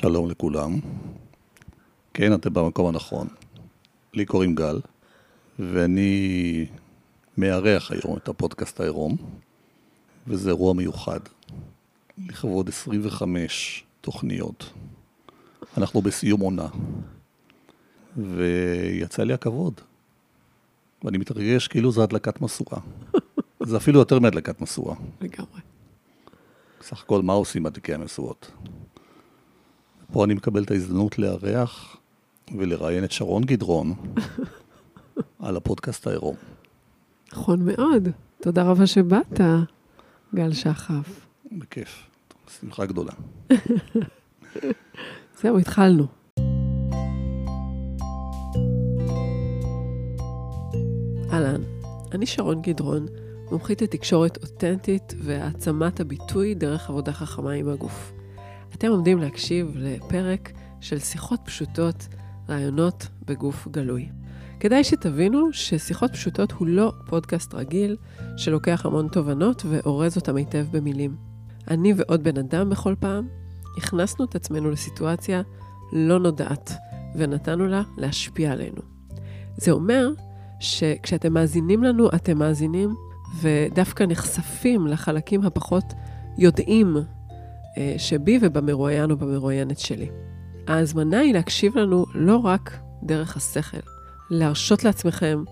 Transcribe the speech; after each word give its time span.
שלום 0.00 0.30
לכולם. 0.30 0.80
כן, 2.14 2.34
אתם 2.34 2.54
במקום 2.54 2.86
הנכון. 2.86 3.28
לי 4.14 4.24
קוראים 4.24 4.54
גל, 4.54 4.80
ואני 5.58 6.66
מארח 7.38 7.92
היום 7.92 8.16
את 8.16 8.28
הפודקאסט 8.28 8.80
העירום, 8.80 9.16
וזה 10.26 10.50
אירוע 10.50 10.74
מיוחד. 10.74 11.20
לכבוד 12.28 12.68
25 12.68 13.84
תוכניות. 14.00 14.72
אנחנו 15.76 16.02
בסיום 16.02 16.40
עונה, 16.40 16.68
ויצא 18.16 19.22
לי 19.22 19.32
הכבוד. 19.32 19.80
ואני 21.04 21.18
מתרגש 21.18 21.68
כאילו 21.68 21.92
זו 21.92 22.02
הדלקת 22.02 22.40
משואה. 22.40 22.80
זה 23.60 23.76
אפילו 23.76 23.98
יותר 23.98 24.18
מהדלקת 24.18 24.60
משואה. 24.60 24.94
לגמרי. 25.20 25.60
בסך 26.80 27.02
הכל, 27.02 27.22
מה 27.22 27.32
עושים 27.32 27.62
מדליקי 27.62 27.94
המשואות? 27.94 28.50
פה 30.12 30.24
אני 30.24 30.34
מקבל 30.34 30.62
את 30.62 30.70
ההזדמנות 30.70 31.18
לארח 31.18 31.96
ולראיין 32.58 33.04
את 33.04 33.12
שרון 33.12 33.44
גדרון 33.44 33.94
על 35.38 35.56
הפודקאסט 35.56 36.06
העירום. 36.06 36.36
נכון 37.32 37.64
מאוד. 37.64 38.08
תודה 38.42 38.62
רבה 38.62 38.86
שבאת, 38.86 39.40
גל 40.34 40.52
שחף. 40.52 41.26
בכיף, 41.52 42.02
שמחה 42.60 42.86
גדולה. 42.86 43.12
זהו, 45.40 45.58
התחלנו. 45.58 46.06
אהלן, 51.32 51.62
אני 52.12 52.26
שרון 52.26 52.62
גדרון, 52.62 53.06
מומחית 53.50 53.82
לתקשורת 53.82 54.36
אותנטית 54.42 55.14
והעצמת 55.18 56.00
הביטוי 56.00 56.54
דרך 56.54 56.90
עבודה 56.90 57.12
חכמה 57.12 57.52
עם 57.52 57.68
הגוף. 57.68 58.17
אתם 58.78 58.90
עומדים 58.90 59.18
להקשיב 59.18 59.72
לפרק 59.76 60.52
של 60.80 60.98
שיחות 60.98 61.40
פשוטות, 61.44 62.08
רעיונות 62.48 63.08
בגוף 63.26 63.68
גלוי. 63.70 64.08
כדאי 64.60 64.84
שתבינו 64.84 65.52
ששיחות 65.52 66.12
פשוטות 66.12 66.52
הוא 66.52 66.68
לא 66.68 66.92
פודקאסט 67.06 67.54
רגיל 67.54 67.96
שלוקח 68.36 68.86
המון 68.86 69.08
תובנות 69.08 69.62
ואורז 69.68 70.16
אותם 70.16 70.36
היטב 70.36 70.66
במילים. 70.70 71.16
אני 71.68 71.92
ועוד 71.96 72.24
בן 72.24 72.38
אדם 72.38 72.70
בכל 72.70 72.94
פעם 73.00 73.28
הכנסנו 73.76 74.24
את 74.24 74.34
עצמנו 74.34 74.70
לסיטואציה 74.70 75.42
לא 75.92 76.18
נודעת 76.18 76.72
ונתנו 77.14 77.66
לה 77.66 77.82
להשפיע 77.96 78.52
עלינו. 78.52 78.82
זה 79.56 79.70
אומר 79.70 80.08
שכשאתם 80.60 81.32
מאזינים 81.32 81.84
לנו, 81.84 82.08
אתם 82.08 82.38
מאזינים 82.38 82.94
ודווקא 83.40 84.04
נחשפים 84.08 84.86
לחלקים 84.86 85.42
הפחות 85.42 85.84
יודעים 86.38 86.96
שבי 87.98 88.38
ובמרואיין 88.42 89.10
או 89.10 89.16
במרואיינת 89.16 89.78
שלי. 89.78 90.08
ההזמנה 90.66 91.18
היא 91.18 91.34
להקשיב 91.34 91.78
לנו 91.78 92.04
לא 92.14 92.36
רק 92.36 92.78
דרך 93.02 93.36
השכל, 93.36 93.78
להרשות 94.30 94.84
לעצמכם 94.84 95.44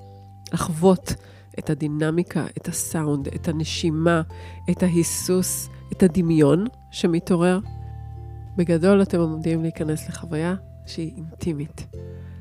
לחוות 0.52 1.14
את 1.58 1.70
הדינמיקה, 1.70 2.46
את 2.56 2.68
הסאונד, 2.68 3.28
את 3.28 3.48
הנשימה, 3.48 4.22
את 4.70 4.82
ההיסוס, 4.82 5.68
את 5.92 6.02
הדמיון 6.02 6.66
שמתעורר. 6.90 7.60
בגדול 8.56 9.02
אתם 9.02 9.18
עומדים 9.18 9.62
להיכנס 9.62 10.08
לחוויה 10.08 10.54
שהיא 10.86 11.12
אינטימית. 11.16 11.86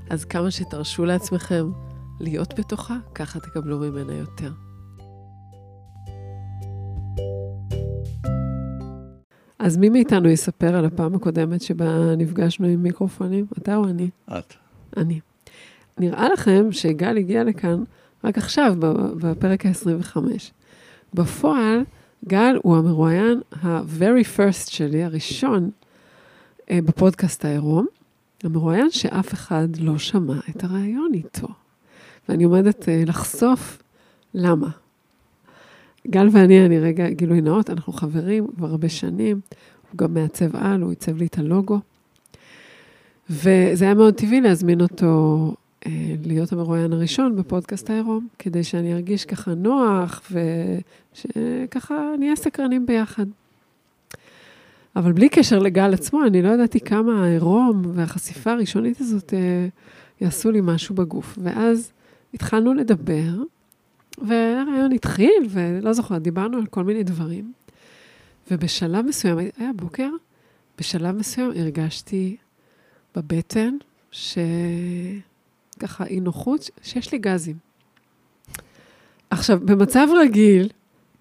אז 0.10 0.26
כמה 0.26 0.52
שתרשו 0.52 1.06
לעצמכם 1.06 1.72
להיות 2.20 2.60
בתוכה, 2.60 2.98
ככה 3.16 3.40
תקבלו 3.40 3.80
ממנה 3.80 4.14
יותר. 4.14 4.52
אז 9.60 9.78
מי 9.78 9.90
מאיתנו 9.90 10.30
יספר 10.30 10.76
על 10.76 10.86
הפעם 10.86 11.16
הקודמת 11.16 11.62
שבה 11.62 12.16
נפגשנו 12.18 12.68
עם 12.68 12.84
מיקרופונים? 12.84 13.46
אתה 13.58 13.76
או 13.76 13.88
אני? 13.88 14.10
את. 14.28 14.54
אני. 14.98 15.20
נראה 15.98 16.30
לכם 16.30 16.72
שגל 16.72 17.18
הגיע 17.18 17.44
לכאן 17.44 17.84
רק 18.24 18.38
עכשיו, 18.38 18.76
בפרק 19.22 19.66
ה-25. 19.66 20.18
בפועל, 21.14 21.84
גל 22.28 22.58
הוא 22.64 22.78
המרואיין 22.78 23.42
ה-very 23.62 24.38
first 24.38 24.72
שלי, 24.72 25.04
הראשון, 25.04 25.70
אה, 26.72 26.80
בפודקאסט 26.86 27.46
העירום, 27.46 27.86
המרואיין 28.44 28.92
שאף 28.92 29.34
אחד 29.34 29.68
לא 29.80 29.98
שמע 29.98 30.40
את 30.50 30.64
הראיון 30.64 31.12
איתו. 31.14 31.48
ואני 32.30 32.44
עומדת 32.44 32.90
אה, 32.90 33.04
לחשוף 33.06 33.84
למה. 34.34 34.70
גל 36.10 36.28
ואני, 36.32 36.66
אני 36.66 36.80
רגע 36.80 37.10
גילוי 37.10 37.42
נאות, 37.42 37.70
אנחנו 37.70 37.94
חברים 37.94 38.48
כבר 38.58 38.68
הרבה 38.68 38.90
שנים, 38.90 39.40
הוא 39.92 39.98
גם 39.98 40.14
מעצב 40.14 40.56
על, 40.56 40.82
הוא 40.82 40.90
עיצב 40.90 41.18
לי 41.18 41.26
את 41.26 41.38
הלוגו. 41.38 41.80
וזה 43.30 43.86
היה 43.86 43.94
מאוד 43.94 44.14
טבעי 44.14 44.42
להזמין 44.42 44.82
אותו 44.82 45.54
אה, 45.86 45.92
להיות 46.26 46.54
המרואיין 46.54 46.94
הראשון 46.94 47.36
בפודקאסט 47.36 47.90
העירום, 47.90 48.28
כדי 48.40 48.64
שאני 48.64 48.94
ארגיש 48.94 49.26
ככה 49.26 49.54
נוח, 49.54 50.32
ושככה 50.32 51.96
נהיה 52.20 52.36
סקרנים 52.36 52.86
ביחד. 52.86 53.26
אבל 54.96 55.12
בלי 55.12 55.30
קשר 55.30 55.60
לגל 55.60 55.94
עצמו, 55.94 56.26
אני 56.26 56.42
לא 56.42 56.50
ידעתי 56.50 56.80
כמה 56.80 57.24
העירום 57.26 57.82
והחשיפה 57.94 58.52
הראשונית 58.52 59.02
הזאת 59.02 59.34
אה, 59.34 59.68
יעשו 60.22 60.52
לי 60.52 60.60
משהו 60.64 60.96
בגוף. 60.96 61.40
ואז 61.44 61.92
התחלנו 62.34 62.74
לדבר, 62.74 63.32
והרעיון 64.18 64.92
התחיל, 64.92 65.48
ולא 65.50 65.94
זוכרת, 65.94 66.22
דיברנו 66.22 66.58
על 66.58 66.66
כל 66.66 66.84
מיני 66.84 67.04
דברים. 67.04 67.54
ובשלב 68.52 69.06
מסוים, 69.06 69.38
היה 69.58 69.72
בוקר, 69.76 70.10
בשלב 70.78 71.16
מסוים 71.16 71.52
הרגשתי 71.56 72.38
בבטן, 73.16 73.78
שככה 74.12 76.06
אי 76.06 76.20
נוחות, 76.20 76.70
שיש 76.82 77.12
לי 77.12 77.18
גזים. 77.18 77.56
עכשיו, 79.30 79.60
במצב 79.60 80.08
רגיל, 80.22 80.70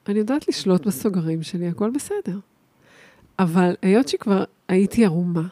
אני 0.09 0.19
יודעת 0.19 0.49
לשלוט 0.49 0.87
בסוגרים 0.87 1.43
שלי, 1.43 1.69
הכל 1.69 1.91
בסדר. 1.91 2.39
אבל 3.39 3.75
היות 3.83 4.09
שכבר 4.09 4.45
הייתי 4.69 5.05
ערומה, 5.05 5.47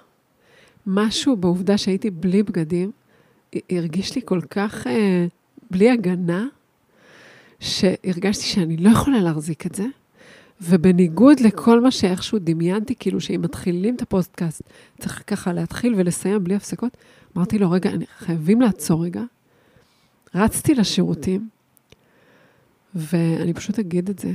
משהו 0.87 1.37
בעובדה 1.37 1.79
שהייתי 1.79 2.11
בלי 2.11 2.43
בגדים, 2.43 2.91
הרגיש 3.71 4.15
לי 4.15 4.23
כל 4.25 4.41
כך 4.51 4.87
אה, 4.87 5.27
בלי 5.71 5.91
הגנה, 5.91 6.47
שהרגשתי 7.62 8.45
שאני 8.45 8.77
לא 8.77 8.91
יכולה 8.91 9.21
להחזיק 9.21 9.67
את 9.67 9.75
זה, 9.75 9.84
ובניגוד 10.61 11.41
לכל 11.41 11.81
מה 11.81 11.91
שאיכשהו 11.91 12.39
דמיינתי, 12.39 12.95
כאילו 12.99 13.21
שאם 13.21 13.41
מתחילים 13.43 13.95
את 13.95 14.03
הפודקאסט, 14.03 14.62
צריך 15.00 15.23
ככה 15.27 15.53
להתחיל 15.53 15.95
ולסיים 15.97 16.45
בלי 16.45 16.55
הפסקות, 16.55 16.97
אמרתי 17.37 17.59
לו, 17.59 17.71
רגע, 17.71 17.91
חייבים 18.19 18.61
לעצור 18.61 19.05
רגע. 19.05 19.23
רצתי 20.34 20.75
לשירותים, 20.75 21.49
ואני 22.95 23.55
פשוט 23.55 23.79
אגיד 23.79 24.11
את 24.11 24.19
זה. 24.19 24.33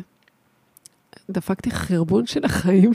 דפקתי 1.29 1.71
חרבון 1.71 2.25
של 2.25 2.45
החיים. 2.45 2.91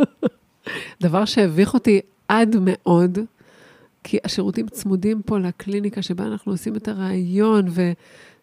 דבר 1.02 1.24
שהביך 1.24 1.74
אותי 1.74 2.00
עד 2.28 2.56
מאוד, 2.60 3.18
כי 4.04 4.18
השירותים 4.24 4.68
צמודים 4.68 5.22
פה 5.22 5.38
לקליניקה 5.38 6.02
שבה 6.02 6.26
אנחנו 6.26 6.52
עושים 6.52 6.76
את 6.76 6.88
הרעיון, 6.88 7.64
ו... 7.70 7.92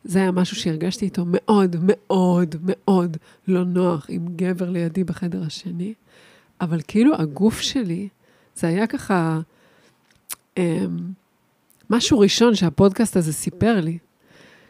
זה 0.04 0.20
היה 0.20 0.32
משהו 0.32 0.56
שהרגשתי 0.56 1.06
איתו 1.06 1.24
מאוד, 1.28 1.76
מאוד, 1.82 2.56
מאוד 2.64 3.18
לא 3.48 3.64
נוח 3.64 4.06
עם 4.10 4.28
גבר 4.36 4.70
לידי 4.70 5.04
בחדר 5.04 5.44
השני, 5.44 5.94
אבל 6.62 6.82
כאילו 6.88 7.16
הגוף 7.16 7.60
שלי, 7.60 8.08
זה 8.56 8.68
היה 8.68 8.88
ככה 8.88 9.40
אה, 10.58 10.86
משהו 11.90 12.20
ראשון 12.20 12.56
שהפודקאסט 12.56 13.18
הזה 13.18 13.34
סיפר 13.34 13.80
לי, 13.82 13.98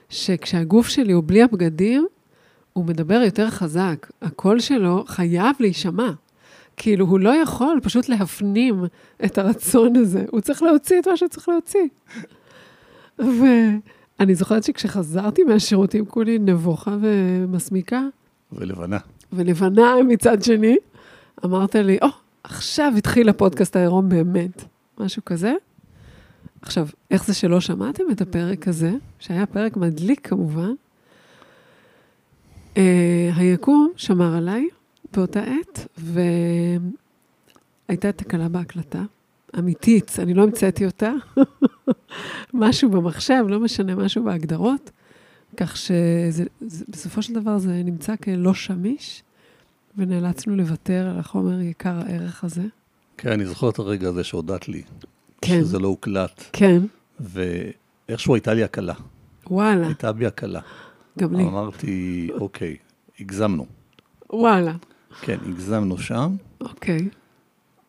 שכשהגוף 0.10 0.88
שלי 0.88 1.14
הוא 1.14 1.24
בלי 1.26 1.44
הבגדים, 1.44 2.08
הוא 2.74 2.86
מדבר 2.86 3.22
יותר 3.26 3.50
חזק. 3.50 4.12
הקול 4.22 4.59
שלו 4.59 5.04
חייב 5.08 5.56
להישמע. 5.59 6.12
כאילו, 6.78 7.06
הוא 7.06 7.20
לא 7.20 7.36
יכול 7.36 7.80
פשוט 7.84 8.09
להפנים 8.09 8.86
את 9.26 9.38
הרצון 9.38 9.96
הזה, 9.96 10.26
הוא 10.32 10.41
צריך 10.41 10.64
להוציא 10.64 11.00
את 11.00 11.08
מה 11.08 11.18
שצריך 11.18 11.50
להוציא. 11.50 11.88
ו... 13.20 13.44
אני 14.19 14.35
זוכרת 14.35 14.64
שכשחזרתי 14.64 15.43
מהשירותים 15.43 16.05
כולי 16.05 16.40
נבוכה 16.40 16.97
ומסמיקה. 17.02 18.02
ולבנה. 18.52 18.97
ולבנה 19.34 19.93
מצד 20.08 20.43
שני, 20.43 20.78
אמרת 21.46 21.75
לי, 21.75 21.97
או, 22.02 22.08
oh, 22.08 22.11
עכשיו 22.43 22.93
התחיל 22.97 23.29
הפודקאסט 23.29 23.75
העירום 23.75 24.09
באמת. 24.09 24.64
משהו 24.99 25.25
כזה. 25.25 25.53
עכשיו, 26.61 26.87
איך 27.11 27.25
זה 27.25 27.34
שלא 27.34 27.59
שמעתם 27.59 28.03
את 28.11 28.22
הפרק 28.22 28.67
הזה, 28.67 28.91
שהיה 29.19 29.46
פרק 29.46 29.78
מדליק 29.78 30.28
כמובן? 30.28 30.72
Uh, 32.75 32.79
היקום 33.35 33.91
שמר 33.96 34.35
עליי 34.35 34.67
באותה 35.13 35.41
עת, 35.43 35.87
והייתה 37.87 38.11
תקלה 38.11 38.49
בהקלטה. 38.49 39.03
אמיתית, 39.59 40.12
אני 40.20 40.34
לא 40.34 40.44
המצאתי 40.44 40.86
אותה. 40.86 41.12
משהו 42.54 42.90
במחשב, 42.90 43.44
לא 43.48 43.59
משנה, 43.59 43.96
משהו 43.96 44.24
בהגדרות, 44.24 44.92
כך 45.58 45.78
שבסופו 45.78 47.22
של 47.22 47.34
דבר 47.34 47.58
זה 47.58 47.82
נמצא 47.86 48.16
כלא 48.16 48.54
שמיש, 48.54 49.24
ונאלצנו 49.98 50.56
לוותר 50.56 51.08
על 51.14 51.20
החומר 51.20 51.62
יקר 51.62 52.00
הערך 52.06 52.44
הזה. 52.44 52.64
כן, 53.18 53.32
אני 53.32 53.46
זוכר 53.46 53.70
את 53.70 53.80
הרגע 53.80 54.09
הזה 54.09 54.24
שהודעת 54.24 54.70
לי, 54.70 54.82
כן, 55.42 55.59
שזה 55.62 55.80
לא 55.80 55.88
הוקלט, 55.88 56.44
כן, 56.54 56.82
ואיכשהו 57.20 58.36
הייתה 58.36 58.54
לי 58.54 58.64
הקלה, 58.64 58.94
וואלה, 59.50 59.88
הייתה 59.88 60.12
בי 60.12 60.26
הקלה. 60.26 60.62
גם 61.20 61.36
לי. 61.36 61.44
אמרתי, 61.44 62.30
אוקיי, 62.34 62.78
הגזמנו. 63.20 63.66
וואלה, 64.34 64.74
כן, 65.22 65.38
הגזמנו 65.46 65.98
שם, 65.98 66.36
אוקיי, 66.62 67.09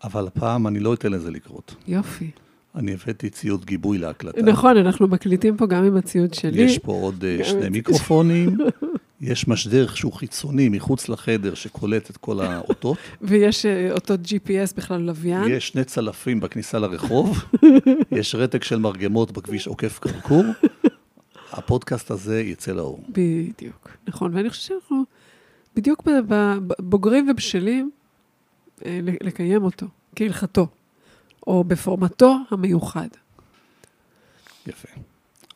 אבל 0.04 0.26
הפעם 0.26 0.66
אני 0.66 0.80
לא 0.80 0.94
אתן 0.94 1.12
לזה 1.12 1.30
לקרות. 1.30 1.74
יופי. 1.88 2.30
אני 2.74 2.92
הבאתי 2.94 3.30
ציוד 3.30 3.64
גיבוי 3.64 3.98
להקלטה. 3.98 4.42
נכון, 4.42 4.76
אנחנו 4.76 5.08
מקליטים 5.08 5.56
פה 5.56 5.66
גם 5.66 5.84
עם 5.84 5.96
הציוד 5.96 6.34
שלי. 6.34 6.62
יש 6.62 6.78
פה 6.78 6.92
עוד 6.92 7.24
אה, 7.24 7.44
שני 7.44 7.66
את- 7.66 7.70
מיקרופונים, 7.70 8.56
יש 9.20 9.48
משדר 9.48 9.86
שהוא 9.94 10.12
חיצוני 10.12 10.68
מחוץ 10.68 11.08
לחדר 11.08 11.54
שקולט 11.54 12.10
את 12.10 12.16
כל 12.16 12.40
האותות, 12.40 12.96
ויש 13.22 13.66
אה, 13.66 13.92
אותו 13.92 14.14
GPS 14.14 14.76
בכלל 14.76 15.00
לוויין. 15.00 15.50
יש 15.50 15.68
שני 15.68 15.84
צלפים 15.84 16.40
בכניסה 16.40 16.78
לרחוב, 16.78 17.44
יש 18.18 18.34
רתק 18.34 18.64
של 18.64 18.78
מרגמות 18.78 19.32
בכביש 19.32 19.66
עוקף 19.66 19.98
כרכור. 19.98 20.44
הפודקאסט 21.52 22.10
הזה 22.10 22.40
יצא 22.40 22.72
לאור. 22.72 23.04
בדיוק, 23.08 23.88
נכון. 24.08 24.34
ואני 24.34 24.50
חושבת 24.50 24.64
שאנחנו 24.80 25.02
בדיוק 25.76 26.02
ב- 26.08 26.34
ב- 26.34 26.58
ב- 26.66 26.72
בוגרים 26.82 27.28
ובשלים 27.30 27.90
לקיים 29.22 29.62
אותו, 29.64 29.86
כהלכתו, 30.16 30.66
או 31.46 31.64
בפורמטו 31.64 32.36
המיוחד. 32.50 33.08
יפה. 34.66 34.88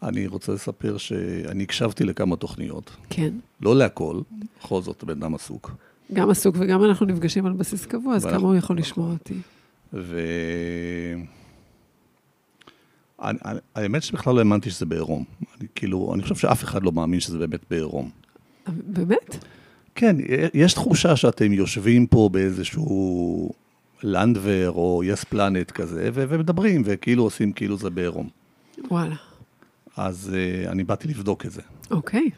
אני 0.02 0.26
רוצה 0.26 0.52
לספר 0.52 0.96
שאני 0.98 1.62
הקשבתי 1.62 2.04
לכמה 2.04 2.36
תוכניות, 2.36 2.90
כן, 3.10 3.34
לא 3.60 3.76
להכל, 3.76 4.20
בכל 4.60 4.82
זאת 4.82 5.04
בן 5.04 5.22
אדם 5.22 5.34
עסוק. 5.34 5.70
גם 6.12 6.30
עסוק 6.30 6.56
וגם 6.58 6.84
אנחנו 6.84 7.06
נפגשים 7.06 7.46
על 7.46 7.52
בסיס 7.52 7.86
קבוע, 7.86 8.14
אז 8.16 8.24
ואנחנו- 8.24 8.40
כמה 8.40 8.48
הוא 8.48 8.56
יכול. 8.58 8.78
לשמוע 8.78 9.10
אותי? 9.12 9.34
ו... 9.92 10.20
אני, 13.22 13.38
אני, 13.44 13.58
האמת 13.75 14.02
שבכלל 14.02 14.34
לא 14.34 14.38
האמנתי 14.38 14.70
שזה 14.70 14.86
בעירום. 14.86 15.25
אני, 15.60 15.68
כאילו, 15.75 16.14
אני 16.14 16.22
חושב 16.22 16.34
שאף 16.34 16.64
אחד 16.64 16.82
לא 16.82 16.92
מאמין 16.92 17.20
שזה 17.20 17.38
באמת 17.38 17.60
בעירום. 17.70 18.10
באמת? 18.68 19.44
כן, 19.94 20.16
יש 20.54 20.74
תחושה 20.74 21.16
שאתם 21.16 21.52
יושבים 21.52 22.06
פה 22.06 22.28
באיזשהו 22.32 23.50
לנדבר 24.02 24.70
או 24.70 25.02
יס 25.04 25.24
פלנט 25.24 25.70
כזה, 25.70 26.10
ו- 26.12 26.24
ומדברים, 26.28 26.82
וכאילו 26.84 27.22
עושים 27.22 27.52
כאילו 27.52 27.76
זה 27.76 27.90
בעירום. 27.90 28.28
וואלה. 28.90 29.16
אז 29.96 30.30
uh, 30.32 30.70
אני 30.70 30.84
באתי 30.84 31.08
לבדוק 31.08 31.46
את 31.46 31.52
זה. 31.52 31.62
אוקיי. 31.90 32.30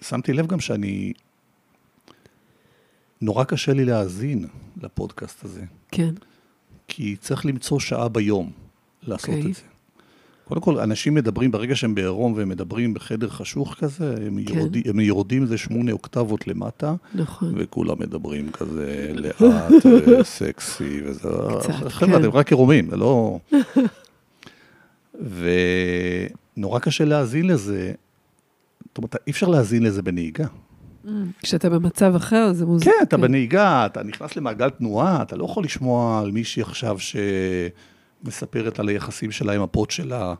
ושמתי 0.00 0.32
לב 0.32 0.46
גם 0.46 0.60
שאני... 0.60 1.12
נורא 3.20 3.44
קשה 3.44 3.72
לי 3.72 3.84
להאזין 3.84 4.46
לפודקאסט 4.82 5.44
הזה, 5.44 5.64
כן. 5.90 6.14
כי 6.88 7.16
צריך 7.16 7.46
למצוא 7.46 7.80
שעה 7.80 8.08
ביום 8.08 8.50
לעשות 9.02 9.28
אוקיי. 9.28 9.50
את 9.50 9.54
זה. 9.54 9.62
קודם 10.44 10.60
כל, 10.60 10.78
אנשים 10.78 11.14
מדברים, 11.14 11.50
ברגע 11.50 11.76
שהם 11.76 11.94
בעירום 11.94 12.32
והם 12.32 12.48
מדברים 12.48 12.94
בחדר 12.94 13.28
חשוך 13.28 13.74
כזה, 13.78 14.14
הם, 14.26 14.44
כן. 14.44 14.58
יורדים, 14.58 14.82
הם 14.86 15.00
יורדים 15.00 15.42
איזה 15.42 15.58
שמונה 15.58 15.92
אוקטבות 15.92 16.48
למטה, 16.48 16.94
נכון. 17.14 17.54
וכולם 17.56 17.96
מדברים 17.98 18.50
כזה 18.52 19.12
לאט 19.14 19.86
וסקסי 20.20 21.00
וזה. 21.04 21.28
קצת, 21.60 21.72
חבר'ה, 21.88 22.12
כן. 22.12 22.24
אתם 22.24 22.30
רק 22.30 22.52
עירומים, 22.52 22.90
זה 22.90 22.96
לא... 22.96 23.38
ונורא 26.56 26.78
קשה 26.78 27.04
להאזין 27.04 27.46
לזה. 27.46 27.92
זאת 28.88 28.98
אומרת, 28.98 29.16
אי 29.26 29.32
אפשר 29.32 29.48
להאזין 29.48 29.82
לזה 29.82 30.02
בנהיגה. 30.02 30.46
Mm, 31.04 31.08
כשאתה 31.42 31.70
במצב 31.70 32.14
אחר, 32.16 32.52
זה 32.52 32.66
מוזיקה. 32.66 32.90
כן, 32.90 33.02
אתה 33.02 33.16
בנהיגה, 33.16 33.86
אתה 33.86 34.02
נכנס 34.02 34.36
למעגל 34.36 34.70
תנועה, 34.70 35.22
אתה 35.22 35.36
לא 35.36 35.44
יכול 35.44 35.64
לשמוע 35.64 36.20
על 36.20 36.30
מישהי 36.30 36.62
עכשיו 36.62 36.98
שמספרת 38.24 38.78
על 38.78 38.88
היחסים 38.88 39.30
שלה 39.30 39.52
עם 39.52 39.62
הפוט 39.62 39.90
שלה, 39.90 40.34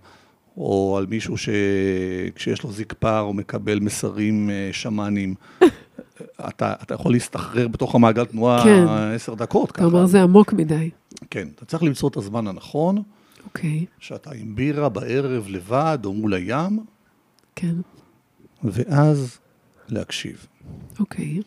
או 0.56 0.96
על 0.98 1.06
מישהו 1.06 1.36
שכשיש 1.36 2.62
לו 2.62 2.72
זקפה 2.72 3.18
הוא 3.18 3.34
מקבל 3.34 3.80
מסרים 3.80 4.50
אה, 4.50 4.68
שמאנים. 4.72 5.34
אתה, 6.48 6.74
אתה 6.82 6.94
יכול 6.94 7.12
להסתחרר 7.12 7.68
בתוך 7.68 7.94
המעגל 7.94 8.24
תנועה 8.24 8.64
כן. 8.64 8.84
עשר 9.14 9.34
דקות 9.34 9.70
אתה 9.70 9.84
אומר, 9.84 10.06
זה 10.06 10.22
עמוק 10.22 10.52
מדי. 10.52 10.90
כן, 11.30 11.48
אתה 11.54 11.64
צריך 11.64 11.82
למצוא 11.82 12.08
את 12.08 12.16
הזמן 12.16 12.46
הנכון, 12.46 13.02
אוקיי, 13.44 13.86
שאתה 13.98 14.30
עם 14.34 14.54
בירה 14.54 14.88
בערב 14.88 15.46
לבד 15.48 15.98
או 16.04 16.12
מול 16.12 16.34
הים, 16.34 16.78
כן, 17.56 17.74
ואז 18.64 19.38
להקשיב. 19.88 20.46
אוקיי. 21.00 21.40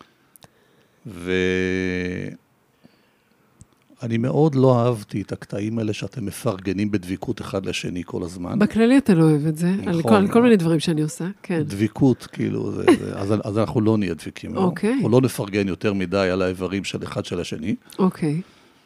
ואני 4.02 4.18
מאוד 4.18 4.56
לא 4.56 4.80
אהבתי 4.80 5.22
את 5.22 5.32
הקטעים 5.32 5.80
האלה 5.80 5.94
שאתם 5.94 6.26
מפרגנים 6.26 6.92
בדביקות 6.92 7.42
אחד 7.42 7.66
לשני 7.66 8.02
כל 8.06 8.24
הזמן. 8.24 8.60
בכללי 8.60 8.98
אתה 8.98 9.14
לא 9.14 9.24
אוהב 9.24 9.46
את 9.46 9.58
זה, 9.58 9.68
על 9.88 9.98
נכון. 10.00 10.02
כל- 10.12 10.16
על 10.16 10.28
כל 10.28 10.42
מיני 10.42 10.56
דברים 10.58 10.80
שאני 10.80 11.02
עושה, 11.02 11.28
כן. 11.44 11.62
דביקות, 11.64 12.28
כאילו, 12.32 12.72
זה, 12.72 12.84
זה, 13.00 13.16
אז, 13.20 13.34
אז 13.44 13.58
אנחנו 13.58 13.82
לא 13.82 13.98
נהיה 13.98 14.14
דביקים. 14.14 14.56
לא? 14.56 14.60
אוקיי. 14.62 14.94
אנחנו 14.94 15.10
לא 15.10 15.22
נפרגן 15.22 15.68
יותר 15.68 15.94
מדי 15.94 16.30
על 16.32 16.42
האיברים 16.42 16.84
של 16.84 17.04
אחד 17.04 17.26
של 17.26 17.40
השני. 17.40 17.76
אוקיי. 18.00 18.42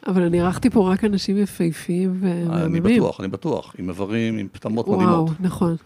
אבל 0.06 0.22
אני 0.22 0.40
אירחתי 0.40 0.70
פה 0.70 0.92
רק 0.92 1.04
אנשים 1.04 1.38
יפהפיים 1.38 2.20
אני 2.22 2.42
ומהממים. 2.44 2.82
בטוח, 2.82 3.20
אני 3.20 3.28
בטוח. 3.28 3.74
עם 3.78 3.88
איברים, 3.88 4.38
עם 4.38 4.46
פטמות 4.52 4.88
וואו, 4.88 4.98
מדהימות. 5.00 5.30
נכון. 5.40 5.76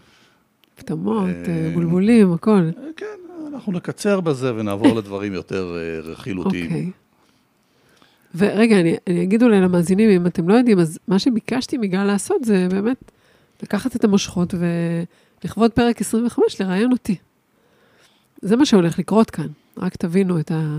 פטמות, 0.75 1.25
אה, 1.47 1.65
אה, 1.65 1.71
בולבולים, 1.73 2.33
הכל. 2.33 2.51
אה, 2.51 2.71
כן, 2.97 3.05
אנחנו 3.53 3.71
נקצר 3.71 4.19
בזה 4.21 4.55
ונעבור 4.55 4.95
לדברים 4.99 5.33
יותר 5.33 5.77
רכילותיים. 6.03 6.65
אוקיי. 6.65 6.91
ורגע, 8.35 8.79
אני, 8.79 8.95
אני 9.07 9.23
אגיד 9.23 9.43
אולי 9.43 9.61
למאזינים, 9.61 10.09
אם 10.09 10.27
אתם 10.27 10.49
לא 10.49 10.53
יודעים, 10.53 10.79
אז 10.79 10.99
מה 11.07 11.19
שביקשתי 11.19 11.77
מגל 11.77 12.03
לעשות 12.03 12.43
זה 12.43 12.67
באמת 12.71 13.11
לקחת 13.63 13.95
את 13.95 14.03
המושכות 14.03 14.53
ולכבוד 15.43 15.71
פרק 15.71 16.01
25, 16.01 16.61
לראיין 16.61 16.91
אותי. 16.91 17.15
זה 18.41 18.55
מה 18.55 18.65
שהולך 18.65 18.99
לקרות 18.99 19.29
כאן, 19.31 19.47
רק 19.77 19.95
תבינו 19.95 20.39
את 20.39 20.51
ה... 20.51 20.77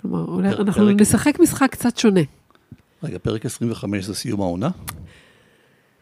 כלומר, 0.00 0.18
הולך, 0.24 0.50
פרק- 0.56 0.60
אנחנו 0.60 0.86
פרק- 0.86 1.00
נשחק 1.00 1.38
משחק 1.40 1.68
קצת 1.72 1.96
שונה. 1.98 2.20
רגע, 3.02 3.18
פרק 3.18 3.46
25 3.46 4.04
זה 4.04 4.14
סיום 4.14 4.40
העונה? 4.40 4.70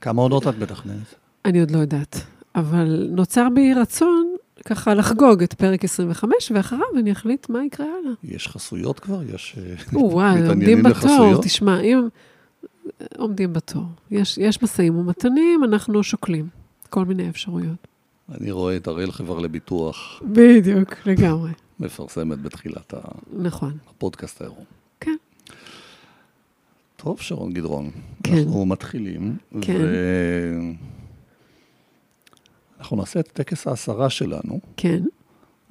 כמה 0.00 0.23
עונות 0.23 0.47
את 0.49 0.59
מתכננת? 0.59 1.15
אני 1.44 1.61
עוד 1.61 1.71
לא 1.71 1.79
יודעת, 1.79 2.17
אבל 2.55 3.09
נוצר 3.11 3.49
בי 3.55 3.75
רצון 3.75 4.21
ככה 4.64 4.94
לחגוג 4.94 5.43
את 5.43 5.55
פרק 5.55 5.85
25, 5.85 6.53
ואחריו 6.55 6.87
אני 6.99 7.12
אחליט 7.12 7.49
מה 7.49 7.64
יקרה 7.64 7.87
הלאה. 7.87 8.12
יש 8.25 8.49
חסויות 8.49 9.00
כבר? 9.00 9.23
יש... 9.35 9.56
אה, 9.59 9.99
וואי, 9.99 10.49
עומדים 10.49 10.82
בתור? 10.82 11.43
תשמע, 11.43 11.81
אם... 11.81 12.09
עומדים 13.19 13.53
בתור. 13.53 13.82
יש, 14.10 14.39
יש 14.39 14.63
משאים 14.63 14.98
ומתנים, 14.98 15.65
אנחנו 15.65 16.03
שוקלים 16.03 16.48
כל 16.91 17.05
מיני 17.05 17.29
אפשרויות. 17.29 17.89
אני 18.34 18.51
רואה 18.51 18.77
את 18.77 18.86
הראל 18.86 19.13
חברה 19.13 19.43
לביטוח 19.43 20.22
בדיוק, 20.25 20.94
לגמרי. 21.06 21.51
מפרסמת 21.81 22.43
בתחילת 22.43 22.94
נכון. 23.32 23.72
הפודקאסט 23.91 24.41
העירום. 24.41 24.65
כן. 25.01 25.17
טוב, 26.96 27.20
שרון 27.20 27.53
גדרון. 27.53 27.91
כן. 28.22 28.39
אנחנו 28.39 28.67
מתחילים. 28.67 29.36
כן. 29.60 29.81
ו... 29.81 31.02
אנחנו 32.82 32.96
נעשה 32.96 33.20
את 33.20 33.29
טקס 33.32 33.67
העשרה 33.67 34.10
שלנו. 34.10 34.60
כן, 34.77 35.03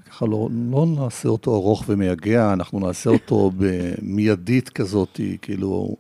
ככה 0.10 0.26
לא, 0.26 0.50
לא 0.72 0.86
נעשה 0.86 1.30
אותו 1.30 1.56
ארוך 1.56 1.84
ומייגע, 1.88 2.54
אנחנו 2.54 2.80
נעשה 2.80 3.10
אותו 3.10 3.52
במיידית 3.58 4.70
כזאת, 4.70 5.20
כאילו, 5.42 5.96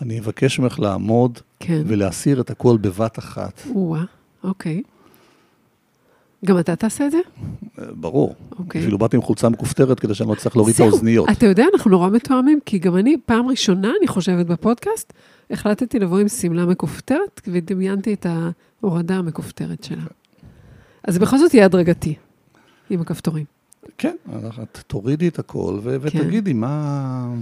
אני 0.00 0.20
אבקש 0.20 0.58
ממך 0.58 0.80
לעמוד 0.80 1.38
כן. 1.60 1.82
ולהסיר 1.86 2.40
את 2.40 2.50
הכל 2.50 2.76
בבת 2.76 3.18
אחת. 3.18 3.62
או-אה, 3.74 4.02
אוקיי. 4.44 4.82
גם 6.44 6.58
אתה 6.58 6.76
תעשה 6.76 7.06
את 7.06 7.10
זה? 7.10 7.18
ברור. 7.92 8.34
אוקיי. 8.58 8.80
אפילו 8.80 8.98
באתי 8.98 9.16
עם 9.16 9.22
חולצה 9.22 9.48
מכופתרת 9.48 10.00
כדי 10.00 10.14
שאני 10.14 10.28
לא 10.28 10.34
אצטרך 10.34 10.56
להוריד 10.56 10.74
את 10.74 10.80
האוזניות. 10.80 11.28
אתה 11.32 11.46
יודע, 11.46 11.64
אנחנו 11.74 11.90
נורא 11.90 12.10
מתואמים, 12.10 12.58
כי 12.66 12.78
גם 12.78 12.96
אני, 12.96 13.16
פעם 13.26 13.46
ראשונה, 13.46 13.92
אני 14.00 14.08
חושבת, 14.08 14.46
בפודקאסט, 14.46 15.12
החלטתי 15.50 15.98
לבוא 15.98 16.18
עם 16.18 16.28
שמלה 16.28 16.66
מכופתרת, 16.66 17.40
ודמיינתי 17.46 18.12
את 18.12 18.26
ההורדה 18.82 19.16
המכופתרת 19.16 19.84
שלה. 19.84 20.02
אז 21.04 21.18
בכל 21.18 21.38
זאת 21.38 21.54
יהיה 21.54 21.64
הדרגתי, 21.64 22.14
עם 22.90 23.00
הכפתורים. 23.00 23.44
כן, 23.98 24.16
אז 24.32 24.44
את 24.62 24.78
תורידי 24.86 25.28
את 25.28 25.38
הכל 25.38 25.78
ו- 25.82 25.96
כן. 26.10 26.18
ותגידי 26.18 26.52
מה... 26.52 27.34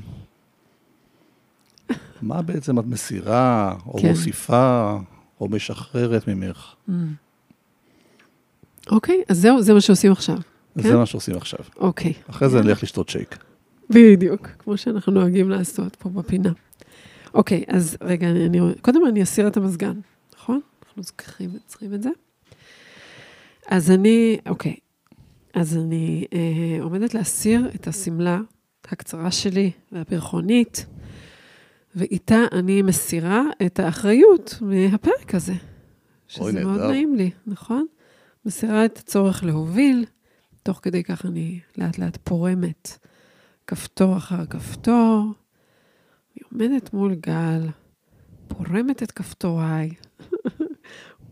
מה 2.22 2.42
בעצם 2.42 2.78
את 2.78 2.84
מסירה, 2.84 3.74
או 3.86 3.98
כן. 3.98 4.08
מוסיפה, 4.08 4.96
או 5.40 5.48
משחררת 5.48 6.28
ממך. 6.28 6.74
Mm. 6.88 6.92
אוקיי, 8.90 9.22
אז 9.28 9.40
זהו, 9.40 9.62
זה 9.62 9.74
מה 9.74 9.80
שעושים 9.80 10.12
עכשיו. 10.12 10.36
זה 10.74 10.82
כן? 10.82 10.96
מה 10.96 11.06
שעושים 11.06 11.36
עכשיו. 11.36 11.58
אוקיי. 11.76 12.12
אחרי 12.30 12.48
זה 12.48 12.62
נלך 12.62 12.82
לשתות 12.82 13.08
שייק. 13.08 13.38
בדיוק, 13.90 14.46
כמו 14.58 14.76
שאנחנו 14.76 15.12
נוהגים 15.12 15.50
לעשות 15.50 15.96
פה 15.96 16.08
בפינה. 16.08 16.52
אוקיי, 17.34 17.64
אז 17.68 17.96
רגע, 18.00 18.30
אני, 18.30 18.46
אני, 18.46 18.60
קודם 18.82 19.06
אני 19.08 19.22
אסיר 19.22 19.48
את 19.48 19.56
המזגן, 19.56 20.00
נכון? 20.36 20.60
אנחנו 20.86 21.02
צריכים, 21.02 21.50
צריכים 21.66 21.94
את 21.94 22.02
זה. 22.02 22.10
אז 23.70 23.90
אני, 23.90 24.38
אוקיי, 24.46 24.76
אז 25.54 25.76
אני 25.76 26.26
אה, 26.32 26.82
עומדת 26.82 27.14
להסיר 27.14 27.70
את 27.74 27.86
השמלה 27.86 28.40
הקצרה 28.84 29.30
שלי 29.30 29.70
והפרחונית, 29.92 30.86
ואיתה 31.94 32.38
אני 32.52 32.82
מסירה 32.82 33.42
את 33.66 33.78
האחריות 33.78 34.58
מהפרק 34.60 35.34
הזה. 35.34 35.52
שזה 36.28 36.44
אוי, 36.44 36.52
מאוד 36.52 36.76
נהדר. 36.76 36.90
נעים 36.90 37.14
לי, 37.14 37.30
נכון? 37.46 37.86
מסירה 38.44 38.84
את 38.84 38.98
הצורך 38.98 39.44
להוביל, 39.44 40.04
תוך 40.62 40.80
כדי 40.82 41.02
כך 41.02 41.26
אני 41.26 41.60
לאט 41.78 41.98
לאט 41.98 42.18
פורמת 42.24 42.98
כפתור 43.66 44.16
אחר 44.16 44.46
כפתור. 44.46 45.24
אני 46.32 46.42
עומדת 46.52 46.92
מול 46.92 47.14
גל, 47.14 47.68
פורמת 48.48 49.02
את 49.02 49.12
כפתוריי, 49.12 49.90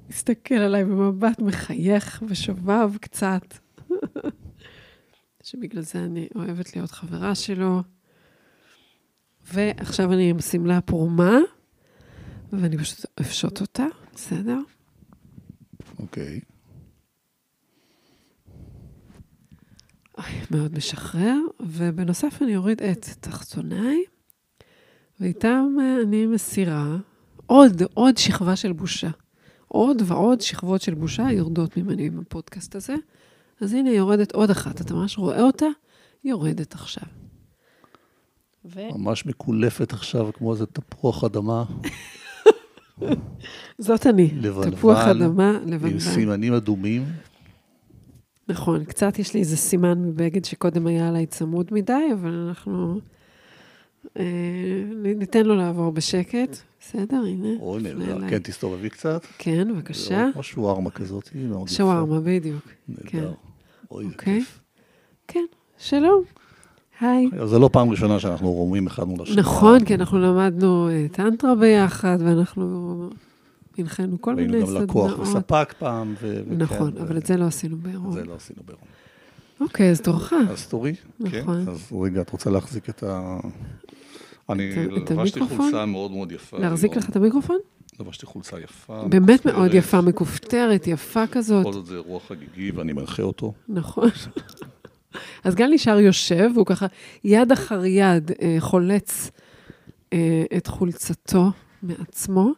מסתכל 0.08 0.54
עליי 0.54 0.84
במבט 0.84 1.38
מחייך 1.40 2.22
ושובב 2.28 2.96
קצת. 3.00 3.54
שבגלל 5.42 5.82
זה 5.82 6.04
אני 6.04 6.28
אוהבת 6.34 6.76
להיות 6.76 6.90
חברה 6.90 7.34
שלו. 7.34 7.82
ועכשיו 9.52 10.12
אני 10.12 10.30
עם 10.30 10.40
שמלה 10.40 10.80
פרומה, 10.80 11.38
ואני 12.52 12.78
פשוט 12.78 13.06
אפשוט 13.20 13.60
אותה, 13.60 13.86
בסדר? 14.14 14.58
אוקיי. 15.98 16.40
אוי, 20.18 20.32
מאוד 20.50 20.74
משחרר, 20.74 21.36
ובנוסף 21.60 22.42
אני 22.42 22.56
אוריד 22.56 22.82
את 22.82 23.06
תחתוניי, 23.20 24.04
ואיתם 25.20 25.76
אה, 25.80 26.02
אני 26.02 26.26
מסירה 26.26 26.96
עוד, 27.46 27.82
עוד 27.94 28.16
שכבה 28.16 28.56
של 28.56 28.72
בושה. 28.72 29.10
עוד 29.68 30.02
ועוד 30.06 30.40
שכבות 30.40 30.80
של 30.82 30.94
בושה 30.94 31.32
יורדות 31.32 31.76
ממני 31.76 32.10
בפודקאסט 32.10 32.75
הזה. 32.75 32.94
אז 33.60 33.72
הנה, 33.75 33.90
יורדת 33.90 34.32
עוד 34.32 34.50
אחת. 34.50 34.80
אתה 34.80 34.94
ממש 34.94 35.18
רואה 35.18 35.42
אותה? 35.42 35.66
יורדת 36.25 36.75
עכשיו. 36.75 37.04
ו... 38.64 38.80
ממש 38.98 39.26
מקולפת 39.26 39.92
עכשיו 39.92 40.30
כמו 40.34 40.52
איזה 40.52 40.66
תפוח 40.66 41.25
אדמה, 41.25 41.64
זאת 43.78 44.06
אני. 44.06 44.30
לבנוון, 44.34 44.70
תפוח 44.70 44.98
אדמה, 44.98 45.50
עם 45.50 45.68
לבנוון. 45.68 46.00
סימנים 46.00 46.52
אדומים. 46.52 47.04
נכון, 48.48 48.84
קצת 48.84 49.18
יש 49.18 49.34
לי 49.34 49.40
איזה 49.40 49.56
סימן 49.56 50.02
מבגד 50.02 50.44
שקודם 50.44 50.87
היה 50.87 51.08
עליי 51.08 51.26
צמוד 51.26 51.68
מדי, 51.72 52.08
אבל 52.12 52.32
אנחנו 52.48 53.00
אה, 54.18 54.25
ניתן 54.94 55.46
לו 55.46 55.56
לעבור 55.56 55.92
בשקט. 55.92 56.58
בסדר, 56.80 57.16
הנה. 57.16 57.49
אוי, 57.61 57.82
נפנה 57.82 58.06
נהדר. 58.06 58.30
כן, 58.30 58.38
תסתובבי 58.38 58.90
קצת. 58.90 59.23
כן, 59.38 59.75
בבקשה. 59.75 60.28
כמו 60.32 60.42
שווארמה 60.42 60.90
כזאת, 60.90 61.30
היא 61.35 61.47
מאוד 61.47 61.66
יפה. 61.66 61.75
שווארמה, 61.76 62.20
בדיוק. 62.20 62.68
כן. 63.06 63.18
נהדר. 63.18 63.32
אוי, 63.90 64.04
זה 64.04 64.11
אוקיי. 64.11 64.40
כיף. 64.40 64.61
כן, 65.28 65.44
שלום. 65.78 66.23
היי. 67.00 67.28
אז 67.40 67.50
זה 67.50 67.58
לא 67.58 67.70
פעם 67.73 67.90
ראשונה 67.90 68.20
שאנחנו 68.20 68.52
רומים 68.52 68.87
אחד 68.87 69.04
מול 69.04 69.23
השני. 69.23 69.37
נכון, 69.37 69.85
כי 69.85 69.94
אנחנו 69.94 70.18
למדנו 70.18 70.88
אה, 70.88 71.06
טנטרה 71.12 71.54
ביחד, 71.54 72.18
ואנחנו 72.20 72.94
הנחינו 73.78 74.20
כל 74.20 74.35
מיני 74.35 74.66
סדנאות. 74.66 74.76
גם 74.76 74.82
לקוח 74.82 75.18
וספק 75.18 75.75
פעם. 75.78 76.14
נכון, 76.47 76.92
אבל 77.00 77.16
את 77.16 77.26
זה 77.26 77.37
לא 77.37 77.44
עשינו 77.44 77.76
בעירום. 77.76 78.12
זה 78.12 78.25
לא 78.25 78.35
עשינו 78.35 78.62
ברום. 78.66 78.80
אוקיי, 79.61 79.90
אז 79.90 80.00
תורך. 80.00 80.32
אז 80.50 80.66
תורי, 80.66 80.94
כן. 81.30 81.40
נכון. 81.40 81.68
אז 81.68 81.92
רגע, 82.02 82.20
את 82.20 82.30
רוצה 82.30 82.50
להחזיק 82.50 82.88
את 82.88 83.02
ה... 83.02 83.38
אני 84.50 84.70
לבשתי? 85.10 85.40
חולצה 85.56 85.86
מאוד 85.86 86.10
מאוד 86.10 86.32
יפה. 86.32 86.58
להחזיק 86.58 86.92
היום. 86.92 87.02
לך 87.02 87.08
את 87.10 87.16
המיקרופון? 87.16 87.56
לבשתי 88.00 88.26
חולצה 88.26 88.60
יפה. 88.60 89.02
באמת 89.08 89.46
מאוד. 89.46 89.74
יפה, 89.74 90.00
מכופתרת, 90.00 90.86
יפה 90.86 91.26
כזאת. 91.26 91.60
בכל 91.60 91.72
זאת 91.72 91.86
זה 91.86 91.94
אירוע 91.94 92.20
חגיגי 92.28 92.70
ואני 92.70 92.92
מנחה 92.92 93.22
אותו. 93.22 93.52
נכון. 93.68 94.08
אז 95.44 95.54
גל 95.54 95.66
נשאר 95.74 95.98
יושב, 96.00 96.50
והוא 96.54 96.66
ככה 96.66 96.86
יד 97.24 97.52
אחר 97.52 97.84
יד 97.84 98.30
אה, 98.42 98.56
חולץ 98.58 99.30
אה, 100.12 100.44
את 100.56 100.66
חולצתו 100.66 101.50
מעצמו, 101.82 102.52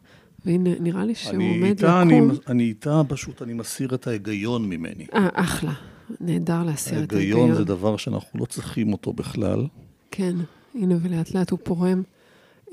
והנה, 0.45 0.69
נראה 0.79 1.05
לי 1.05 1.15
שהוא 1.15 1.33
עומד 1.33 1.63
איתה, 1.65 2.01
אני- 2.01 2.17
לקום. 2.21 2.31
אני 2.47 2.63
איתה, 2.63 3.01
פשוט 3.07 3.41
אני 3.41 3.53
מסיר 3.53 3.95
את 3.95 4.07
ההיגיון 4.07 4.69
ממני. 4.69 5.05
אה, 5.13 5.27
אחלה. 5.33 5.73
נהדר 6.21 6.63
להסיר 6.63 7.03
את 7.03 7.13
ההיגיון. 7.13 7.39
ההיגיון 7.39 7.57
זה 7.57 7.63
דבר 7.65 7.97
שאנחנו 7.97 8.39
לא 8.39 8.45
צריכים 8.45 8.93
אותו 8.93 9.13
בכלל. 9.13 9.65
כן, 10.11 10.35
הנה, 10.75 10.95
ולאט 11.01 11.35
לאט 11.35 11.49
הוא 11.49 11.59
פורם 11.63 12.03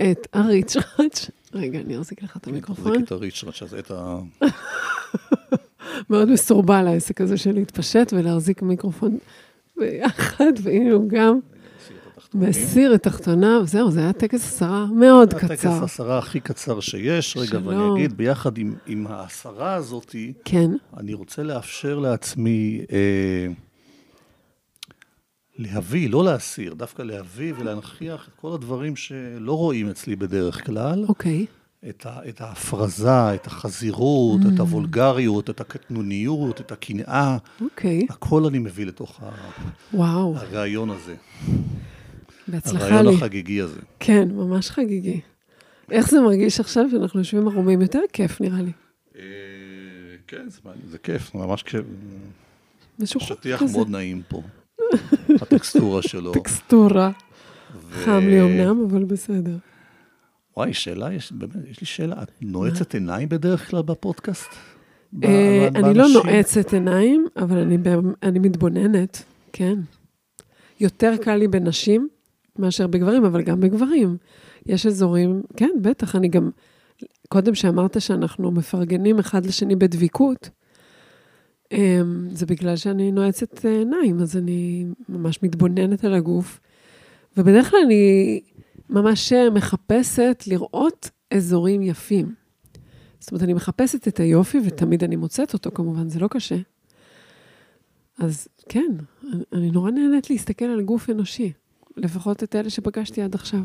את 0.02 0.26
הריצ'ראץ'. 0.32 1.30
רגע, 1.54 1.80
אני 1.80 1.98
אחזיק 1.98 2.22
לך 2.22 2.36
את 2.36 2.46
המיקרופון. 2.46 2.92
תחזיק 2.92 3.06
את 3.06 3.12
הריצ'ראץ' 3.12 3.62
הזה, 3.62 3.78
את 3.78 3.90
ה... 3.90 4.18
מאוד 6.10 6.30
מסורבל 6.30 6.86
העסק 6.86 7.20
הזה 7.20 7.36
של 7.36 7.52
להתפשט 7.52 8.12
ולהחזיק 8.12 8.62
מיקרופון 8.62 9.18
ביחד, 9.76 10.52
והנה 10.62 10.92
הוא 10.92 11.08
גם 11.08 11.38
מסיר 12.34 12.94
את 12.94 13.02
תחתוניו. 13.02 13.62
זהו, 13.66 13.90
זה 13.90 14.00
היה 14.00 14.12
טקס 14.12 14.46
עשרה 14.46 14.86
מאוד 14.86 15.34
הטקס 15.34 15.50
קצר. 15.50 15.70
העשרה 15.70 16.18
הכי 16.18 16.40
קצר 16.40 16.80
שיש. 16.80 17.36
רגע, 17.36 17.46
שלום. 17.46 17.66
ואני 17.66 17.92
אגיד, 17.94 18.16
ביחד 18.16 18.58
עם, 18.58 18.74
עם 18.86 19.06
העשרה 19.06 19.74
הזאתי, 19.74 20.32
כן, 20.44 20.70
אני 20.96 21.14
רוצה 21.14 21.42
לאפשר 21.42 21.98
לעצמי 21.98 22.80
אה, 22.92 23.46
להביא, 25.58 26.10
לא 26.10 26.24
להסיר, 26.24 26.74
דווקא 26.74 27.02
להביא 27.02 27.52
ולהנכיח 27.58 28.28
את 28.28 28.40
כל 28.40 28.52
הדברים 28.54 28.96
שלא 28.96 29.52
רואים 29.56 29.88
אצלי 29.90 30.16
בדרך 30.16 30.66
כלל. 30.66 31.04
אוקיי. 31.08 31.46
את, 31.88 32.06
ה, 32.06 32.28
את 32.28 32.40
ההפרזה, 32.40 33.34
את 33.34 33.46
החזירות, 33.46 34.40
Mm. 34.40 34.54
את 34.54 34.60
הוולגריות, 34.60 35.50
את 35.50 35.60
הקטנוניות, 35.60 36.60
את 36.60 36.72
הקנאה, 36.72 37.36
אוקיי, 37.60 38.06
הכל 38.10 38.44
אני 38.46 38.58
מביא 38.58 38.86
לתוך 38.86 39.20
ה- 39.22 39.30
וואו, 39.94 40.36
הרעיון 40.36 40.90
הזה, 40.90 41.14
בהצלחה 42.48 42.84
הרעיון 42.86 43.06
לי. 43.06 43.14
החגיגי 43.14 43.60
הזה. 43.60 43.80
כן, 44.00 44.28
ממש 44.32 44.70
חגיגי. 44.70 45.20
איך 45.90 46.10
זה 46.10 46.20
מרגיש 46.20 46.60
עכשיו 46.60 46.84
שאנחנו 46.90 47.20
יושבים 47.20 47.48
ערומים? 47.48 47.82
יותר 47.82 48.00
כיף, 48.12 48.40
נראה 48.40 48.62
לי. 48.62 48.72
אה, 49.16 49.22
כן, 50.26 50.48
זה, 50.48 50.60
זה 50.90 50.98
כיף, 50.98 51.34
ממש 51.34 51.62
כיף. 51.62 51.84
משוחרר 52.98 53.26
שטיח 53.36 53.60
כזה. 53.62 53.72
מאוד 53.72 53.88
נעים 53.90 54.22
פה, 54.28 54.42
הטקסטורה 55.42 56.02
שלו. 56.02 56.32
טקסטורה. 56.32 57.10
ו- 57.88 58.04
חם 58.04 58.20
לי 58.28 58.40
אמנם, 58.42 58.84
אבל 58.90 59.04
בסדר. 59.04 59.56
וואי, 60.56 60.74
שאלה, 60.74 61.12
יש, 61.12 61.32
באמת, 61.32 61.52
יש 61.70 61.80
לי 61.80 61.86
שאלה, 61.86 62.22
את 62.22 62.30
נועצת 62.40 62.94
עיניים 62.94 63.28
בדרך 63.28 63.70
כלל 63.70 63.82
בפודקאסט? 63.82 64.48
אה, 65.24 65.68
אני 65.74 65.94
לא? 65.94 66.06
נועצת 66.14 66.72
עיניים, 66.72 67.26
אבל 67.36 67.58
אני 67.58 67.78
אני 68.22 68.38
מתבוננת, 68.38 69.22
כן. 69.52 69.74
יותר 70.80 71.14
קל 71.16 71.36
לי 71.36 71.48
בנשים 71.48 72.08
מאשר 72.58 72.86
בגברים, 72.86 73.24
אבל 73.24 73.42
גם 73.42 73.60
בגברים. 73.60 74.16
יש 74.66 74.86
אזורים, 74.86 75.42
כן, 75.56 75.70
בטח, 75.82 76.16
אני 76.16 76.28
גם... 76.28 76.50
קודם 77.28 77.54
שאמרת 77.54 78.00
שאנחנו 78.00 78.50
מפרגנים 78.50 79.18
אחד 79.18 79.46
לשני 79.46 79.76
בדביקות, 79.76 80.50
זה 82.32 82.46
בגלל 82.46 82.76
שאני 82.76 83.12
נועצת 83.12 83.64
עיניים, 83.64 84.20
אז 84.20 84.36
אני 84.36 84.84
ממש 85.08 85.42
מתבוננת 85.42 86.04
על 86.04 86.14
הגוף, 86.14 86.60
ובדרך 87.36 87.70
כלל 87.70 87.80
אני 87.84 88.40
ממש 88.90 89.32
מחפשת 89.32 90.44
לראות 90.46 91.10
אזורים 91.30 91.82
יפים. 91.82 92.34
זאת 93.20 93.30
אומרת, 93.32 93.42
אני 93.42 93.54
מחפשת 93.54 94.08
את 94.08 94.20
היופי, 94.20 94.58
ותמיד 94.66 95.04
אני 95.04 95.16
מוצאת 95.16 95.54
אותו, 95.54 95.70
כמובן, 95.74 96.08
זה 96.08 96.20
לא 96.20 96.28
קשה. 96.28 96.56
אז 98.18 98.48
כן, 98.68 98.92
אני- 99.32 99.44
אני 99.52 99.70
נורא 99.70 99.90
נהנית 99.90 100.30
להסתכל 100.30 100.64
על 100.64 100.82
גוף 100.82 101.10
אנושי, 101.10 101.52
לפחות 101.96 102.42
את 102.42 102.56
אלה 102.56 102.70
שפגשתי 102.70 103.22
עד 103.22 103.34
עכשיו. 103.34 103.60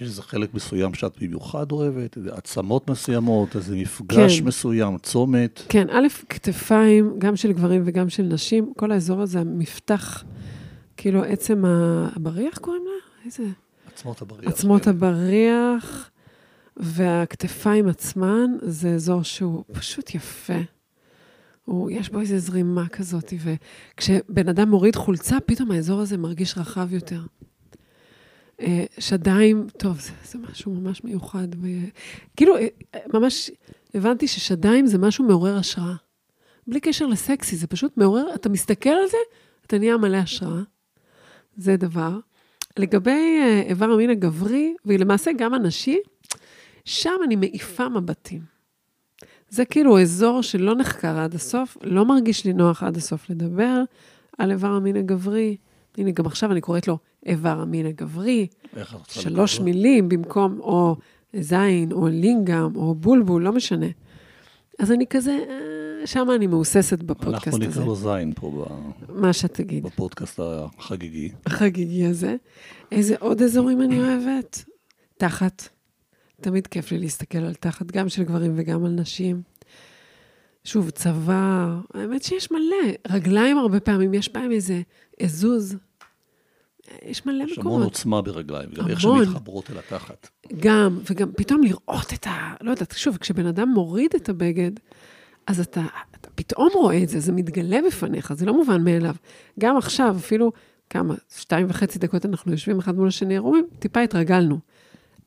יש 0.00 0.08
איזה 0.08 0.22
חלק 0.22 0.54
מסוים 0.54 0.94
שאת 0.94 1.22
במיוחד 1.22 1.72
אוהבת, 1.72 2.16
איזה 2.16 2.34
עצמות 2.34 2.90
מסוימות, 2.90 3.56
איזה 3.56 3.76
מפגש 3.76 4.40
כן. 4.40 4.46
מסוים, 4.46 4.98
צומת. 4.98 5.62
כן, 5.68 5.90
א', 5.90 6.06
כתפיים, 6.28 7.14
גם 7.18 7.36
של 7.36 7.52
גברים 7.52 7.82
וגם 7.84 8.08
של 8.08 8.22
נשים, 8.22 8.72
כל 8.76 8.92
האזור 8.92 9.20
הזה, 9.20 9.40
המפתח, 9.40 10.24
כאילו 10.96 11.24
עצם 11.24 11.64
הבריח 11.66 12.58
קוראים 12.58 12.82
לה? 12.84 13.24
איזה? 13.26 13.44
עצמות 13.94 14.22
הבריח. 14.22 14.52
עצמות 14.52 14.82
כן. 14.82 14.90
הבריח 14.90 16.10
והכתפיים 16.76 17.88
עצמן, 17.88 18.46
זה 18.62 18.88
אזור 18.88 19.22
שהוא 19.22 19.64
פשוט 19.72 20.14
יפה. 20.14 20.58
הוא, 21.64 21.90
יש 21.90 22.10
בו 22.10 22.20
איזו 22.20 22.38
זרימה 22.38 22.88
כזאת, 22.88 23.32
וכשבן 23.44 24.48
אדם 24.48 24.68
מוריד 24.70 24.96
חולצה, 24.96 25.40
פתאום 25.46 25.70
האזור 25.70 26.00
הזה 26.00 26.16
מרגיש 26.16 26.58
רחב 26.58 26.92
יותר. 26.92 27.20
אה, 28.60 28.84
שדיים, 28.98 29.66
טוב, 29.76 30.00
זה, 30.00 30.10
זה 30.24 30.38
משהו 30.38 30.74
ממש 30.74 31.04
מיוחד. 31.04 31.48
ו... 31.62 31.66
כאילו, 32.36 32.56
אה, 32.56 32.66
אה, 32.94 33.00
ממש 33.14 33.50
הבנתי 33.94 34.28
ששדיים 34.28 34.86
זה 34.86 34.98
משהו 34.98 35.24
מעורר 35.24 35.56
השראה. 35.56 35.94
בלי 36.66 36.80
קשר 36.80 37.06
לסקסי, 37.06 37.56
זה 37.56 37.66
פשוט 37.66 37.96
מעורר, 37.96 38.34
אתה 38.34 38.48
מסתכל 38.48 38.90
על 38.90 39.08
זה, 39.10 39.16
אתה 39.66 39.78
נהיה 39.78 39.96
מלא 39.96 40.16
השראה. 40.16 40.62
זה 41.56 41.76
דבר. 41.76 42.18
לגבי 42.78 43.40
איבר 43.68 43.90
המין 43.90 44.10
הגברי, 44.10 44.74
ולמעשה 44.84 45.30
גם 45.38 45.54
הנשי, 45.54 45.98
שם 46.84 47.16
אני 47.24 47.36
מעיפה 47.36 47.88
מבטים. 47.88 48.40
זה 49.48 49.64
כאילו 49.64 50.00
אזור 50.00 50.42
שלא 50.42 50.74
נחקר 50.74 51.18
עד 51.18 51.34
הסוף, 51.34 51.76
לא 51.82 52.04
מרגיש 52.04 52.44
לי 52.44 52.52
נוח 52.52 52.82
עד 52.82 52.96
הסוף 52.96 53.30
לדבר 53.30 53.82
על 54.38 54.50
איבר 54.50 54.68
המין 54.68 54.96
הגברי, 54.96 55.56
הנה, 55.98 56.10
גם 56.10 56.26
עכשיו 56.26 56.52
אני 56.52 56.60
קוראת 56.60 56.88
לו 56.88 56.98
איבר 57.26 57.60
המין 57.60 57.86
הגברי, 57.86 58.46
שלוש? 59.08 59.60
מילים 59.60 60.08
במקום 60.08 60.60
או 60.60 60.96
זין, 61.40 61.92
או 61.92 62.08
לינגאם, 62.08 62.76
או 62.76 62.94
בולבול, 62.94 63.42
לא 63.42 63.52
משנה. 63.52 63.86
אז 64.78 64.92
אני 64.92 65.06
כזה, 65.06 65.38
אה, 65.48 66.06
שם 66.06 66.28
אני 66.36 66.46
מהוססת 66.46 67.02
בפודקאסט 67.02 67.46
אנחנו 67.46 67.64
הזה. 67.64 67.68
נקרא 67.68 67.84
לו 67.84 67.94
זין 67.96 68.32
פה 68.36 68.50
ב- 68.50 69.12
מה 69.20 69.32
שתגיד. 69.32 69.82
בפודקאסט 69.82 70.40
החגיגי. 70.78 71.30
החגיגי 71.46 72.06
הזה. 72.06 72.36
איזה 72.92 73.14
עוד 73.20 73.42
אזורים 73.42 73.82
אני 73.82 73.98
אוהבת? 74.00 74.64
תחת. 75.16 75.68
תמיד 76.40 76.66
כיף 76.66 76.92
לי 76.92 76.98
להסתכל 76.98 77.38
על 77.38 77.54
תחת, 77.54 77.86
גם 77.86 78.08
של 78.08 78.22
גברים 78.22 78.52
וגם 78.56 78.84
על 78.84 78.90
נשים. 78.90 79.42
שוב, 80.64 80.90
צבא, 80.90 81.74
האמת 81.94 82.22
שיש 82.22 82.50
מלא. 82.50 82.92
רגליים 83.08 83.58
הרבה 83.58 83.80
פעמים, 83.80 84.14
יש 84.14 84.32
בהם 84.32 84.52
איזה 84.52 84.82
אזוז. 85.22 85.76
יש 87.02 87.26
מלא 87.26 87.44
יש 87.44 87.58
המון 87.58 87.66
מקומות. 87.66 87.84
עוצמה 87.84 88.22
ברגליים, 88.22 88.70
וגם 88.72 88.88
איך 88.88 89.04
המון. 89.04 89.24
שמתחברות 89.24 89.70
אל 89.70 89.78
התחת. 89.78 90.28
גם, 90.60 90.98
וגם 91.10 91.32
פתאום 91.36 91.62
לראות 91.62 92.12
את 92.12 92.26
ה... 92.26 92.54
לא 92.60 92.70
יודעת, 92.70 92.94
שוב, 92.96 93.16
כשבן 93.16 93.46
אדם 93.46 93.68
מוריד 93.68 94.10
את 94.16 94.28
הבגד, 94.28 94.70
אז 95.46 95.60
אתה, 95.60 95.84
אתה 96.20 96.30
פתאום 96.34 96.68
רואה 96.74 97.02
את 97.02 97.08
זה, 97.08 97.20
זה 97.20 97.32
מתגלה 97.32 97.78
בפניך, 97.86 98.32
זה 98.32 98.46
לא 98.46 98.54
מובן 98.54 98.84
מאליו. 98.84 99.14
גם 99.60 99.76
עכשיו, 99.76 100.16
אפילו 100.18 100.52
כמה, 100.90 101.14
שתיים 101.36 101.66
וחצי 101.70 101.98
דקות 101.98 102.26
אנחנו 102.26 102.52
יושבים 102.52 102.78
אחד 102.78 102.94
מול 102.94 103.08
השני 103.08 103.36
ערומים, 103.36 103.66
טיפה 103.78 104.00
התרגלנו. 104.00 104.58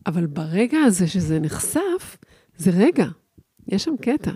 אבל 0.06 0.26
ברגע 0.26 0.80
הזה 0.80 1.08
שזה 1.08 1.40
נחשף, 1.40 2.18
זה 2.58 2.72
רגע, 2.74 3.06
יש 3.68 3.84
שם 3.84 3.96
קטע. 4.02 4.32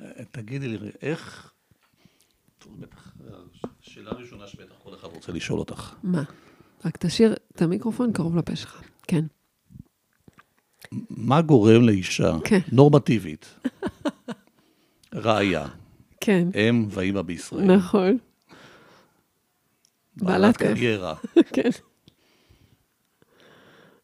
אה, 0.00 0.24
תגידי 0.30 0.68
לי, 0.68 0.90
איך... 1.02 1.52
בטח, 2.78 3.14
שאלה 3.80 4.10
ראשונה 4.10 4.46
שבטח 4.46 4.74
כל 4.82 4.94
אחד 4.94 5.08
רוצה 5.08 5.32
לשאול 5.32 5.58
אותך. 5.58 5.94
מה? 6.02 6.22
רק 6.84 6.96
תשאיר 6.96 7.34
את 7.52 7.62
המיקרופון 7.62 8.12
קרוב 8.12 8.36
לפה 8.36 8.56
שלך. 8.56 8.82
כן. 9.02 9.24
מה 11.10 11.42
גורם 11.42 11.82
לאישה 11.82 12.32
כן. 12.44 12.58
נורמטיבית, 12.72 13.54
ראיה, 15.14 15.68
כן, 16.20 16.48
אם 16.54 16.86
ואימא 16.90 17.22
בישראל, 17.22 17.76
נכון. 17.76 18.18
בעלת 20.16 20.40
בעלת. 20.40 20.56
קריירה, 20.56 21.14
כן. 21.54 21.70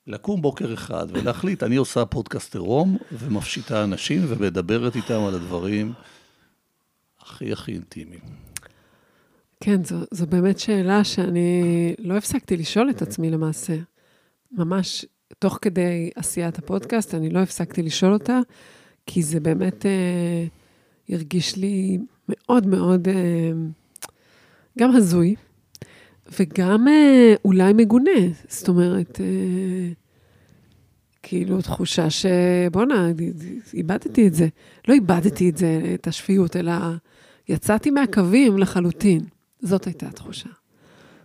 לקום 0.06 0.42
בוקר 0.42 0.74
אחד 0.74 1.06
ולהחליט, 1.12 1.62
אני 1.62 1.76
עושה 1.76 2.04
פודקאסט 2.04 2.54
עירום 2.54 2.96
ומפשיטה 3.12 3.84
אנשים 3.84 4.22
ומדברת 4.28 4.96
איתם 4.96 5.20
על 5.28 5.34
הדברים 5.34 5.92
הכי 7.20 7.52
הכי 7.52 7.72
אינטימיים. 7.72 8.20
כן, 9.60 9.84
זו, 9.84 9.96
זו 10.10 10.26
באמת 10.26 10.58
שאלה 10.58 11.04
שאני 11.04 11.94
לא 11.98 12.16
הפסקתי 12.16 12.56
לשאול 12.56 12.90
את 12.90 13.02
עצמי 13.02 13.30
למעשה. 13.30 13.76
ממש 14.52 15.04
תוך 15.38 15.58
כדי 15.62 16.10
עשיית 16.14 16.58
הפודקאסט, 16.58 17.14
אני 17.14 17.30
לא 17.30 17.38
הפסקתי 17.38 17.82
לשאול 17.82 18.12
אותה, 18.12 18.40
כי 19.06 19.22
זה 19.22 19.40
באמת 19.40 19.86
אה, 19.86 20.44
הרגיש 21.08 21.56
לי 21.56 21.98
מאוד 22.28 22.66
מאוד 22.66 23.08
אה, 23.08 23.52
גם 24.78 24.96
הזוי, 24.96 25.34
וגם 26.40 26.88
אה, 26.88 27.34
אולי 27.44 27.72
מגונה. 27.72 28.10
זאת 28.48 28.68
אומרת, 28.68 29.20
אה, 29.20 29.92
כאילו 31.22 31.62
תחושה 31.62 32.06
שבואנה, 32.10 33.08
איבדתי 33.74 34.26
את 34.28 34.34
זה. 34.34 34.48
לא 34.88 34.94
איבדתי 34.94 35.48
את 35.50 35.56
זה, 35.56 35.80
את 35.94 36.06
השפיות, 36.06 36.56
אלא 36.56 36.72
יצאתי 37.48 37.90
מהקווים 37.90 38.58
לחלוטין. 38.58 39.20
זאת 39.62 39.84
הייתה 39.84 40.06
התחושה. 40.08 40.48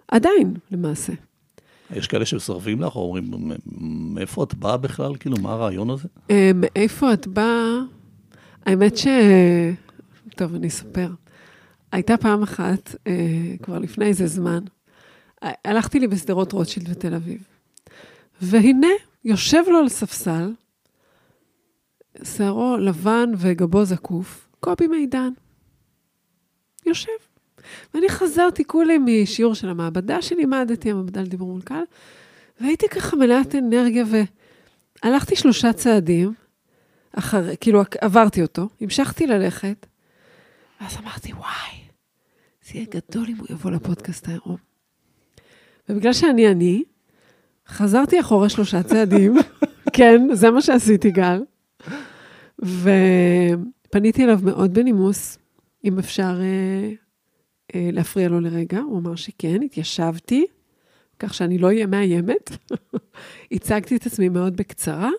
עדיין, 0.07 0.53
למעשה. 0.71 1.13
יש 1.95 2.07
כאלה 2.07 2.25
שמסרבים 2.25 2.81
לך, 2.81 2.95
או 2.95 3.01
אומרים, 3.01 3.31
"מ- 3.31 4.13
מאיפה 4.15 4.43
את 4.43 4.53
באה 4.53 4.77
בכלל? 4.77 5.15
כאילו, 5.19 5.37
מה 5.41 5.51
הרעיון 5.51 5.89
הזה? 5.89 6.07
אה, 6.31 6.51
מאיפה 6.55 7.13
את 7.13 7.27
באה? 7.27 7.79
האמת 8.65 8.97
ש... 8.97 9.07
טוב, 10.35 10.55
אני 10.55 10.67
אספר. 10.67 11.09
הייתה 11.91 12.17
פעם 12.17 12.43
אחת, 12.43 12.95
אה, 13.07 13.13
כבר 13.63 13.79
לפני 13.79 14.05
איזה 14.05 14.27
זמן, 14.27 14.59
הלכתי 15.41 15.99
לי 15.99 16.07
בשדרות 16.07 16.51
רוטשילד 16.51 16.89
בתל 16.89 17.13
אביב, 17.13 17.43
והנה, 18.41 18.87
יושב 19.25 19.63
לו 19.67 19.77
על 19.77 19.89
ספסל, 19.89 20.53
שערו 22.23 22.77
לבן 22.77 23.31
וגבו 23.37 23.85
זקוף, 23.85 24.47
קובי 24.59 24.87
מידן. 24.87 25.29
יושב. 26.85 27.11
ואני 27.93 28.09
חזרתי 28.09 28.65
כולי 28.65 28.97
משיעור 28.97 29.55
של 29.55 29.69
המעבדה 29.69 30.21
שלימדתי, 30.21 30.91
המעבדה 30.91 31.21
לדיבור 31.21 31.51
מול 31.51 31.61
קהל, 31.61 31.83
והייתי 32.61 32.89
ככה 32.89 33.15
מלאת 33.15 33.55
אנרגיה 33.55 34.03
והלכתי 35.03 35.35
שלושה 35.35 35.73
צעדים, 35.73 36.33
אחרי, 37.13 37.55
כאילו 37.59 37.81
עברתי 38.01 38.41
אותו, 38.41 38.69
המשכתי 38.81 39.27
ללכת, 39.27 39.85
ואז 40.81 40.97
אמרתי, 40.97 41.33
וואי, 41.33 41.81
זה 42.63 42.71
יהיה 42.73 42.85
גדול 42.89 43.27
אם 43.29 43.35
הוא 43.37 43.47
יבוא 43.49 43.71
לפודקאסט 43.71 44.27
העירום. 44.27 44.70
ובגלל 45.91 46.13
שאני 46.13 46.51
אני, 46.51 46.83
חזרתי 47.67 48.19
אחורה 48.19 48.49
שלושה 48.49 48.83
צעדים, 48.83 49.35
כן, 49.95 50.27
זה 50.33 50.51
מה 50.51 50.61
שעשיתי, 50.61 51.11
גל, 51.11 51.43
ופניתי 52.59 54.23
אליו 54.23 54.39
מאוד 54.43 54.73
בנימוס, 54.73 55.37
אם 55.85 55.99
אפשר 55.99 56.39
אה, 56.41 56.91
אה, 57.75 57.89
להפריע 57.93 58.29
לו 58.29 58.39
לרגע, 58.39 58.79
הוא 58.79 58.99
אמר 58.99 59.15
שכן, 59.15 59.61
התיישבתי, 59.63 60.45
כך 61.19 61.33
שאני 61.33 61.57
לא 61.57 61.67
אהיה 61.67 61.85
מאיימת. 61.85 62.49
הצגתי 63.51 63.95
את 63.95 64.05
עצמי 64.05 64.29
מאוד 64.29 64.57
בקצרה. 64.57 65.09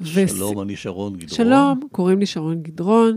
ו- 0.00 0.28
שלום, 0.28 0.60
אני 0.60 0.76
שרון 0.76 1.12
גדרון. 1.16 1.36
שלום, 1.36 1.80
קוראים 1.92 2.18
לי 2.18 2.26
שרון 2.26 2.62
גדרון. 2.62 3.16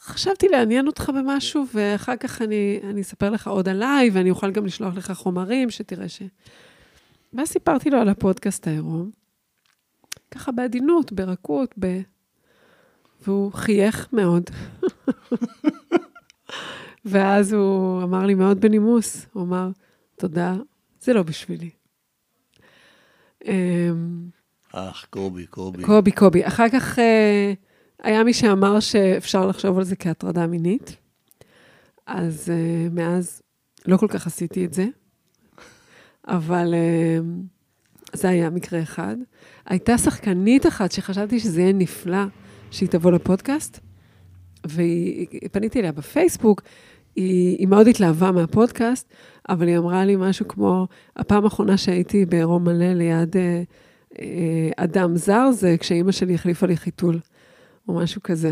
חשבתי 0.00 0.48
לעניין 0.48 0.86
אותך 0.86 1.10
במשהו, 1.14 1.64
ואחר 1.74 2.16
כך 2.16 2.42
אני, 2.42 2.80
אני 2.90 3.00
אספר 3.00 3.30
לך 3.30 3.48
עוד 3.48 3.68
עליי, 3.68 4.10
ואני 4.12 4.30
אוכל 4.30 4.50
גם 4.50 4.66
לשלוח 4.66 4.94
לך 4.96 5.12
חומרים, 5.12 5.70
שתראה 5.70 6.08
ש... 6.08 6.22
ואז 7.32 7.48
סיפרתי 7.48 7.90
לו 7.90 7.98
על 7.98 8.08
הפודקאסט 8.08 8.66
העירום, 8.66 9.10
ככה 10.30 10.52
בעדינות, 10.52 11.12
ברכות, 11.12 11.74
ב... 11.78 12.00
והוא 13.26 13.52
חייך 13.52 14.08
מאוד. 14.12 14.50
ואז 17.04 17.52
הוא 17.52 18.02
אמר 18.02 18.26
לי 18.26 18.34
מאוד 18.34 18.60
בנימוס, 18.60 19.26
הוא 19.32 19.42
אמר, 19.42 19.68
תודה, 20.16 20.54
זה 21.00 21.12
לא 21.12 21.22
בשבילי. 21.22 21.70
אמ, 23.44 24.28
אך, 24.72 25.06
קובי, 25.10 25.46
קובי. 25.46 25.82
קובי, 25.82 26.12
קובי. 26.12 26.46
אחר 26.46 26.68
כך 26.68 26.98
אה, 26.98 27.52
היה 28.06 28.24
מי 28.24 28.32
שאמר 28.32 28.80
שאפשר 28.80 29.46
לחשוב 29.46 29.78
על 29.78 29.84
זה 29.84 29.96
כהטרדה 29.96 30.46
מינית, 30.46 30.96
אז 32.06 32.50
אה, 32.50 32.88
מאז 32.90 33.42
לא 33.86 33.96
כל 33.96 34.08
כך 34.08 34.26
עשיתי 34.26 34.64
את 34.64 34.74
זה, 34.74 34.86
אבל 36.28 36.74
אה, 36.74 37.18
זה 38.12 38.28
היה 38.28 38.50
מקרה 38.50 38.82
אחד. 38.82 39.16
הייתה 39.66 39.98
שחקנית 39.98 40.66
אחת 40.66 40.92
שחשבתי 40.92 41.40
שזה 41.40 41.60
יהיה 41.60 41.72
נפלא 41.72 42.24
שהיא 42.70 42.88
תבוא 42.88 43.12
לפודקאסט, 43.12 43.80
ופניתי 44.66 45.80
אליה 45.80 45.92
בפייסבוק, 45.92 46.62
היא, 47.16 47.56
היא 47.58 47.66
מאוד 47.66 47.88
התלהבה 47.88 48.32
מהפודקאסט, 48.32 49.12
אבל 49.48 49.68
היא 49.68 49.78
אמרה 49.78 50.04
לי 50.04 50.16
משהו 50.16 50.48
כמו, 50.48 50.86
הפעם 51.16 51.44
האחרונה 51.44 51.76
שהייתי 51.76 52.26
בעירום 52.26 52.64
מלא 52.64 52.92
ליד 52.92 53.36
אה, 53.36 53.62
אה, 54.20 54.70
אדם 54.76 55.16
זר, 55.16 55.50
זה 55.52 55.76
כשאימא 55.80 56.12
שלי 56.12 56.34
החליפה 56.34 56.66
לי 56.66 56.76
חיתול, 56.76 57.18
או 57.88 57.94
משהו 57.94 58.22
כזה. 58.22 58.50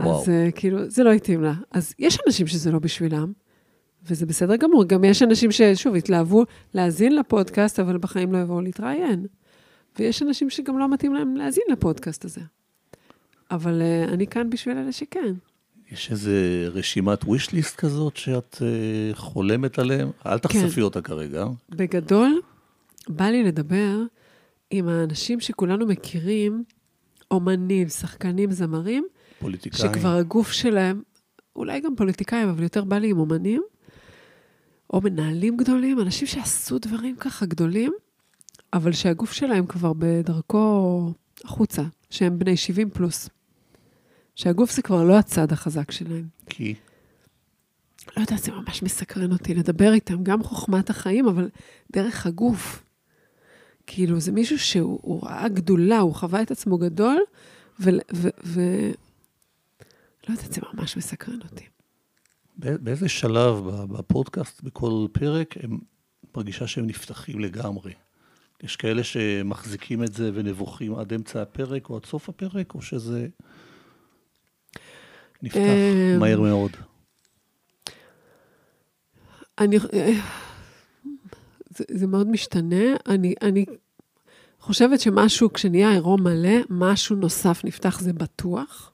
וואו. 0.00 0.22
אז 0.22 0.28
אה, 0.28 0.48
כאילו, 0.54 0.90
זה 0.90 1.04
לא 1.04 1.12
התאים 1.12 1.42
לה. 1.42 1.54
אז 1.70 1.94
יש 1.98 2.18
אנשים 2.26 2.46
שזה 2.46 2.72
לא 2.72 2.78
בשבילם, 2.78 3.32
וזה 4.06 4.26
בסדר 4.26 4.56
גמור. 4.56 4.84
גם 4.84 5.04
יש 5.04 5.22
אנשים 5.22 5.52
ששוב, 5.52 5.94
התלהבו 5.94 6.44
להאזין 6.74 7.16
לפודקאסט, 7.16 7.80
אבל 7.80 7.98
בחיים 7.98 8.32
לא 8.32 8.38
יבואו 8.38 8.60
להתראיין. 8.60 9.26
ויש 9.98 10.22
אנשים 10.22 10.50
שגם 10.50 10.78
לא 10.78 10.88
מתאים 10.88 11.14
להם 11.14 11.36
להאזין 11.36 11.64
לפודקאסט 11.72 12.24
הזה. 12.24 12.40
אבל 13.50 13.82
uh, 13.82 14.12
אני 14.12 14.26
כאן 14.26 14.50
בשביל 14.50 14.78
אלה 14.78 14.92
שכן. 14.92 15.34
יש 15.92 16.10
איזה 16.10 16.68
רשימת 16.72 17.22
wish 17.22 17.48
list 17.48 17.76
כזאת 17.76 18.16
שאת 18.16 18.62
אה, 18.62 19.14
חולמת 19.14 19.78
עליהם? 19.78 20.10
אל 20.26 20.38
תחשפי 20.38 20.80
אותה 20.80 21.02
כרגע. 21.02 21.46
בגדול, 21.70 22.40
בא 23.08 23.24
לי 23.24 23.42
לדבר 23.42 23.96
עם 24.70 24.88
האנשים 24.88 25.40
שכולנו 25.40 25.86
מכירים, 25.86 26.64
אומנים, 27.30 27.88
שחקנים, 27.88 28.52
זמרים, 28.52 29.06
פוליטיקאים. 29.38 29.92
שכבר 29.92 30.16
הגוף 30.16 30.52
שלהם, 30.52 31.02
אולי 31.56 31.80
גם 31.80 31.96
פוליטיקאים, 31.96 32.48
אבל 32.48 32.62
יותר 32.62 32.84
בא 32.84 32.98
לי 32.98 33.10
עם 33.10 33.18
אומנים, 33.18 33.62
או 34.92 35.00
מנהלים 35.00 35.56
גדולים, 35.56 36.00
אנשים 36.00 36.26
שעשו 36.26 36.78
דברים 36.78 37.16
ככה 37.16 37.46
גדולים, 37.46 37.92
אבל 38.72 38.92
שהגוף 38.92 39.32
שלהם 39.32 39.66
כבר 39.66 39.92
בדרכו 39.98 41.12
החוצה, 41.44 41.82
שהם 42.10 42.38
בני 42.38 42.56
70 42.56 42.90
פלוס. 42.90 43.28
שהגוף 44.34 44.72
זה 44.72 44.82
כבר 44.82 45.04
לא 45.04 45.18
הצד 45.18 45.52
החזק 45.52 45.90
שלהם. 45.90 46.26
כי? 46.50 46.74
לא 48.16 48.22
יודעת, 48.22 48.38
זה 48.38 48.52
ממש 48.52 48.82
מסקרן 48.82 49.32
אותי 49.32 49.54
לדבר 49.54 49.92
איתם, 49.92 50.24
גם 50.24 50.42
חוכמת 50.42 50.90
החיים, 50.90 51.28
אבל 51.28 51.48
דרך 51.92 52.26
הגוף. 52.26 52.83
כאילו, 53.86 54.20
זה 54.20 54.32
מישהו 54.32 54.58
שהוא 54.58 55.26
ראה 55.26 55.48
גדולה, 55.48 55.98
הוא 55.98 56.14
חווה 56.14 56.42
את 56.42 56.50
עצמו 56.50 56.78
גדול, 56.78 57.18
ו... 57.80 57.90
ו, 58.14 58.28
ו 58.44 58.60
לא 60.28 60.34
יודעת, 60.34 60.52
זה 60.52 60.60
ממש 60.72 60.96
מסקרן 60.96 61.38
אותי. 61.50 61.64
באיזה 62.56 63.08
שלב 63.08 63.56
בפודקאסט, 63.88 64.62
בכל 64.62 65.06
פרק, 65.12 65.54
הם 65.62 65.78
מרגישה 66.36 66.66
שהם 66.66 66.86
נפתחים 66.86 67.40
לגמרי? 67.40 67.92
יש 68.62 68.76
כאלה 68.76 69.04
שמחזיקים 69.04 70.04
את 70.04 70.14
זה 70.14 70.30
ונבוכים 70.34 70.94
עד 70.94 71.12
אמצע 71.12 71.42
הפרק 71.42 71.90
או 71.90 71.96
עד 71.96 72.04
סוף 72.06 72.28
הפרק, 72.28 72.74
או 72.74 72.82
שזה 72.82 73.26
נפתח 75.42 75.58
אמ, 75.58 76.20
מהר 76.20 76.40
מאוד? 76.40 76.70
אני... 79.58 79.78
זה, 81.76 81.84
זה 81.90 82.06
מאוד 82.06 82.28
משתנה. 82.28 82.84
אני, 83.06 83.34
אני 83.42 83.64
חושבת 84.60 85.00
שמשהו, 85.00 85.52
כשנהיה 85.52 85.90
עירום 85.90 86.22
מלא, 86.22 86.58
משהו 86.70 87.16
נוסף 87.16 87.64
נפתח, 87.64 88.00
זה 88.00 88.12
בטוח. 88.12 88.92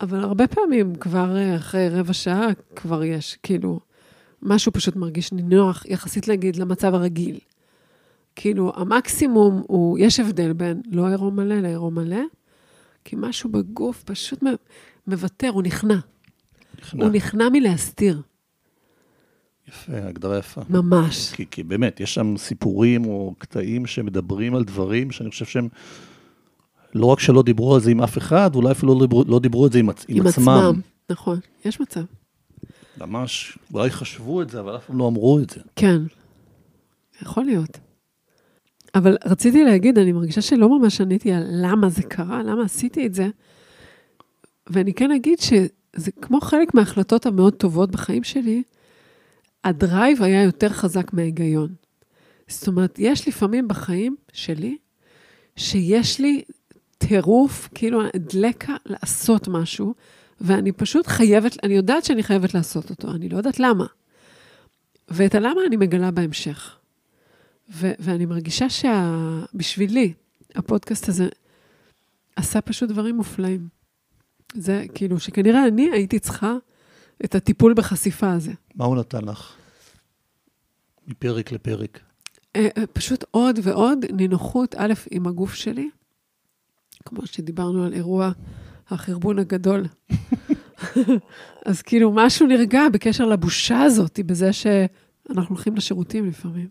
אבל 0.00 0.18
הרבה 0.18 0.46
פעמים, 0.46 0.94
כבר 0.94 1.36
אה, 1.36 1.56
אחרי 1.56 1.88
רבע 1.88 2.12
שעה, 2.12 2.46
כבר 2.76 3.04
יש, 3.04 3.38
כאילו, 3.42 3.80
משהו 4.42 4.72
פשוט 4.72 4.96
מרגיש 4.96 5.32
נינוח, 5.32 5.86
יחסית 5.86 6.28
להגיד 6.28 6.56
למצב 6.56 6.94
הרגיל. 6.94 7.38
כאילו, 8.36 8.72
המקסימום 8.76 9.62
הוא, 9.66 9.98
יש 9.98 10.20
הבדל 10.20 10.52
בין 10.52 10.82
לא 10.90 11.08
עירום 11.08 11.36
מלא 11.36 11.60
לעירום 11.60 11.94
מלא, 11.94 12.22
כי 13.04 13.16
משהו 13.18 13.50
בגוף 13.50 14.02
פשוט 14.02 14.42
מוותר, 15.06 15.48
הוא 15.48 15.62
נכנע. 15.62 15.98
נכנע. 16.78 17.04
הוא 17.04 17.12
נכנע 17.12 17.48
מלהסתיר. 17.48 18.22
יפה, 19.68 19.92
הגדרה 19.96 20.38
יפה. 20.38 20.60
ממש. 20.70 21.32
כי, 21.32 21.44
כי 21.50 21.62
באמת, 21.62 22.00
יש 22.00 22.14
שם 22.14 22.36
סיפורים 22.36 23.04
או 23.04 23.34
קטעים 23.38 23.86
שמדברים 23.86 24.54
על 24.54 24.64
דברים 24.64 25.10
שאני 25.10 25.30
חושב 25.30 25.44
שהם, 25.44 25.68
לא 26.94 27.06
רק 27.06 27.20
שלא 27.20 27.42
דיברו 27.42 27.74
על 27.74 27.80
זה 27.80 27.90
עם 27.90 28.02
אף 28.02 28.18
אחד, 28.18 28.54
אולי 28.54 28.70
אפילו 28.70 28.94
לא 28.94 29.00
דיברו, 29.00 29.24
לא 29.28 29.38
דיברו 29.38 29.64
על 29.64 29.72
זה 29.72 29.78
עם, 29.78 29.88
עם, 29.88 29.94
עם 30.08 30.26
עצמם. 30.26 30.48
עצמם. 30.48 30.80
נכון, 31.10 31.38
יש 31.64 31.80
מצב. 31.80 32.02
ממש, 33.00 33.58
אולי 33.74 33.90
חשבו 33.90 34.42
את 34.42 34.50
זה, 34.50 34.60
אבל 34.60 34.76
אף 34.76 34.86
פעם 34.86 34.98
לא 34.98 35.08
אמרו 35.08 35.38
את 35.38 35.50
זה. 35.50 35.60
כן, 35.76 36.02
יכול 37.22 37.44
להיות. 37.44 37.78
אבל 38.94 39.16
רציתי 39.24 39.64
להגיד, 39.64 39.98
אני 39.98 40.12
מרגישה 40.12 40.40
שלא 40.40 40.78
ממש 40.78 41.00
עניתי 41.00 41.32
על 41.32 41.42
למה 41.50 41.88
זה 41.88 42.02
קרה, 42.02 42.42
למה 42.42 42.64
עשיתי 42.64 43.06
את 43.06 43.14
זה. 43.14 43.28
ואני 44.66 44.94
כן 44.94 45.10
אגיד 45.10 45.38
שזה 45.38 46.12
כמו 46.22 46.40
חלק 46.40 46.74
מההחלטות 46.74 47.26
המאוד 47.26 47.54
טובות 47.54 47.90
בחיים 47.90 48.24
שלי, 48.24 48.62
הדרייב 49.66 50.22
היה 50.22 50.42
יותר 50.42 50.68
חזק 50.68 51.12
מההיגיון. 51.12 51.74
זאת 52.48 52.68
אומרת, 52.68 52.98
יש 52.98 53.28
לפעמים 53.28 53.68
בחיים 53.68 54.16
שלי, 54.32 54.76
שיש 55.56 56.20
לי 56.20 56.42
טירוף, 56.98 57.68
כאילו 57.74 58.00
דלקה 58.16 58.76
לעשות 58.86 59.48
משהו, 59.48 59.94
ואני 60.40 60.72
פשוט 60.72 61.06
חייבת, 61.06 61.64
אני 61.64 61.74
יודעת 61.74 62.04
שאני 62.04 62.22
חייבת 62.22 62.54
לעשות 62.54 62.90
אותו, 62.90 63.10
אני 63.10 63.28
לא 63.28 63.36
יודעת 63.36 63.60
למה. 63.60 63.86
ואת 65.08 65.34
הלמה 65.34 65.60
אני 65.66 65.76
מגלה 65.76 66.10
בהמשך. 66.10 66.78
ו- 67.70 67.92
ואני 67.98 68.26
מרגישה 68.26 68.66
שבשבילי, 68.70 70.12
הפודקאסט 70.54 71.08
הזה 71.08 71.28
עשה 72.36 72.60
פשוט 72.60 72.88
דברים 72.88 73.16
מופלאים. 73.16 73.68
זה 74.54 74.84
כאילו, 74.94 75.20
שכנראה 75.20 75.66
אני 75.66 75.90
הייתי 75.92 76.18
צריכה 76.18 76.56
את 77.24 77.34
הטיפול 77.34 77.74
בחשיפה 77.74 78.32
הזה. 78.32 78.52
מה 78.74 78.84
הוא 78.84 78.96
נתן 78.96 79.24
לך? 79.24 79.52
מפרק 81.06 81.52
לפרק. 81.52 82.00
אה, 82.56 82.68
אה, 82.78 82.86
פשוט 82.86 83.24
עוד 83.30 83.58
ועוד 83.62 84.04
נינוחות, 84.12 84.74
א', 84.78 84.92
עם 85.10 85.26
הגוף 85.26 85.54
שלי, 85.54 85.90
כמו 87.04 87.26
שדיברנו 87.26 87.84
על 87.84 87.92
אירוע 87.92 88.30
החרבון 88.88 89.38
הגדול. 89.38 89.84
אז 91.66 91.82
כאילו, 91.82 92.12
משהו 92.14 92.46
נרגע 92.46 92.82
בקשר 92.92 93.24
לבושה 93.24 93.82
הזאת, 93.82 94.20
בזה 94.26 94.52
שאנחנו 94.52 95.54
הולכים 95.54 95.76
לשירותים 95.76 96.28
לפעמים. 96.28 96.68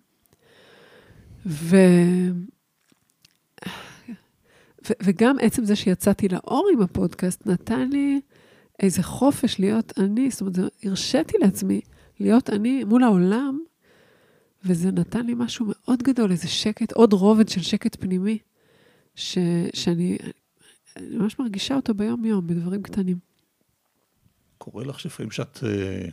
ו... 1.46 1.76
ו... 4.90 4.94
וגם 5.04 5.36
עצם 5.42 5.66
זה 5.66 5.76
שיצאתי 5.76 6.28
לאור 6.28 6.70
עם 6.74 6.82
הפודקאסט, 6.82 7.48
נתן 7.48 7.90
לי 7.90 8.22
איזה 8.80 9.04
חופש 9.04 9.60
להיות 9.60 9.94
אני, 9.98 10.32
זאת 10.32 10.42
אומרת, 10.42 10.56
הרשיתי 10.84 11.38
לעצמי 11.38 11.82
להיות 12.20 12.50
אני 12.50 12.84
מול 12.84 13.04
העולם, 13.04 13.60
וזה 14.66 14.92
נתן 14.92 15.26
לי 15.26 15.34
משהו 15.38 15.66
מאוד 15.70 16.04
גדול, 16.04 16.32
איזה 16.32 16.48
שקט, 16.48 16.92
עוד 16.92 17.14
רובד 17.14 17.50
של 17.50 17.62
שקט 17.62 17.96
פנימי, 18.00 18.38
ש... 19.16 19.38
שאני 19.74 20.18
ממש 21.02 21.40
מרגישה 21.40 21.76
אותו 21.76 21.94
ביום-יום, 21.94 22.48
בדברים 22.48 22.84
קטנים. 22.84 23.18
קורה 24.58 24.84
לך 24.84 25.00
שלפעמים 25.00 25.32
שאת 25.32 25.58
uh, 25.58 26.12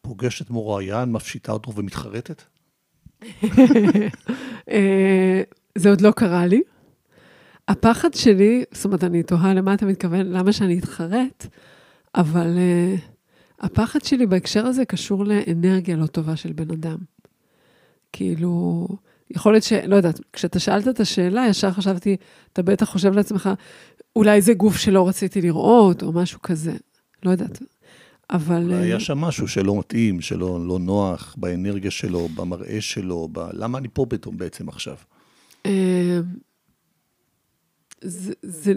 פוגשת 0.00 0.50
מוראיין, 0.50 1.12
מפשיטה 1.12 1.52
אותו 1.52 1.74
ומתחרטת? 1.74 2.42
אה, 4.70 5.42
זה 5.78 5.90
עוד 5.90 6.00
לא 6.00 6.10
קרה 6.10 6.46
לי. 6.46 6.62
הפחד 7.70 8.14
שלי, 8.14 8.64
זאת 8.72 8.84
אומרת, 8.84 9.04
אני 9.04 9.22
תוהה 9.22 9.54
למה 9.54 9.74
אתה 9.74 9.86
מתכוון, 9.86 10.26
למה 10.26 10.52
שאני 10.52 10.78
אתחרט, 10.78 11.46
אבל 12.14 12.56
uh, 12.56 13.00
הפחד 13.60 14.04
שלי 14.04 14.26
בהקשר 14.26 14.66
הזה 14.66 14.84
קשור 14.84 15.24
לאנרגיה 15.24 15.96
לא 15.96 16.06
טובה 16.06 16.36
של 16.36 16.52
בן 16.52 16.70
אדם. 16.70 16.96
כאילו, 18.12 18.86
יכול 19.30 19.52
להיות 19.52 19.64
ש... 19.64 19.72
לא 19.72 19.96
יודעת, 19.96 20.20
כשאתה 20.32 20.58
שאלת 20.58 20.88
את 20.88 21.00
השאלה, 21.00 21.46
ישר 21.48 21.70
חשבתי, 21.70 22.16
אתה 22.52 22.62
בטח 22.62 22.90
חושב 22.90 23.12
לעצמך, 23.12 23.50
אולי 24.16 24.40
זה 24.40 24.54
גוף 24.54 24.76
שלא 24.76 25.08
רציתי 25.08 25.40
לראות, 25.40 26.02
או 26.02 26.12
משהו 26.12 26.42
כזה. 26.42 26.72
לא 27.22 27.30
יודעת. 27.30 27.62
אבל... 28.30 28.62
אולי 28.62 28.76
היה 28.76 29.00
שם 29.00 29.18
משהו 29.18 29.48
שלא 29.48 29.78
מתאים, 29.78 30.20
שלא 30.20 30.66
לא 30.66 30.78
נוח, 30.78 31.34
באנרגיה 31.38 31.90
שלו, 31.90 32.28
במראה 32.28 32.80
שלו, 32.80 33.28
ב... 33.32 33.40
למה 33.52 33.78
אני 33.78 33.88
פה 33.92 34.06
פתאום 34.08 34.36
בעצם 34.36 34.68
עכשיו? 34.68 34.96
זה, 38.00 38.32
זה, 38.42 38.72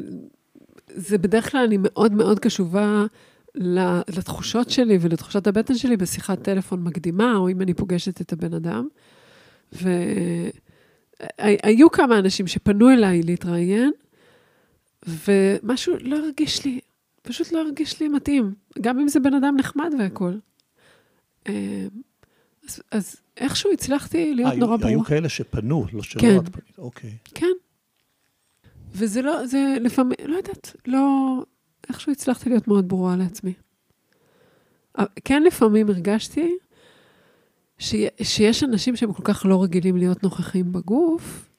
זה 0.87 1.17
בדרך 1.17 1.51
כלל, 1.51 1.63
אני 1.63 1.77
מאוד 1.79 2.13
מאוד 2.13 2.39
קשובה 2.39 3.05
לתחושות 4.07 4.69
שלי 4.69 4.97
ולתחושת 5.01 5.47
הבטן 5.47 5.75
שלי 5.75 5.97
בשיחת 5.97 6.41
טלפון 6.41 6.83
מקדימה, 6.83 7.35
או 7.35 7.49
אם 7.49 7.61
אני 7.61 7.73
פוגשת 7.73 8.21
את 8.21 8.33
הבן 8.33 8.53
אדם. 8.53 8.87
והיו 11.41 11.91
כמה 11.91 12.19
אנשים 12.19 12.47
שפנו 12.47 12.89
אליי 12.89 13.23
להתראיין, 13.23 13.91
ומשהו 15.07 15.95
לא 16.01 16.17
הרגיש 16.17 16.65
לי, 16.65 16.79
פשוט 17.21 17.51
לא 17.51 17.61
הרגיש 17.61 17.99
לי 17.99 18.07
מתאים, 18.07 18.53
גם 18.81 18.99
אם 18.99 19.07
זה 19.07 19.19
בן 19.19 19.33
אדם 19.33 19.55
נחמד 19.57 19.91
והכול. 19.99 20.39
אה, 21.47 21.87
אז, 22.69 22.81
אז 22.91 23.15
איכשהו 23.37 23.71
הצלחתי 23.71 24.33
להיות 24.33 24.53
נורא 24.53 24.77
ברור. 24.77 24.89
היו 24.89 25.03
כאלה 25.03 25.29
שפנו, 25.29 25.85
לא 25.93 26.03
שלא 26.03 26.21
כן. 26.21 26.43
פנית, 26.51 26.77
אוקיי. 26.77 27.17
כן. 27.35 27.51
וזה 28.93 29.21
לא, 29.21 29.45
זה 29.45 29.75
לפעמים, 29.81 30.13
לא 30.25 30.35
יודעת, 30.35 30.75
לא, 30.85 31.37
איכשהו 31.89 32.11
הצלחתי 32.11 32.49
להיות 32.49 32.67
מאוד 32.67 32.87
ברורה 32.87 33.15
לעצמי. 33.15 33.53
כן, 35.25 35.43
לפעמים 35.43 35.89
הרגשתי 35.89 36.57
ש, 37.77 37.95
שיש 38.21 38.63
אנשים 38.63 38.95
שהם 38.95 39.13
כל 39.13 39.23
כך 39.23 39.45
לא 39.45 39.63
רגילים 39.63 39.97
להיות 39.97 40.23
נוכחים 40.23 40.71
בגוף, 40.71 41.49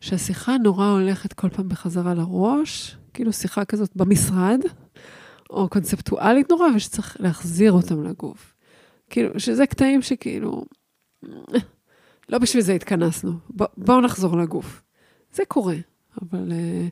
שהשיחה 0.00 0.56
נורא 0.56 0.86
הולכת 0.86 1.32
כל 1.32 1.48
פעם 1.48 1.68
בחזרה 1.68 2.14
לראש, 2.14 2.96
כאילו 3.14 3.32
שיחה 3.32 3.64
כזאת 3.64 3.96
במשרד, 3.96 4.60
או 5.50 5.68
קונספטואלית 5.68 6.50
נורא, 6.50 6.66
ושצריך 6.76 7.16
להחזיר 7.20 7.72
אותם 7.72 8.04
לגוף. 8.04 8.54
כאילו, 9.10 9.40
שזה 9.40 9.66
קטעים 9.66 10.02
שכאילו, 10.02 10.64
לא 12.28 12.38
בשביל 12.38 12.62
זה 12.62 12.72
התכנסנו, 12.72 13.32
בואו 13.76 14.00
נחזור 14.00 14.36
לגוף. 14.36 14.82
זה 15.32 15.42
קורה, 15.48 15.76
אבל 16.22 16.52
uh, 16.52 16.90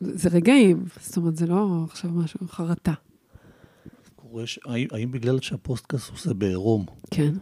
זה 0.00 0.28
רגעים, 0.28 0.84
זאת 1.00 1.16
אומרת, 1.16 1.36
זה 1.36 1.46
לא 1.46 1.84
עכשיו 1.84 2.10
משהו, 2.10 2.48
חרטה. 2.48 2.92
קורה. 4.16 4.44
האם, 4.64 4.86
האם 4.90 5.10
בגלל 5.12 5.40
שהפודקאסט 5.40 6.10
נעשה 6.10 6.34
בעירום, 6.34 6.86
כן. 7.10 7.32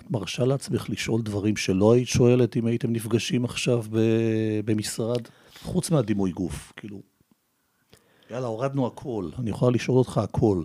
את 0.00 0.10
מרשה 0.10 0.44
לעצמך 0.44 0.90
לשאול 0.90 1.22
דברים 1.22 1.56
שלא 1.56 1.92
היית 1.94 2.08
שואלת 2.08 2.56
אם 2.56 2.66
הייתם 2.66 2.92
נפגשים 2.92 3.44
עכשיו. 3.44 3.84
במשרד? 4.64 5.20
חוץ 5.62 5.90
מהדימוי 5.90 6.30
גוף, 6.30 6.72
כאילו, 6.76 7.02
יאללה, 8.30 8.46
הורדנו 8.46 8.86
הכל, 8.86 9.28
אני 9.38 9.50
יכולה 9.50 9.72
לשאול 9.72 9.98
אותך 9.98 10.18
הכל. 10.18 10.62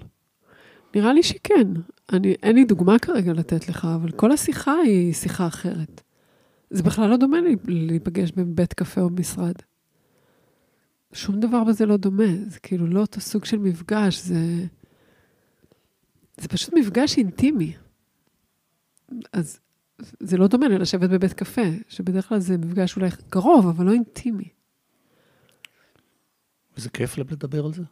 נראה 0.96 1.14
לי 1.14 1.24
שכן. 1.24 1.68
אני, 2.14 2.36
אין 2.44 2.56
לי 2.56 2.64
דוגמה 2.64 3.00
כרגע 3.00 3.34
לתת 3.34 3.70
לך, 3.70 3.88
אבל 3.96 4.12
כל 4.12 4.32
השיחה 4.32 4.74
היא 4.74 5.14
שיחה 5.14 5.48
אחרת. 5.48 6.02
זה 6.72 6.84
בכלל 6.84 7.10
לא 7.10 7.18
דומה 7.18 7.42
לי 7.42 7.56
להיפגש 7.68 8.32
בבית 8.32 8.74
קפה 8.74 9.02
או 9.02 9.10
במשרד. 9.10 9.54
שום 11.14 11.40
דבר 11.40 11.64
בזה 11.64 11.86
לא 11.86 11.98
דומה. 11.98 12.36
זה 12.48 12.60
כאילו 12.60 12.88
לא 12.88 13.00
אותו 13.00 13.22
סוג 13.22 13.46
של 13.46 13.58
מפגש, 13.58 14.20
זה... 14.22 14.66
זה 16.38 16.48
פשוט 16.48 16.74
מפגש 16.74 17.18
אינטימי. 17.18 17.74
אז 19.34 19.60
זה 20.20 20.38
לא 20.38 20.48
דומה 20.48 20.68
ללשבת 20.68 21.10
בבית 21.10 21.34
קפה, 21.34 21.62
שבדרך 21.88 22.30
כלל 22.30 22.40
זה 22.40 22.58
מפגש 22.58 22.96
אולי 22.96 23.10
קרוב, 23.30 23.68
אבל 23.68 23.86
לא 23.86 23.92
אינטימי. 23.92 24.50
וזה 26.78 26.90
כיף 26.90 27.18
להם 27.18 27.28
לדבר 27.32 27.66
על 27.66 27.74
זה? 27.74 27.84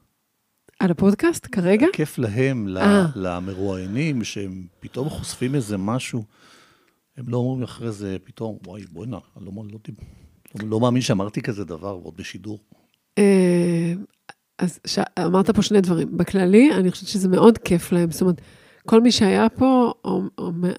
על 0.80 0.92
הפודקאסט 0.92 1.48
כרגע? 1.52 1.88
כיף 1.94 2.18
להם, 2.18 2.68
ל- 2.68 2.78
אה. 2.78 3.06
למרואיינים, 3.16 4.24
שהם 4.24 4.68
פתאום 4.80 5.10
חושפים 5.10 5.56
איזה 5.56 5.78
משהו. 5.78 6.24
הם 7.20 7.30
לא 7.30 7.38
אומרים 7.38 7.64
אחרי 7.64 7.92
זה 7.92 8.18
פתאום, 8.24 8.58
וואי, 8.68 8.84
בוא'נה, 8.92 9.18
אני 9.38 9.46
לא, 9.46 9.52
לא, 9.56 9.80
לא, 10.62 10.70
לא 10.70 10.80
מאמין 10.80 11.02
שאמרתי 11.02 11.42
כזה 11.42 11.66
דבר, 11.66 11.98
ועוד 11.98 12.18
בשידור. 12.18 12.60
אה, 13.18 13.94
אז 14.58 14.80
ש... 14.88 15.00
אמרת 15.20 15.50
פה 15.50 15.62
שני 15.62 15.82
דברים. 15.82 16.18
בכללי, 16.18 16.72
אני 16.74 16.92
חושבת 16.92 17.08
שזה 17.08 17.28
מאוד 17.28 17.58
כיף 17.58 17.92
להם. 17.92 18.12
זאת 18.12 18.22
אומרת, 18.22 18.42
כל 18.86 19.02
מי 19.02 19.12
שהיה 19.12 19.50
פה 19.50 19.94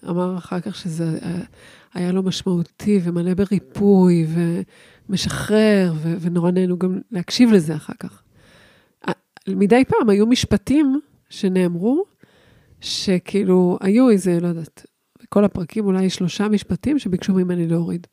אמר 0.09 0.39
אחר 0.39 0.61
כך 0.61 0.77
שזה 0.77 1.19
אה, 1.23 1.41
היה 1.95 2.13
לו 2.13 2.23
משמעותי 2.23 3.01
ומלא 3.03 3.35
בריפוי 3.35 4.27
ומשחרר, 5.09 5.93
ו... 5.97 6.15
ונורא 6.21 6.51
נהנו 6.51 6.79
גם 6.79 7.01
להקשיב 7.11 7.53
לזה 7.53 7.77
אחר 7.77 7.95
כך. 7.99 8.23
מדי 9.49 9.85
פעם 9.85 10.11
היו 10.11 10.27
משפטים 10.27 11.01
שנאמרו, 11.31 12.05
שכאילו 12.81 13.79
היו 13.81 14.11
איזה, 14.11 14.41
לא 14.41 14.49
יודעת, 14.49 14.87
בכל 15.31 15.45
הפרקים 15.45 15.87
אולי 15.87 16.11
שלושה 16.11 16.49
משפטים 16.49 16.99
שביקשו 16.99 17.33
ממני 17.33 17.67
להוריד. 17.67 18.07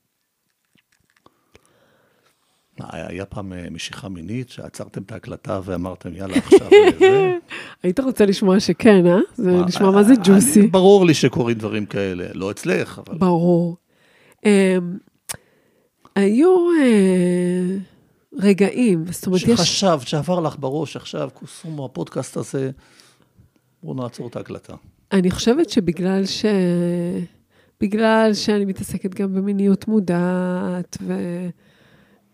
היה 2.80 3.26
פעם 3.26 3.54
אה, 3.54 3.70
משיכה 3.72 4.10
מינית, 4.10 4.50
שעצרתם 4.50 5.02
את 5.02 5.12
ההקלטה 5.12 5.60
ואמרתם, 5.64 6.16
יאללה, 6.16 6.36
עכשיו 6.38 6.68
אה, 6.72 6.90
זה? 7.00 7.38
היית 7.84 8.00
רוצה 8.00 8.26
לשמוע 8.26 8.60
שכן, 8.60 9.08
אה? 9.08 9.18
זה 9.36 9.52
נשמע 9.52 9.92
מה 9.92 10.04
זה 10.04 10.14
ג'וסי. 10.24 10.68
ברור 10.68 11.06
לי 11.06 11.14
שקורים 11.14 11.58
דברים 11.58 11.86
כאלה, 11.86 12.26
לא 12.34 12.52
אצלך, 12.52 13.02
אבל... 13.08 13.18
ברור. 13.18 13.78
אמ, 14.46 14.52
היו 16.16 16.58
אה, 16.82 17.78
רגעים, 18.34 19.06
זאת 19.12 19.28
אומרת, 19.28 19.42
יש... 19.42 19.60
שחשבת, 19.60 20.08
שעבר 20.08 20.40
לך 20.40 20.56
בראש 20.60 20.96
עכשיו, 20.96 21.30
קוסומו, 21.34 21.86
הפודקאסט 21.86 22.38
הזה, 22.38 22.72
בואו 23.84 23.96
נעצור 24.04 24.28
את 24.28 24.36
ההקלטה. 24.36 24.76
אני 25.12 25.32
חושבת 25.32 25.70
שבגלל 25.70 26.26
ש... 26.26 26.46
בגלל 27.82 28.30
שאני 28.34 28.66
מתעסקת 28.66 29.14
גם 29.14 29.34
במיניות 29.34 29.88
מודעת, 29.88 30.98
ו... 31.02 31.14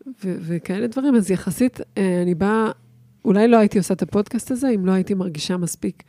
ו- 0.07 0.37
וכאלה 0.41 0.87
דברים, 0.87 1.15
אז 1.15 1.31
יחסית, 1.31 1.79
אה, 1.97 2.21
אני 2.21 2.35
באה, 2.35 2.71
אולי 3.25 3.47
לא 3.47 3.57
הייתי 3.57 3.77
עושה 3.77 3.93
את 3.93 4.01
הפודקאסט 4.01 4.51
הזה, 4.51 4.69
אם 4.69 4.85
לא 4.85 4.91
הייתי 4.91 5.13
מרגישה 5.13 5.57
מספיק 5.57 6.03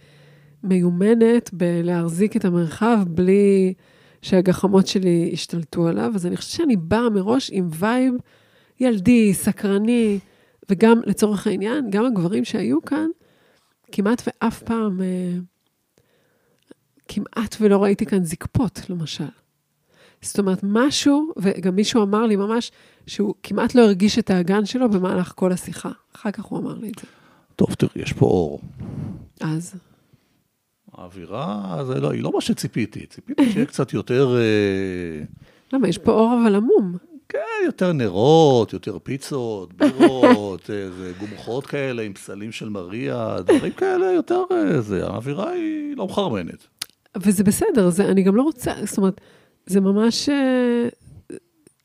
מיומנת 0.62 1.50
בלהחזיק 1.52 2.36
את 2.36 2.44
המרחב 2.44 2.98
בלי 3.08 3.74
שהגחמות 4.22 4.86
שלי 4.86 5.28
ישתלטו 5.32 5.88
עליו. 5.88 6.12
אז 6.14 6.26
אני 6.26 6.36
חושבת 6.36 6.52
שאני 6.52 6.76
באה 6.76 7.10
מראש 7.10 7.50
עם 7.52 7.68
vibe 7.78 8.14
ילדי, 8.80 9.34
סקרני, 9.34 10.18
וגם, 10.70 11.00
לצורך 11.06 11.46
העניין, 11.46 11.90
גם 11.90 12.04
הגברים 12.04 12.44
שהיו 12.44 12.82
כאן, 12.82 13.06
כמעט 13.92 14.22
ואף 14.26 14.62
פעם, 14.62 15.00
אה, 15.02 15.38
כמעט 17.08 17.56
ולא 17.60 17.82
ראיתי 17.82 18.06
כאן 18.06 18.24
זקפות, 18.24 18.80
למשל. 18.88 19.24
זאת 20.22 20.38
אומרת, 20.38 20.60
משהו, 20.62 21.32
וגם 21.36 21.76
מישהו 21.76 22.02
אמר 22.02 22.26
לי 22.26 22.36
ממש, 22.36 22.72
שהוא 23.06 23.34
כמעט 23.42 23.74
לא 23.74 23.82
הרגיש 23.82 24.18
את 24.18 24.30
האגן 24.30 24.66
שלו 24.66 24.90
במהלך 24.90 25.32
כל 25.36 25.52
השיחה. 25.52 25.90
אחר 26.16 26.30
כך 26.30 26.44
הוא 26.44 26.58
אמר 26.58 26.74
לי 26.74 26.88
את 26.88 26.98
זה. 26.98 27.06
טוב, 27.56 27.74
תראי, 27.74 28.02
יש 28.02 28.12
פה 28.12 28.26
אור. 28.26 28.60
אז? 29.40 29.74
האווירה, 30.92 31.78
זה 31.86 32.00
לא, 32.00 32.10
היא 32.10 32.22
לא 32.22 32.32
מה 32.32 32.40
שציפיתי. 32.40 33.06
ציפיתי 33.06 33.52
שיהיה 33.52 33.66
קצת 33.66 33.92
יותר... 33.92 34.36
אה, 34.36 35.24
למה? 35.72 35.88
יש 35.88 35.98
פה 35.98 36.12
אור 36.12 36.38
אבל 36.42 36.54
עמום. 36.54 36.96
כן, 37.28 37.38
יותר 37.64 37.92
נרות, 37.92 38.72
יותר 38.72 38.98
פיצות, 38.98 39.72
בירות, 39.72 40.70
איזה 40.86 41.12
גומחות 41.20 41.66
כאלה 41.66 42.02
עם 42.02 42.12
פסלים 42.12 42.52
של 42.52 42.68
מריה, 42.68 43.36
דברים 43.40 43.72
כאלה 43.72 44.06
יותר... 44.06 44.42
אה, 44.52 44.80
זה, 44.80 45.06
האווירה 45.06 45.50
היא 45.50 45.96
לא 45.96 46.06
מחרמנת. 46.06 46.66
וזה 47.22 47.44
בסדר, 47.44 47.90
זה, 47.90 48.08
אני 48.08 48.22
גם 48.22 48.36
לא 48.36 48.42
רוצה, 48.42 48.72
זאת 48.84 48.98
אומרת, 48.98 49.20
זה 49.66 49.80
ממש... 49.80 50.28
אה, 50.28 50.88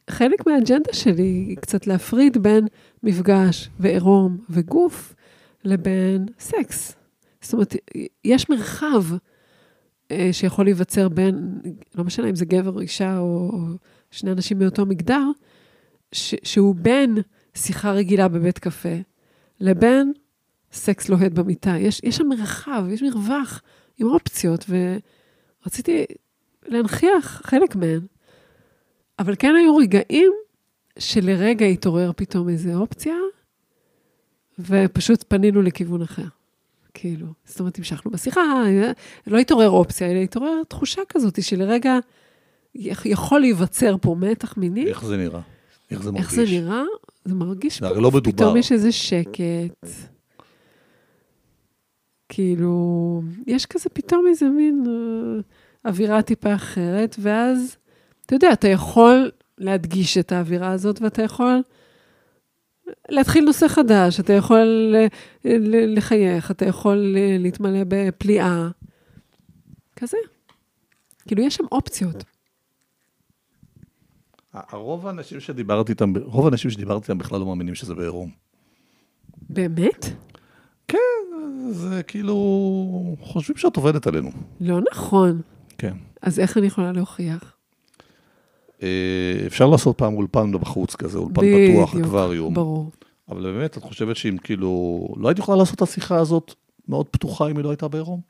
חלק 0.09 0.47
מהאג'נדה 0.47 0.93
שלי 0.93 1.23
היא 1.23 1.57
קצת 1.57 1.87
להפריד 1.87 2.37
בין 2.37 2.67
מפגש 3.03 3.69
ועירום 3.79 4.37
וגוף 4.49 5.15
לבין 5.63 6.25
סקס. 6.39 6.95
זאת 7.41 7.53
אומרת, 7.53 7.75
יש 8.25 8.49
מרחב 8.49 9.03
אה, 10.11 10.29
שיכול 10.31 10.65
להיווצר 10.65 11.09
בין, 11.09 11.59
לא 11.95 12.03
משנה 12.03 12.29
אם 12.29 12.35
זה 12.35 12.45
גבר 12.45 12.71
או 12.71 12.79
אישה 12.79 13.17
או, 13.17 13.51
שני 14.11 14.31
אנשים 14.31 14.59
מאותו 14.59 14.85
מגדר, 14.85 15.23
שהוא 16.11 16.75
בין 16.75 17.17
שיחה 17.55 17.91
רגילה 17.91 18.27
בבית 18.27 18.59
קפה 18.59 18.95
לבין 19.59 20.13
סקס 20.71 21.09
לוהט 21.09 21.31
במיטה. 21.31 21.77
יש, 21.77 22.01
יש 22.03 22.17
שם 22.17 22.27
מרחב, 22.27 22.83
יש 22.89 23.03
מרווח 23.03 23.61
עם 23.97 24.07
אופציות, 24.07 24.65
ורציתי 25.63 26.05
להנכיח 26.67 27.41
חלק 27.45 27.75
מהן. 27.75 27.99
אבל 29.19 29.35
כן 29.39 29.55
היו 29.55 29.75
רגעים 29.75 30.33
שלרגע 30.99 31.65
התעורר 31.65 32.11
פתאום 32.15 32.49
איזו 32.49 32.73
אופציה, 32.73 33.15
ופשוט 34.59 35.23
פנינו 35.27 35.61
לכיוון 35.61 36.01
אחר. 36.01 36.25
כאילו, 36.93 37.27
זאת 37.45 37.59
אומרת, 37.59 37.77
המשכנו 37.77 38.11
בשיחה, 38.11 38.63
לא 39.27 39.37
התעורר 39.37 39.69
אופציה, 39.69 40.11
אלא 40.11 40.19
התעורר 40.19 40.63
תחושה 40.67 41.01
כזאת 41.09 41.43
שלרגע 41.43 41.97
יכול 43.05 43.39
להיווצר 43.39 43.95
פה 44.01 44.15
מתח 44.19 44.57
מיני. 44.57 44.87
איך 44.87 45.05
זה 45.05 45.17
נראה? 45.17 45.41
איך 45.91 46.03
זה 46.03 46.11
מרגיש? 46.11 46.27
איך 46.27 46.35
זה 46.35 46.41
נראה? 46.41 46.83
זה 47.25 47.35
מרגיש 47.35 47.79
פה, 47.79 47.89
לא 47.89 48.11
מדובר. 48.11 48.31
פתאום 48.31 48.57
יש 48.57 48.71
איזה 48.71 48.91
שקט. 48.91 49.87
כאילו, 52.29 53.21
יש 53.47 53.65
כזה 53.65 53.89
פתאום 53.89 54.25
איזה 54.27 54.45
מין 54.45 54.83
אה, 54.87 55.41
אווירה 55.89 56.21
טיפה 56.21 56.55
אחרת, 56.55 57.15
ואז 57.19 57.77
אתה 58.25 58.35
יודע, 58.35 58.53
אתה 58.53 58.67
יכול 58.67 59.31
להדגיש 59.57 60.17
את 60.17 60.31
האווירה 60.31 60.71
הזאת, 60.71 61.01
ואתה 61.01 61.21
יכול 61.23 61.61
להתחיל 63.09 63.45
נושא 63.45 63.67
חדש, 63.67 64.19
אתה 64.19 64.33
יכול 64.33 64.95
לחייך, 65.95 66.51
אתה 66.51 66.65
יכול 66.65 67.15
להתמלא 67.39 67.79
בפליאה. 67.87 68.69
כזה. 69.95 70.17
כאילו, 71.27 71.43
יש 71.43 71.55
שם 71.55 71.63
אופציות. 71.71 72.23
הרוב 74.53 75.07
האנשים 75.07 75.39
שדיברתי 75.39 75.91
איתם, 75.91 76.13
רוב 76.23 76.45
האנשים 76.45 76.71
שדיברתי 76.71 77.03
איתם 77.03 77.17
בכלל 77.17 77.39
לא 77.39 77.45
מאמינים 77.45 77.75
שזה 77.75 77.95
בעירום. 77.95 78.31
באמת? 79.49 80.05
כן, 80.89 81.71
זה 81.71 82.03
כאילו, 82.03 82.35
חושבים 83.21 83.57
שאת 83.57 83.75
עובדת 83.75 84.07
עלינו. 84.07 84.29
לא 84.61 84.79
נכון. 84.91 85.41
כן. 85.77 85.93
אז 86.21 86.39
איך 86.39 86.57
אני 86.57 86.67
יכולה 86.67 86.91
להוכיח? 86.91 87.53
אה, 88.83 89.43
אפשר 89.47 89.67
לעשות 89.67 89.97
פעם 89.97 90.13
אולפן 90.13 90.51
בחוץ 90.51 90.95
כזה, 90.95 91.17
אולפן 91.17 91.41
פתוח, 91.41 91.95
אקווריום. 91.95 92.53
ברור. 92.53 92.91
אבל 93.29 93.41
באמת, 93.41 93.77
את 93.77 93.83
חושבת 93.83 94.15
שאם 94.15 94.37
כאילו, 94.43 94.99
לא 95.17 95.27
היית 95.27 95.39
יכולה 95.39 95.57
לעשות 95.57 95.75
את 95.75 95.81
השיחה 95.81 96.17
הזאת 96.17 96.53
מאוד 96.87 97.05
פתוחה 97.11 97.49
אם 97.49 97.57
היא 97.57 97.63
לא 97.63 97.69
הייתה 97.69 97.87
בעירום? 97.87 98.21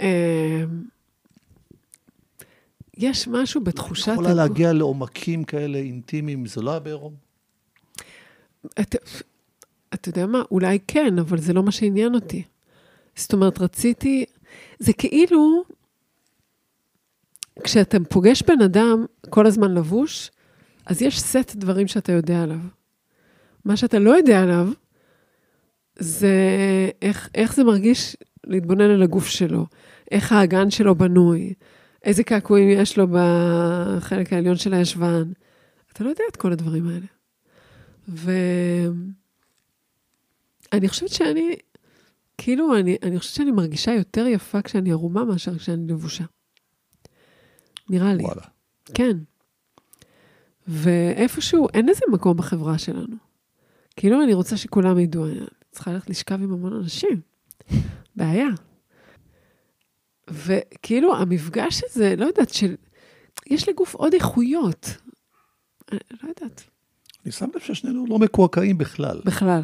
אמ, 0.00 0.06
יש 2.96 3.28
משהו 3.28 3.60
בתחושת... 3.60 4.08
את 4.08 4.12
יכולה 4.12 4.34
להגיע 4.34 4.72
לעומקים 4.72 5.44
כאלה 5.44 5.78
אינטימיים, 5.78 6.46
זה 6.46 6.62
לא 6.62 6.70
היה 6.70 6.80
בעירום? 6.80 7.14
אתה, 9.94 10.08
יודע 10.08 10.26
מה? 10.26 10.42
אולי 10.50 10.78
כן, 10.86 11.18
אבל 11.18 11.38
זה 11.38 11.52
לא 11.52 11.62
מה 11.62 11.70
שעניין 11.70 12.14
אותי. 12.14 12.42
זאת 13.16 13.32
אומרת, 13.32 13.60
רציתי... 13.60 14.24
זה 14.78 14.92
כאילו, 14.92 15.64
כשאתה 17.64 17.96
פוגש 18.08 18.42
בן 18.42 18.62
אדם 18.62 19.04
כל 19.30 19.46
הזמן 19.46 19.74
לבוש, 19.74 20.30
אז 20.86 21.02
יש 21.02 21.20
סט 21.20 21.56
דברים 21.56 21.88
שאתה 21.88 22.12
יודע 22.12 22.42
עליו. 22.42 22.58
מה 23.64 23.76
שאתה 23.76 23.98
לא 23.98 24.10
יודע 24.10 24.42
עליו, 24.42 24.68
זה 25.98 26.36
איך, 27.02 27.28
איך 27.34 27.54
זה 27.54 27.64
מרגיש 27.64 28.16
להתבונן 28.44 28.90
על 28.90 29.02
הגוף 29.02 29.26
שלו, 29.26 29.66
איך 30.10 30.32
האגן 30.32 30.70
שלו 30.70 30.94
בנוי, 30.94 31.54
איזה 32.04 32.24
קעקועים 32.24 32.68
יש 32.70 32.98
לו 32.98 33.06
בחלק 33.10 34.32
העליון 34.32 34.56
של 34.56 34.74
הישבן. 34.74 35.32
אתה 35.92 36.04
לא 36.04 36.08
יודע 36.08 36.24
את 36.30 36.36
כל 36.36 36.52
הדברים 36.52 36.88
האלה. 36.88 37.06
ואני 40.72 40.88
חושבת 40.88 41.08
שאני, 41.08 41.56
כאילו, 42.38 42.76
אני, 42.76 42.96
אני 43.02 43.18
חושבת 43.18 43.34
שאני 43.34 43.50
מרגישה 43.50 43.92
יותר 43.92 44.26
יפה 44.26 44.62
כשאני 44.62 44.92
ערומה 44.92 45.24
מאשר 45.24 45.58
כשאני 45.58 45.86
לבושה. 45.88 46.24
נראה 47.90 48.14
לי. 48.14 48.22
וואלה. 48.22 48.42
כן. 48.94 49.16
ואיפשהו, 50.68 51.68
אין 51.74 51.88
לזה 51.88 52.00
מקום 52.12 52.36
בחברה 52.36 52.78
שלנו. 52.78 53.16
כאילו, 53.96 54.22
אני 54.22 54.34
רוצה 54.34 54.56
שכולם 54.56 54.98
ידעו, 54.98 55.26
אני 55.26 55.40
צריכה 55.70 55.92
ללכת 55.92 56.10
לשכב 56.10 56.42
עם 56.42 56.52
המון 56.52 56.72
אנשים. 56.72 57.20
בעיה. 58.16 58.48
וכאילו, 60.30 61.16
המפגש 61.16 61.82
הזה, 61.84 62.16
לא 62.16 62.26
יודעת, 62.26 62.54
של... 62.54 62.74
יש 63.46 63.68
לגוף 63.68 63.94
עוד 63.94 64.14
איכויות. 64.14 64.88
אני 65.92 66.00
לא 66.22 66.28
יודעת. 66.28 66.62
אני 67.24 67.32
שם 67.32 67.48
לב 67.54 67.60
ששנינו 67.60 68.06
לא 68.08 68.18
מקועקעים 68.18 68.78
בכלל. 68.78 69.20
בכלל. 69.24 69.62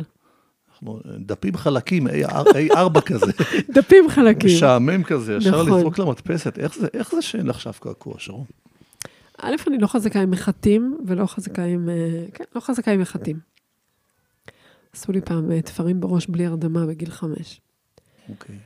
אנחנו 0.85 1.01
דפים 1.19 1.57
חלקים, 1.57 2.07
A4 2.07 3.01
כזה. 3.01 3.33
דפים 3.77 4.09
חלקים. 4.09 4.51
משעמם 4.51 5.03
כזה, 5.03 5.37
ישר 5.37 5.63
נכון. 5.63 5.79
לזרוק 5.79 5.99
למדפסת. 5.99 6.59
איך 6.59 6.75
זה, 6.75 6.87
איך 6.95 7.11
זה 7.11 7.23
שאין 7.23 7.47
לך 7.47 7.57
עכשיו 7.57 7.73
קעקוע, 7.81 8.15
שרון? 8.19 8.45
א', 9.39 9.55
אני 9.67 9.79
לא 9.79 9.87
חזקה 9.87 10.21
עם 10.21 10.31
מחטים, 10.31 10.99
ולא 11.07 11.27
חזקה 11.27 11.65
עם... 11.65 11.89
אה, 11.89 12.27
כן, 12.35 12.45
לא 12.55 12.61
חזקה 12.61 12.91
עם 12.91 13.01
מחטים. 13.01 13.39
עשו 14.93 15.13
לי 15.13 15.21
פעם 15.21 15.53
אה, 15.53 15.63
תפרים 15.63 16.01
בראש 16.01 16.27
בלי 16.27 16.47
הרדמה 16.47 16.87
בגיל 16.87 17.11
חמש. 17.11 17.61
אוקיי. 18.29 18.57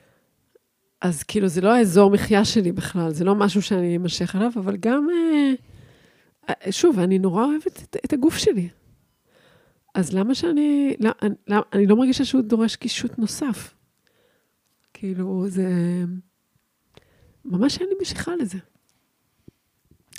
אז 1.01 1.23
כאילו, 1.23 1.49
זה 1.49 1.61
לא 1.61 1.75
האזור 1.75 2.11
מחיה 2.11 2.45
שלי 2.45 2.73
בכלל, 2.73 3.13
זה 3.13 3.25
לא 3.25 3.35
משהו 3.35 3.63
שאני 3.63 3.97
אמשך 3.97 4.35
עליו, 4.35 4.51
אבל 4.57 4.77
גם, 4.77 5.07
אה, 6.49 6.55
שוב, 6.73 6.99
אני 6.99 7.19
נורא 7.19 7.45
אוהבת 7.45 7.83
את, 7.83 7.97
את 8.05 8.13
הגוף 8.13 8.37
שלי. 8.37 8.69
אז 9.99 10.13
למה 10.13 10.35
שאני, 10.35 10.97
לא, 11.01 11.11
אני, 11.23 11.35
לא, 11.49 11.57
אני 11.73 11.87
לא 11.87 11.97
מרגישה 11.97 12.25
שהוא 12.25 12.43
דורש 12.43 12.77
קישוט 12.77 13.19
נוסף. 13.19 13.75
כאילו, 14.95 15.45
זה... 15.49 15.69
ממש 17.45 17.79
אין 17.79 17.89
לי 17.89 17.95
משיכה 18.03 18.37
לזה. 18.37 18.59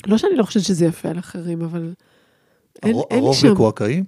לא 0.08 0.18
שאני 0.18 0.36
לא 0.36 0.44
חושבת 0.44 0.64
שזה 0.64 0.86
יפה 0.86 1.10
על 1.10 1.20
אחרים, 1.20 1.62
אבל 1.62 1.94
אין, 2.84 2.92
הרוב- 2.92 3.06
אין 3.10 3.20
לי 3.20 3.26
הרוב 3.26 3.36
שם. 3.36 3.52
מקועקעים? 3.54 4.04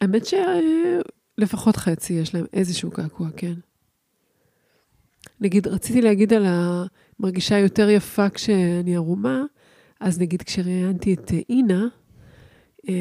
האמת 0.00 0.22
שלפחות 0.26 1.76
חצי 1.76 2.12
יש 2.12 2.34
להם 2.34 2.44
איזשהו 2.52 2.90
קעקוע, 2.90 3.28
כן. 3.36 3.54
נגיד, 5.40 5.66
רציתי 5.66 6.02
להגיד 6.02 6.32
על 6.32 6.44
המרגישה 6.46 7.58
יותר 7.58 7.90
יפה 7.90 8.30
כשאני 8.30 8.96
ערומה, 8.96 9.42
אז 10.00 10.20
נגיד 10.20 10.42
כשראיינתי 10.42 11.14
את 11.14 11.30
אינה, 11.48 11.86
אה, 12.88 12.94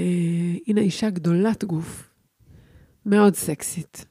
אינה 0.67 0.81
אישה 0.81 1.09
גדולת 1.09 1.63
גוף, 1.63 2.09
מאוד 3.05 3.35
סקסית. 3.35 4.05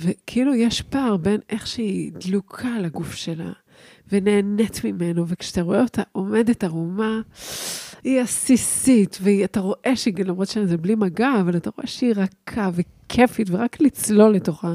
וכאילו 0.00 0.54
יש 0.54 0.82
פער 0.82 1.16
בין 1.16 1.40
איך 1.50 1.66
שהיא 1.66 2.12
דלוקה 2.12 2.68
על 2.68 2.84
הגוף 2.84 3.14
שלה, 3.14 3.52
ונהנית 4.12 4.84
ממנו, 4.84 5.28
וכשאתה 5.28 5.62
רואה 5.62 5.82
אותה 5.82 6.02
עומדת 6.12 6.64
ערומה, 6.64 7.20
היא 8.04 8.20
עסיסית, 8.20 9.18
ואתה 9.22 9.60
רואה 9.60 9.96
שהיא, 9.96 10.24
למרות 10.24 10.48
שזה 10.48 10.76
בלי 10.76 10.94
מגע, 10.94 11.40
אבל 11.40 11.56
אתה 11.56 11.70
רואה 11.76 11.86
שהיא 11.86 12.14
רכה 12.16 12.70
וכיפית, 12.74 13.48
ורק 13.50 13.80
לצלול 13.80 14.32
לתוכה. 14.32 14.74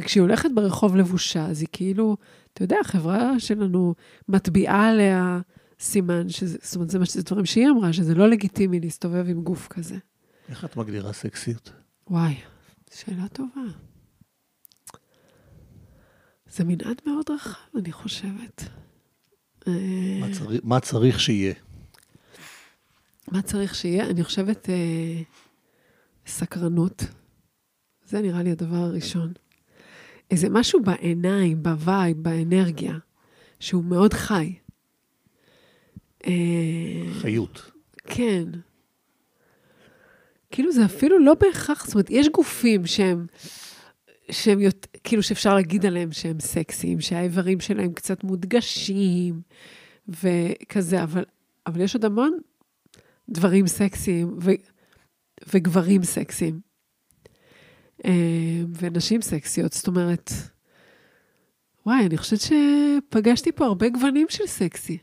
וכשהיא 0.00 0.20
הולכת 0.20 0.50
ברחוב 0.54 0.96
לבושה, 0.96 1.46
אז 1.46 1.60
היא 1.60 1.68
כאילו, 1.72 2.16
אתה 2.52 2.64
יודע, 2.64 2.76
החברה 2.80 3.40
שלנו 3.40 3.94
מטביעה 4.28 4.88
עליה 4.88 5.40
סימן, 5.80 6.28
שזה, 6.28 6.58
זאת 6.62 6.74
אומרת, 6.76 6.90
זה 6.90 6.98
מה 6.98 7.06
שזה 7.06 7.22
דברים 7.22 7.46
שהיא 7.46 7.68
אמרה, 7.68 7.92
שזה 7.92 8.14
לא 8.14 8.28
לגיטימי 8.28 8.80
להסתובב 8.80 9.28
עם 9.28 9.42
גוף 9.42 9.68
כזה. 9.68 9.96
איך 10.48 10.64
את 10.64 10.76
מגדירה 10.76 11.12
סקסיות? 11.12 11.72
וואי, 12.10 12.34
שאלה 12.94 13.28
טובה. 13.28 13.60
זה 16.52 16.64
מנעד 16.64 17.00
מאוד 17.06 17.30
רחב, 17.30 17.78
אני 17.78 17.92
חושבת. 17.92 18.64
אה, 19.68 19.72
מה 20.20 20.26
צריך- 20.34 20.60
מה 20.64 20.80
צריך 20.80 21.20
שיהיה? 21.20 21.54
מה 23.32 23.42
צריך 23.42 23.74
שיהיה? 23.74 24.10
אני 24.10 24.24
חושבת 24.24 24.68
אה, 24.70 25.22
סקרנות. 26.26 27.04
זה 28.06 28.20
נראה 28.22 28.42
לי 28.42 28.50
הדבר 28.50 28.76
הראשון. 28.76 29.32
איזה 30.30 30.48
משהו 30.50 30.82
בעיניים, 30.82 31.62
ב 31.62 31.71
vibe, 31.71 32.16
באנרגיה, 32.22 32.98
שהוא 33.60 33.84
מאוד 33.84 34.12
חי. 34.12 34.54
אה, 36.26 37.12
חיות. 37.20 37.70
כן. 38.06 38.44
כאילו 40.50 40.72
זה 40.72 40.84
אפילו 40.84 41.18
לא 41.18 41.34
בהכרח, 41.34 41.86
זאת 41.86 41.94
אומרת, 41.94 42.10
יש 42.10 42.28
גופים 42.28 42.86
שהם, 42.86 43.26
שהם 44.30 44.60
יות, 44.60 44.86
כאילו 45.04 45.22
שאפשר 45.22 45.54
להגיד 45.54 45.86
עליהם 45.86 46.12
שהם 46.12 46.40
סקסיים, 46.40 47.00
שהאיברים 47.00 47.60
שלהם 47.60 47.92
קצת 47.92 48.24
מודגשים 48.24 49.40
וכזה, 50.08 51.02
אבל, 51.02 51.24
אבל 51.66 51.80
יש 51.80 51.94
עוד 51.94 52.04
המון 52.04 52.38
דברים 53.28 53.66
סקסיים 53.66 54.38
ו, 54.42 54.50
וגברים 55.54 56.04
סקסיים. 56.04 56.60
אה, 58.04 58.62
ונשים 58.80 59.22
סקסיות, 59.22 59.72
זאת 59.72 59.86
אומרת, 59.86 60.32
וואי, 61.86 62.06
אני 62.06 62.16
חושבת 62.16 62.40
שפגשתי 62.40 63.52
פה 63.52 63.64
הרבה 63.64 63.88
גוונים 63.88 64.26
של 64.30 64.46
סקסי. 64.46 64.98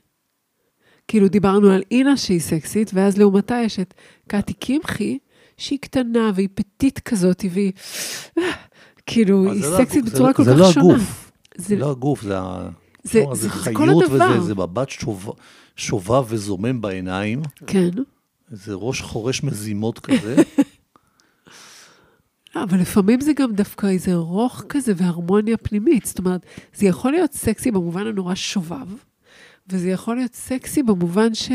כאילו 1.07 1.27
דיברנו 1.27 1.71
על 1.71 1.81
אינה 1.91 2.17
שהיא 2.17 2.39
סקסית, 2.39 2.91
ואז 2.93 3.17
לעומתה 3.17 3.55
יש 3.65 3.79
את 3.79 3.93
קטי 4.27 4.53
קמחי, 4.53 5.17
שהיא 5.57 5.79
קטנה 5.81 6.31
והיא 6.35 6.49
פטית 6.55 6.99
כזאת, 6.99 7.45
והיא... 7.51 7.71
כאילו, 9.05 9.51
היא 9.51 9.61
זה 9.61 9.69
לא 9.69 9.77
סקסית 9.77 10.03
הגוף, 10.03 10.13
בצורה 10.13 10.31
זה 10.31 10.35
כל 10.35 10.43
לא- 10.43 10.47
כך 10.47 10.53
זה 10.53 10.55
לא 10.61 10.71
שונה. 10.71 10.93
הגוף. 10.93 11.31
זה 11.57 11.63
זה 11.67 11.75
לא 11.75 11.91
הגוף, 11.91 12.21
זה. 12.21 12.29
זה- 12.29 12.39
זה- 13.03 13.23
זה 13.33 13.41
זה 13.41 13.49
חיות 13.49 13.77
כל 13.77 13.89
הדבר. 13.89 14.29
וזה 14.31 14.41
זה 14.41 14.55
מבט 14.55 14.89
שוב- 14.89 15.29
שובב 15.75 16.23
וזומם 16.27 16.81
בעיניים, 16.81 17.41
כן. 17.67 17.89
איזה 18.51 18.73
ראש 18.73 19.01
חורש 19.01 19.43
מזימות 19.43 19.99
כזה. 19.99 20.35
לא, 22.55 22.63
אבל 22.63 22.79
לפעמים 22.81 23.21
זה 23.21 23.33
גם 23.33 23.53
דווקא 23.53 23.87
איזה 23.87 24.15
רוך 24.15 24.63
כזה 24.69 24.93
והרמוניה 24.97 25.57
פנימית. 25.57 26.05
זאת 26.05 26.19
אומרת, 26.19 26.45
זה 26.75 26.85
יכול 26.85 27.11
להיות 27.11 27.33
סקסי 27.33 27.71
במובן 27.71 28.07
הנורא 28.07 28.35
שובב, 28.35 28.87
וזה 29.69 29.89
יכול 29.89 30.15
להיות 30.15 30.33
סקסי 30.33 30.83
במובן 30.83 31.33
ש... 31.33 31.51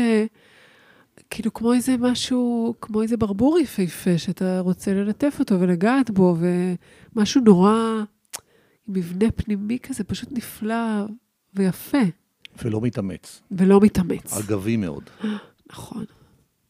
כאילו 1.29 1.53
כמו 1.53 1.73
איזה 1.73 1.95
משהו, 1.99 2.73
כמו 2.81 3.01
איזה 3.01 3.17
ברבור 3.17 3.59
יפהפה, 3.59 4.17
שאתה 4.17 4.59
רוצה 4.59 4.93
ללטף 4.93 5.35
אותו 5.39 5.59
ולגעת 5.59 6.09
בו, 6.09 6.35
ומשהו 6.39 7.41
נורא, 7.41 8.03
מבנה 8.87 9.31
פנימי 9.31 9.79
כזה, 9.79 10.03
פשוט 10.03 10.29
נפלא 10.31 11.05
ויפה, 11.53 11.97
ולא 12.63 12.81
מתאמץ. 12.81 13.41
ולא 13.51 13.79
מתאמץ. 13.81 14.33
אגבי 14.33 14.77
מאוד. 14.77 15.09
נכון, 15.71 16.05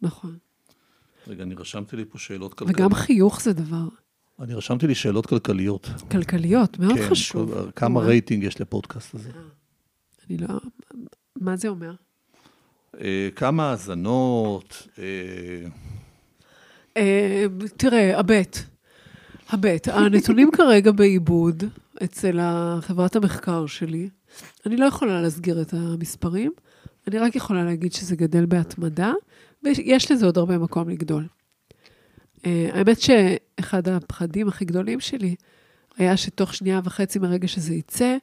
נכון. 0.02 0.38
רגע, 1.28 1.44
אני 1.44 1.56
רשמתי 1.56 1.96
לי 1.96 2.06
פה 2.06 2.18
שאלות 2.18 2.54
כלכליות. 2.54 2.80
וגם 2.80 2.94
חיוך 2.94 3.42
זה 3.42 3.54
דבר 3.54 3.88
אני 4.42 4.54
רשמתי 4.54 4.88
לי 4.88 4.96
שאלות 4.96 5.26
כלכליות. 5.26 5.90
כלכליות, 6.12 6.80
מאוד 6.80 6.96
כן, 6.96 7.10
חשוב. 7.10 7.72
כמה. 7.76 8.00
רייטינג 8.00 8.44
יש 8.44 8.62
לפודקאסט 8.62 9.16
הזה? 9.16 9.30
אני 10.30 10.38
לא... 10.38 10.48
מה 11.40 11.56
זה 11.56 11.68
אומר? 11.68 11.94
אה, 13.02 13.30
כמה 13.36 13.70
האזנות, 13.70 14.88
אה, 15.00 15.04
אה, 16.98 17.46
תראה, 17.78 18.20
הבט. 18.20 18.58
הבט. 19.50 19.88
הנתונים 19.88 20.52
כרגע 20.58 20.92
בעיבוד 20.92 21.64
אצל 22.04 22.40
חברת 22.82 23.16
המחקר 23.16 23.66
שלי. 23.66 24.10
אני 24.66 24.78
לא 24.78 24.86
יכולה 24.86 25.22
להסגיר 25.22 25.62
את 25.62 25.74
המספרים, 25.74 26.52
אני 27.08 27.20
רק 27.20 27.36
יכולה 27.36 27.64
להגיד 27.64 27.94
שזה 27.94 28.16
גדל 28.16 28.46
בהתמדה, 28.46 29.14
ויש 29.64 30.12
לזה 30.12 30.26
עוד 30.26 30.38
הרבה 30.38 30.58
מקום 30.58 30.90
לגדול. 30.90 31.28
האמת 32.44 33.02
שאחד 33.02 33.88
הפחדים 33.88 34.48
הכי 34.48 34.66
גדולים 34.66 35.00
שלי 35.00 35.36
היה 35.98 36.18
שתוך 36.18 36.54
שנייה 36.54 36.82
וחצי 36.84 37.20
מרגע 37.20 37.48
שזה 37.48 37.74
יצא, 37.74 38.18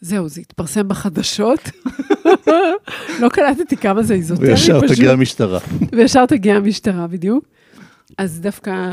זהו, 0.00 0.28
זה 0.28 0.40
יתפרסם 0.40 0.88
בחדשות. 0.88 1.70
לא 3.20 3.28
קלטתי 3.28 3.76
כמה 3.76 4.02
זה 4.02 4.14
איזוטרי 4.14 4.50
וישר 4.50 4.80
פשוט. 4.80 4.96
תגיע 4.96 5.12
המשטרה. 5.12 5.58
וישר 5.92 6.26
תגיע 6.26 6.56
המשטרה, 6.56 7.06
בדיוק. 7.06 7.44
אז 8.18 8.40
דווקא, 8.40 8.92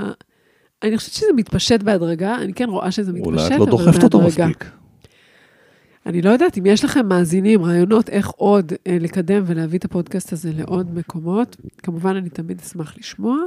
אני 0.84 0.98
חושבת 0.98 1.14
שזה 1.14 1.34
מתפשט 1.36 1.84
בהדרגה, 1.84 2.36
אני 2.36 2.54
כן 2.54 2.70
רואה 2.70 2.92
שזה 2.92 3.14
מתפשט, 3.14 3.28
אולי 3.28 3.48
את 3.48 3.52
אבל 3.52 3.60
לא 3.60 3.66
דוחפת 3.66 4.04
אותו 4.04 4.20
בהדרגה. 4.20 4.48
מספיק. 4.48 4.66
אני 6.06 6.22
לא 6.22 6.30
יודעת 6.30 6.58
אם 6.58 6.66
יש 6.66 6.84
לכם 6.84 7.08
מאזינים, 7.08 7.64
רעיונות 7.66 8.10
איך 8.10 8.30
עוד 8.30 8.74
אה, 8.88 8.98
לקדם 9.00 9.44
ולהביא 9.46 9.80
את 9.80 9.86
הפודקאסט 9.86 10.34
הזה 10.34 10.52
לעוד 10.58 10.96
מקומות. 10.96 11.58
כמובן, 11.78 12.16
אני 12.16 12.30
תמיד 12.30 12.62
אשמח 12.62 12.98
לשמוע, 12.98 13.38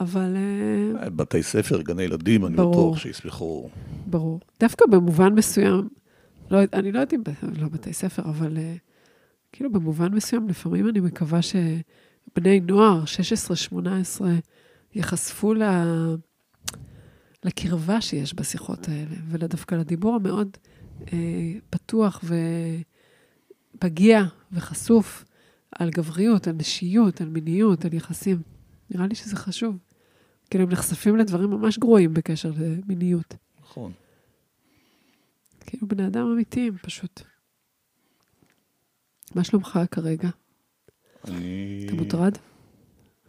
אבל 0.00 0.36
אה, 1.02 1.10
בתי 1.10 1.42
ספר, 1.42 1.82
גני 1.82 2.02
ילדים, 2.02 2.46
אני 2.46 2.56
ברור. 2.56 2.72
בטוח 2.72 2.98
שיסמכו. 2.98 3.68
ברור. 4.06 4.40
דווקא 4.60 4.86
במובן 4.90 5.34
מסוים, 5.34 5.88
לא, 6.50 6.58
אני 6.72 6.92
לא 6.92 6.98
יודעת 6.98 7.14
אם 7.14 7.22
לא 7.56 7.68
בתי 7.68 7.92
ספר, 7.92 8.22
אבל 8.22 8.56
אה, 8.56 8.74
כאילו 9.52 9.72
במובן 9.72 10.14
מסוים, 10.14 10.48
לפעמים 10.48 10.88
אני 10.88 11.00
מקווה 11.00 11.40
שבני 11.42 12.60
נוער, 12.60 13.04
16-18, 13.72 13.76
ייחשפו 14.94 15.54
ל... 15.54 15.62
לקרבה 17.44 18.00
שיש 18.00 18.34
בשיחות 18.34 18.88
האלה, 18.88 19.16
ודווקא 19.28 19.74
לדיבור 19.74 20.14
המאוד 20.14 20.56
אה, 21.12 21.52
פתוח 21.70 22.24
ופגיע 23.74 24.24
וחשוף 24.52 25.24
על 25.72 25.90
גבריות, 25.90 26.46
על 26.46 26.54
נשיות, 26.54 27.20
על 27.20 27.28
מיניות, 27.28 27.84
על 27.84 27.94
יחסים. 27.94 28.42
נראה 28.90 29.06
לי 29.06 29.14
שזה 29.14 29.36
חשוב. 29.36 29.78
כאילו, 30.50 30.64
הם 30.64 30.70
נחשפים 30.70 31.16
לדברים 31.16 31.50
ממש 31.50 31.78
גרועים 31.78 32.14
בקשר 32.14 32.52
למיניות. 32.56 33.34
נכון. 33.60 33.92
כאילו, 35.66 35.88
בני 35.88 36.06
אדם 36.06 36.26
אמיתיים, 36.32 36.76
פשוט. 36.82 37.22
מה 39.34 39.44
שלומך 39.44 39.78
כרגע? 39.90 40.28
אני... 41.28 41.84
אתה 41.86 41.94
מוטרד? 41.94 42.38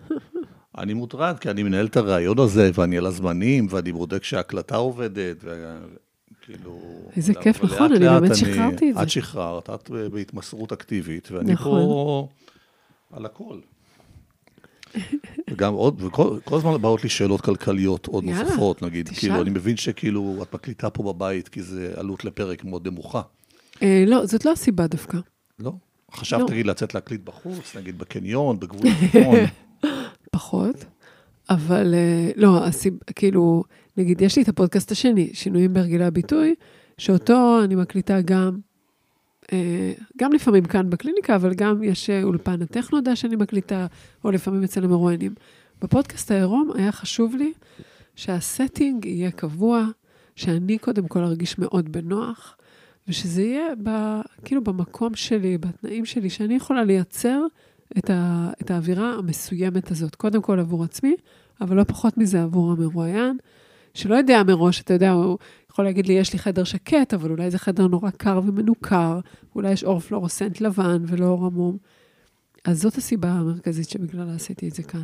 אני 0.77 0.93
מוטרד, 0.93 1.39
כי 1.39 1.49
אני 1.49 1.63
מנהל 1.63 1.85
את 1.85 1.97
הרעיון 1.97 2.39
הזה, 2.39 2.71
ואני 2.73 2.97
על 2.97 3.05
הזמנים, 3.05 3.67
ואני 3.69 3.91
בודק 3.91 4.23
שההקלטה 4.23 4.75
עובדת, 4.75 5.37
וכאילו... 5.43 6.79
איזה 7.15 7.33
כיף, 7.33 7.63
נכון, 7.63 7.91
אני 7.91 7.99
באמת 7.99 8.35
שחררתי 8.35 8.89
את 8.89 8.95
זה. 8.95 9.03
את 9.03 9.09
שחררת, 9.09 9.69
את 9.69 9.89
בהתמסרות 10.11 10.71
אקטיבית, 10.71 11.31
ואני 11.31 11.53
נכון. 11.53 11.81
פה 11.81 12.27
על 13.11 13.25
הכל. 13.25 13.59
וגם 15.49 15.73
עוד, 15.73 16.01
וכל 16.01 16.39
כל 16.43 16.55
הזמן 16.55 16.81
באות 16.81 17.03
לי 17.03 17.09
שאלות 17.09 17.41
כלכליות 17.41 18.05
עוד 18.07 18.23
יאללה, 18.23 18.43
נוספות, 18.43 18.81
נגיד, 18.81 19.05
תשאל. 19.05 19.19
כאילו, 19.19 19.41
אני 19.41 19.49
מבין 19.49 19.77
שכאילו, 19.77 20.39
את 20.41 20.53
מקליטה 20.53 20.89
פה 20.89 21.03
בבית, 21.03 21.47
כי 21.49 21.61
זה 21.61 21.93
עלות 21.95 22.25
לפרק 22.25 22.63
מאוד 22.63 22.87
נמוכה. 22.87 23.21
אה, 23.83 24.03
לא, 24.07 24.25
זאת 24.25 24.45
לא 24.45 24.51
הסיבה 24.51 24.87
דווקא. 24.87 25.17
לא? 25.59 25.71
חשבת, 26.13 26.41
לא. 26.41 26.47
תגיד, 26.47 26.67
לצאת 26.67 26.95
להקליט 26.95 27.21
בחוץ, 27.23 27.75
נגיד 27.75 27.97
בקניון, 27.97 28.59
בגבול 28.59 28.87
הצפון. 28.87 29.35
פחות. 30.31 30.85
אבל 31.49 31.93
אה, 31.93 32.31
לא, 32.35 32.65
הסיב, 32.65 32.93
כאילו, 33.15 33.63
נגיד, 33.97 34.21
יש 34.21 34.35
לי 34.35 34.43
את 34.43 34.49
הפודקאסט 34.49 34.91
השני, 34.91 35.29
שינויים 35.33 35.73
בהרגלי 35.73 36.05
הביטוי, 36.05 36.55
שאותו 36.97 37.59
אני 37.63 37.75
מקליטה 37.75 38.21
גם, 38.21 38.57
גם 40.17 40.33
לפעמים 40.33 40.65
כאן 40.65 40.89
בקליניקה, 40.89 41.35
אבל 41.35 41.53
גם 41.53 41.83
יש 41.83 42.09
אה, 42.09 42.23
אולפן 42.23 42.61
הטכנודה 42.61 43.15
שאני 43.15 43.35
מקליטה, 43.35 43.87
או 44.23 44.31
לפעמים 44.31 44.63
אצל 44.63 44.83
המרואיינים. 44.83 45.33
בפודקאסט 45.81 46.31
העירום 46.31 46.71
היה 46.75 46.91
חשוב 46.91 47.35
לי 47.35 47.53
שהסטינג 48.15 49.05
יהיה 49.05 49.31
קבוע, 49.31 49.85
שאני 50.35 50.77
קודם 50.77 51.07
כל 51.07 51.23
ארגיש 51.23 51.59
מאוד 51.59 51.91
בנוח, 51.91 52.57
ושזה 53.07 53.41
יהיה 53.41 53.67
ב, 53.83 53.89
כאילו 54.45 54.63
במקום 54.63 55.15
שלי, 55.15 55.57
בתנאים 55.57 56.05
שלי, 56.05 56.29
שאני 56.29 56.55
יכולה 56.55 56.83
לייצר 56.83 57.41
את, 57.97 58.09
ה, 58.09 58.49
את 58.61 58.71
האווירה 58.71 59.13
המסוימת 59.13 59.91
הזאת. 59.91 60.15
קודם 60.15 60.41
כל 60.41 60.59
עבור 60.59 60.83
עצמי, 60.83 61.15
אבל 61.61 61.77
לא 61.77 61.83
פחות 61.83 62.17
מזה 62.17 62.43
עבור 62.43 62.71
המרואיין, 62.71 63.37
שלא 63.93 64.15
יודע 64.15 64.43
מראש, 64.43 64.81
אתה 64.81 64.93
יודע, 64.93 65.11
הוא 65.11 65.37
יכול 65.77 65.85
להגיד 65.85 66.07
לי, 66.07 66.13
יש 66.13 66.33
לי 66.33 66.39
חדר 66.39 66.63
שקט, 66.63 67.13
אבל 67.13 67.31
אולי 67.31 67.51
זה 67.51 67.57
חדר 67.57 67.87
נורא 67.87 68.09
קר 68.09 68.41
ומנוכר, 68.45 69.19
אולי 69.55 69.71
יש 69.71 69.83
אור 69.83 69.99
פלורוסנט 69.99 70.61
לבן 70.61 71.03
ולא 71.07 71.25
אור 71.25 71.45
עמום. 71.45 71.77
אז 72.65 72.81
זאת 72.81 72.95
הסיבה 72.95 73.29
המרכזית 73.29 73.89
שבגללה 73.89 74.35
עשיתי 74.35 74.67
את 74.67 74.73
זה 74.73 74.83
כאן. 74.83 75.03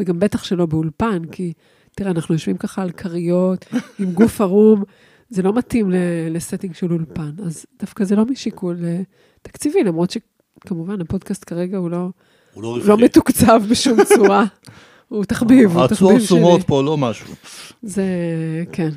וגם 0.00 0.20
בטח 0.20 0.44
שלא 0.44 0.66
באולפן, 0.66 1.22
כי 1.32 1.52
תראה, 1.94 2.10
אנחנו 2.10 2.34
יושבים 2.34 2.56
ככה 2.56 2.82
על 2.82 2.90
כריות, 2.90 3.64
עם 3.98 4.12
גוף 4.12 4.40
ערום, 4.40 4.82
זה 5.30 5.42
לא 5.42 5.52
מתאים 5.52 5.90
לסטינג 6.30 6.74
של 6.74 6.92
אולפן. 6.92 7.30
אז 7.44 7.66
דווקא 7.80 8.04
זה 8.04 8.16
לא 8.16 8.24
משיקול 8.24 8.76
אה, 8.84 9.00
תקציבי, 9.42 9.84
למרות 9.84 10.10
שכמובן 10.10 11.00
הפודקאסט 11.00 11.44
כרגע 11.46 11.78
הוא 11.78 11.90
לא, 11.90 12.08
הוא 12.54 12.62
לא 12.62 12.78
לא. 12.86 12.98
מתוקצב 12.98 13.62
בשום 13.70 14.04
צורה. 14.04 14.44
הוא 15.08 15.24
תחביב, 15.24 15.76
הוא 15.76 15.86
תחביב 15.86 16.18
שלי. 16.18 16.26
סומות 16.26 16.62
פה 16.66 16.82
לא 16.82 16.96
משהו. 16.96 17.34
זה, 17.82 18.04
כן, 18.72 18.90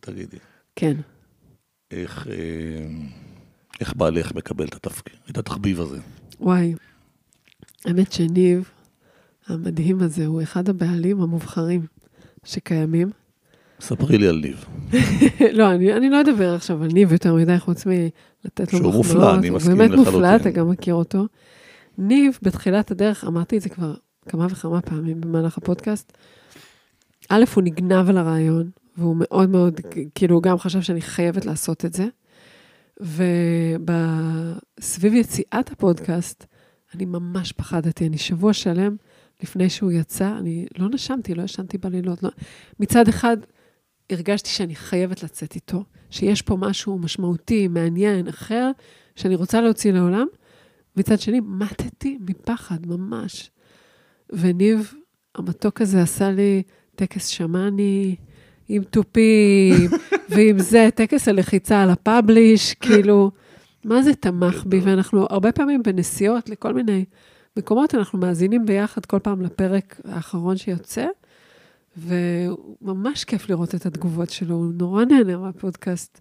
תגידי, 0.00 0.36
כן. 0.76 0.96
איך, 1.90 2.26
אה, 2.30 2.86
איך 3.80 3.96
בעלך 3.96 4.34
מקבל 4.34 4.64
את 4.64 4.74
התפקיד, 4.74 5.16
את 5.30 5.38
התחביב 5.38 5.80
הזה? 5.80 5.98
וואי, 6.40 6.74
האמת 7.84 8.12
שניב, 8.12 8.70
המדהים 9.46 10.02
הזה, 10.02 10.26
הוא 10.26 10.42
אחד 10.42 10.68
הבעלים 10.68 11.20
המובחרים 11.20 11.86
שקיימים. 12.44 13.10
ספרי 13.80 14.18
לי 14.18 14.28
על 14.28 14.36
ניב. 14.36 14.64
לא, 15.58 15.70
אני, 15.70 15.92
אני 15.92 16.10
לא 16.10 16.20
אדבר 16.20 16.54
עכשיו 16.54 16.82
על 16.82 16.90
ניב 16.92 17.12
יותר 17.12 17.34
מדי, 17.34 17.58
חוץ 17.58 17.86
מלתת 17.86 18.72
לו 18.72 18.78
שהוא 18.78 18.88
מחמאות. 18.88 19.06
מופלא, 19.06 19.34
אני 19.34 19.50
מסכים 19.50 19.72
הוא 19.72 19.78
באמת 19.78 19.90
מופלא, 19.90 20.18
לחלוטין. 20.18 20.34
אתה 20.36 20.50
גם 20.50 20.70
מכיר 20.70 20.94
אותו. 20.94 21.26
ניב, 21.98 22.38
בתחילת 22.42 22.90
הדרך, 22.90 23.24
אמרתי 23.24 23.56
את 23.56 23.62
זה 23.62 23.68
כבר 23.68 23.94
כמה 24.28 24.46
וכמה 24.50 24.80
פעמים 24.80 25.20
במהלך 25.20 25.58
הפודקאסט, 25.58 26.12
א', 27.28 27.44
הוא 27.54 27.62
נגנב 27.62 28.08
על 28.08 28.18
הרעיון, 28.18 28.70
והוא 28.96 29.16
מאוד 29.18 29.50
מאוד, 29.50 29.80
כאילו, 30.14 30.34
הוא 30.34 30.42
גם 30.42 30.58
חשב 30.58 30.80
שאני 30.80 31.00
חייבת 31.00 31.46
לעשות 31.46 31.84
את 31.84 31.92
זה. 31.92 32.06
וסביב 34.78 35.14
יציאת 35.14 35.72
הפודקאסט, 35.72 36.46
אני 36.94 37.04
ממש 37.04 37.52
פחדתי. 37.52 38.06
אני 38.06 38.18
שבוע 38.18 38.52
שלם 38.52 38.96
לפני 39.42 39.70
שהוא 39.70 39.92
יצא, 39.92 40.38
אני 40.38 40.66
לא 40.78 40.88
נשמתי, 40.88 41.34
לא 41.34 41.42
ישנתי 41.42 41.78
בלילות. 41.78 42.22
לא. 42.22 42.30
מצד 42.80 43.08
אחד, 43.08 43.36
הרגשתי 44.10 44.50
שאני 44.50 44.74
חייבת 44.74 45.22
לצאת 45.22 45.54
איתו, 45.54 45.84
שיש 46.10 46.42
פה 46.42 46.56
משהו 46.56 46.98
משמעותי, 46.98 47.68
מעניין, 47.68 48.28
אחר, 48.28 48.70
שאני 49.16 49.34
רוצה 49.34 49.60
להוציא 49.60 49.92
לעולם. 49.92 50.26
מצד 50.96 51.20
שני, 51.20 51.40
מתתי 51.40 52.18
מפחד, 52.20 52.86
ממש. 52.86 53.50
וניב, 54.32 54.94
המתוק 55.34 55.80
הזה 55.80 56.02
עשה 56.02 56.30
לי 56.30 56.62
טקס 56.96 57.26
שמאני 57.26 58.16
עם 58.72 58.82
תופים, 58.82 59.90
ועם 60.30 60.58
זה, 60.58 60.88
טקס 60.94 61.28
הלחיצה 61.28 61.82
על 61.82 61.90
הפאבליש, 61.90 62.74
כאילו, 62.80 63.30
מה 63.84 64.02
זה 64.02 64.14
תמך 64.14 64.64
בי? 64.66 64.80
ואנחנו 64.80 65.26
הרבה 65.30 65.52
פעמים 65.52 65.82
בנסיעות 65.82 66.48
לכל 66.48 66.74
מיני 66.74 67.04
מקומות, 67.56 67.94
אנחנו 67.94 68.18
מאזינים 68.18 68.66
ביחד 68.66 69.06
כל 69.06 69.18
פעם 69.18 69.42
לפרק 69.42 70.00
האחרון 70.04 70.56
שיוצא, 70.56 71.06
וממש 71.96 73.24
כיף 73.24 73.50
לראות 73.50 73.74
את 73.74 73.86
התגובות 73.86 74.30
שלו, 74.30 74.54
הוא 74.54 74.72
נורא 74.74 75.04
נהנה 75.04 75.36
מהפודקאסט, 75.36 76.20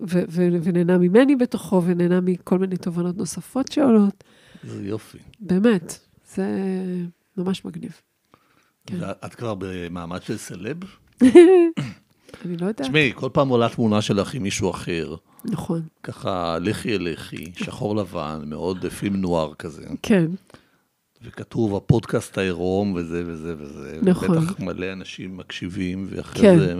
ו- 0.00 0.24
ו- 0.28 0.48
ונהנה 0.62 0.98
ממני 0.98 1.36
בתוכו, 1.36 1.82
ונהנה 1.86 2.20
מכל 2.20 2.58
מיני 2.58 2.76
תובנות 2.76 3.16
נוספות 3.16 3.72
שעולות. 3.72 4.24
זה 4.64 4.86
יופי. 4.86 5.18
באמת, 5.40 5.98
זה 6.34 6.46
ממש 7.36 7.64
מגניב. 7.64 8.00
כן. 8.86 8.96
ואת 9.00 9.34
כבר 9.34 9.54
במעמד 9.58 10.22
של 10.22 10.36
סלב? 10.36 10.78
אני 11.22 12.56
לא 12.56 12.66
יודעת. 12.66 12.80
תשמעי, 12.80 13.12
כל 13.14 13.28
פעם 13.32 13.48
עולה 13.48 13.68
תמונה 13.68 14.02
שלך 14.02 14.34
עם 14.34 14.42
מישהו 14.42 14.70
אחר, 14.70 15.14
נכון. 15.44 15.82
ככה 16.02 16.58
לכי 16.60 16.96
אליכי, 16.96 17.52
שחור 17.56 17.96
לבן, 17.96 18.42
מאוד 18.46 18.86
פילם 18.88 19.16
נוער 19.16 19.54
כזה, 19.54 19.82
כן, 20.02 20.26
וכתוב 21.22 21.76
הפודקאסט 21.76 22.38
העירום 22.38 22.94
וזה 22.94 23.22
וזה 23.26 23.54
וזה. 23.58 23.98
נכון. 24.02 24.38
בטח 24.38 24.60
מלא 24.60 24.92
אנשים 24.92 25.36
מקשיבים, 25.36 26.06
ואחרי 26.10 26.42
כן. 26.42 26.58
זה 26.58 26.74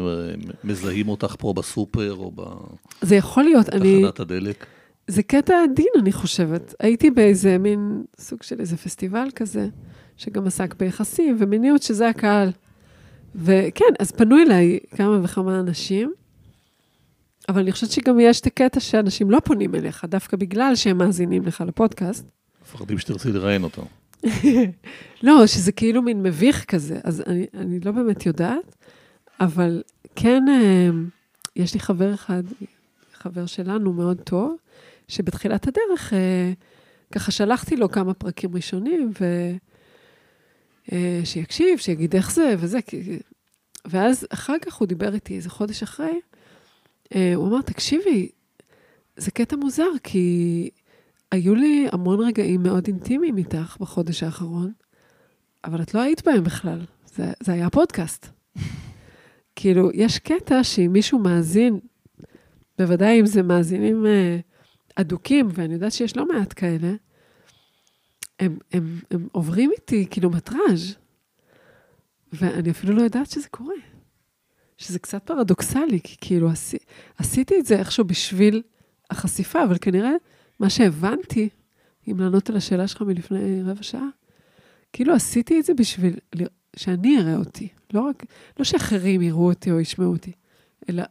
מזהים 0.65 1.09
אותך 1.09 1.35
פה 1.39 1.53
בסופר 1.53 2.15
או 2.15 2.33
זה 3.03 3.17
יכול 3.17 3.45
להיות, 3.45 3.69
אני, 3.69 3.97
בתחנת 3.97 4.21
הדלק. 4.21 4.67
זה 5.09 5.23
קטע 5.23 5.55
עדין, 5.63 5.87
אני 5.99 6.13
חושבת. 6.13 6.75
הייתי 6.81 7.11
באיזה 7.11 7.59
מין 7.59 8.05
סוג 8.19 8.43
של 8.43 8.61
איזה 8.61 8.77
פסטיבל 8.77 9.29
כזה, 9.35 9.69
שגם 10.17 10.47
עסק 10.47 10.75
ביחסים 10.75 11.37
ומיניות, 11.39 11.83
שזה 11.83 12.09
הקהל. 12.09 12.51
וכן, 13.35 13.85
אז 14.01 14.13
פנו 14.13 14.39
אליי 14.39 14.79
כמה 14.97 15.25
וכמה 15.25 15.61
אנשים, 15.61 16.13
אבל 17.49 17.61
אני 17.61 17.73
חושבת 17.73 17.91
שגם 17.91 18.21
יש 18.21 18.41
את 18.41 18.47
הקטע 18.47 18.81
שאנשים 18.81 19.31
לא 19.31 19.41
פונים 19.45 19.75
אליך, 19.75 20.05
דווקא 20.05 20.37
בגלל 20.37 20.75
שהם 20.75 20.99
מאזינים 20.99 21.47
לך 21.47 21.65
לפודקאסט. 21.67 22.25
מפחדים 22.63 22.99
שתרצי 22.99 23.33
לראיין 23.33 23.63
אותו. 23.63 23.85
לא, 25.23 25.47
שזה 25.47 25.73
כאילו 25.73 26.03
מין 26.03 26.23
מביך 26.23 26.65
כזה, 26.65 26.99
אז 27.05 27.23
אני, 27.27 27.47
אני 27.55 27.81
לא 27.81 27.93
באמת 27.93 28.27
יודעת, 28.27 28.77
אבל 29.41 29.83
כן, 30.17 30.45
אה, 30.49 30.89
יש 31.57 31.75
לי 31.75 31.81
חבר 31.81 32.15
אחד, 32.15 32.43
חבר 33.15 33.47
שלנו 33.47 33.93
מאוד 33.93 34.21
טוב, 34.21 34.57
שבתחילת 35.09 35.69
הדרך, 35.69 36.13
אה, 36.13 36.53
ככה 37.13 37.31
שלחתי 37.31 37.77
לו 37.77 37.91
כמה 37.91 38.15
פרקים 38.15 38.55
ראשונים, 38.55 39.13
ו... 39.21 39.25
אה, 40.93 41.21
שיקשיב, 41.25 41.79
שיגיד 41.79 42.17
איך 42.17 42.33
זה 42.33 42.55
וזה. 42.59 42.79
ואז 43.85 44.27
אחר 44.31 44.59
כך 44.61 44.75
הוא 44.75 44.89
דיבר 44.89 45.15
איתי 45.15 45.37
איזה 45.37 45.51
חודש 45.51 45.83
אחרי, 45.83 46.21
אה, 47.15 47.35
הוא 47.35 47.49
אמר, 47.49 47.63
תקשיבי, 47.63 48.29
זה 49.17 49.31
קטע 49.31 49.57
מוזר, 49.57 49.91
כי 50.03 50.71
היו 51.33 51.55
לי 51.55 51.87
המון 51.93 52.21
רגעים 52.21 52.63
מאוד 52.63 52.87
אינטימיים 52.87 53.37
איתך 53.37 53.77
בחודש 53.81 54.23
האחרון, 54.23 54.73
אבל 55.65 55.83
את 55.83 55.95
לא 55.95 56.01
היית 56.01 56.25
בהם 56.25 56.45
בכלל. 56.45 56.81
זה, 57.15 57.33
זה 57.43 57.53
היה 57.53 57.71
פודקאסט. 57.71 58.27
כאילו, 59.57 59.91
יש 59.95 60.19
קטע 60.19 60.65
שאם 60.65 60.93
מישהו 60.93 61.19
מאזין, 61.19 61.79
בוודאי 62.79 63.21
אם 63.21 63.27
זה 63.27 63.43
מאזינים 63.43 64.07
אה, 64.07 64.39
אדוקים, 64.95 65.49
ואני 65.55 65.75
יודעת 65.75 65.93
שיש 65.93 66.17
לא 66.17 66.29
מעט 66.29 66.53
כאלה, 66.57 66.95
הם, 68.41 68.59
הם, 68.73 69.01
הם 69.11 69.29
עוברים 69.33 69.71
איתי 69.71 70.07
קילומטראז', 70.07 70.95
ואני 72.33 72.71
אפילו 72.71 72.95
לא 72.95 73.03
יודעת 73.03 73.31
שזה 73.31 73.49
קורה. 73.49 73.75
שזה 74.79 74.99
קצת 74.99 75.23
פרדוקסלי, 75.23 76.01
כי 76.05 76.17
כאילו 76.21 76.49
עשי, 76.49 76.77
עשיתי 77.19 77.55
את 77.61 77.67
זה 77.67 77.79
איכשהו 77.79 78.05
בשביל 78.05 78.63
החשיפה, 79.11 79.65
אבל 79.65 79.77
כנראה 79.81 80.13
מה 80.61 80.71
שהבנתי 80.71 81.49
אם 82.09 82.21
לענות 82.21 82.51
על 82.51 82.57
השאלה 82.57 82.89
שלך 82.89 83.03
מלפני 83.03 83.63
רבע 83.63 83.83
שעה, 83.83 84.09
כאילו 84.93 85.15
עשיתי 85.15 85.61
את 85.61 85.65
זה 85.65 85.75
בשביל 85.75 86.17
שאני 86.77 87.19
אראה 87.21 87.37
אותי. 87.37 87.69
לא 87.93 88.01
רק, 88.01 88.25
לא 88.59 88.65
שאחרים 88.65 89.23
יראו 89.23 89.49
אותי 89.49 89.71
או 89.71 89.81
ישמעו 89.81 90.13
אותי, 90.13 90.33
אלא 90.89 91.03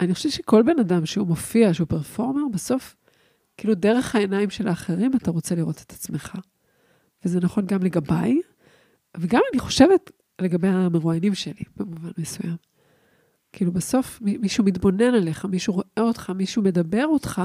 אני 0.00 0.14
חושבת 0.14 0.32
שכל 0.32 0.62
בן 0.62 0.78
אדם 0.80 1.06
שהוא 1.06 1.26
מופיע, 1.26 1.74
שהוא 1.74 1.86
פרפורמר, 1.88 2.42
בסוף, 2.52 2.96
כאילו 3.56 3.74
דרך 3.74 4.14
העיניים 4.14 4.50
של 4.50 4.68
האחרים 4.68 5.12
אתה 5.16 5.30
רוצה 5.30 5.54
לראות 5.54 5.82
את 5.86 5.92
עצמך. 5.92 6.34
וזה 7.24 7.40
נכון 7.40 7.66
גם 7.66 7.82
לגביי, 7.82 8.40
וגם 9.16 9.40
אני 9.52 9.60
חושבת 9.60 10.10
לגבי 10.40 10.68
המרואיינים 10.68 11.34
שלי, 11.34 11.62
במובן 11.76 12.10
מסוים. 12.18 12.56
כאילו 13.52 13.72
בסוף 13.72 14.20
מי- 14.20 14.36
מישהו 14.38 14.64
מתבונן 14.64 15.14
עליך, 15.14 15.44
מישהו 15.44 15.72
רואה 15.74 15.86
אותך, 15.98 16.30
מישהו 16.30 16.62
מדבר 16.62 17.06
אותך, 17.06 17.42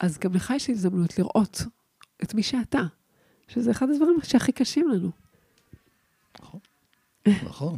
אז 0.00 0.18
גם 0.18 0.32
לך 0.34 0.50
יש 0.56 0.70
הזדמנות 0.70 1.18
לראות 1.18 1.62
את 2.22 2.34
מי 2.34 2.42
שאתה, 2.42 2.82
שזה 3.48 3.70
אחד 3.70 3.90
הדברים 3.90 4.16
שהכי 4.22 4.52
קשים 4.52 4.88
לנו. 4.88 5.10
נכון. 7.44 7.76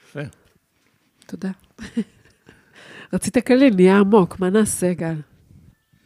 יפה. 0.00 0.20
תודה. 1.26 1.50
רצית 3.12 3.38
קליל, 3.38 3.74
נהיה 3.74 3.98
עמוק, 3.98 4.40
מה 4.40 4.50
נעשה, 4.50 4.94
גל? 4.94 5.14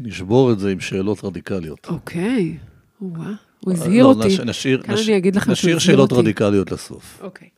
נשבור 0.00 0.52
את 0.52 0.58
זה 0.58 0.70
עם 0.72 0.80
שאלות 0.80 1.24
רדיקליות. 1.24 1.86
אוקיי, 1.88 2.56
וואה, 3.00 3.30
הוא 3.60 3.72
הזהיר 3.72 4.04
לא, 4.04 4.08
אותי. 4.08 4.28
נש- 4.28 4.40
נשאיר, 4.40 4.82
כאן 4.82 4.94
נש- 4.94 5.08
אני 5.08 5.16
אגיד 5.16 5.36
לכם 5.36 5.44
שהוא 5.44 5.52
נשאיר 5.52 5.76
הזהיר 5.76 5.86
שאלות 5.96 6.12
אותי. 6.12 6.22
רדיקליות 6.22 6.72
לסוף. 6.72 7.18
אוקיי. 7.22 7.48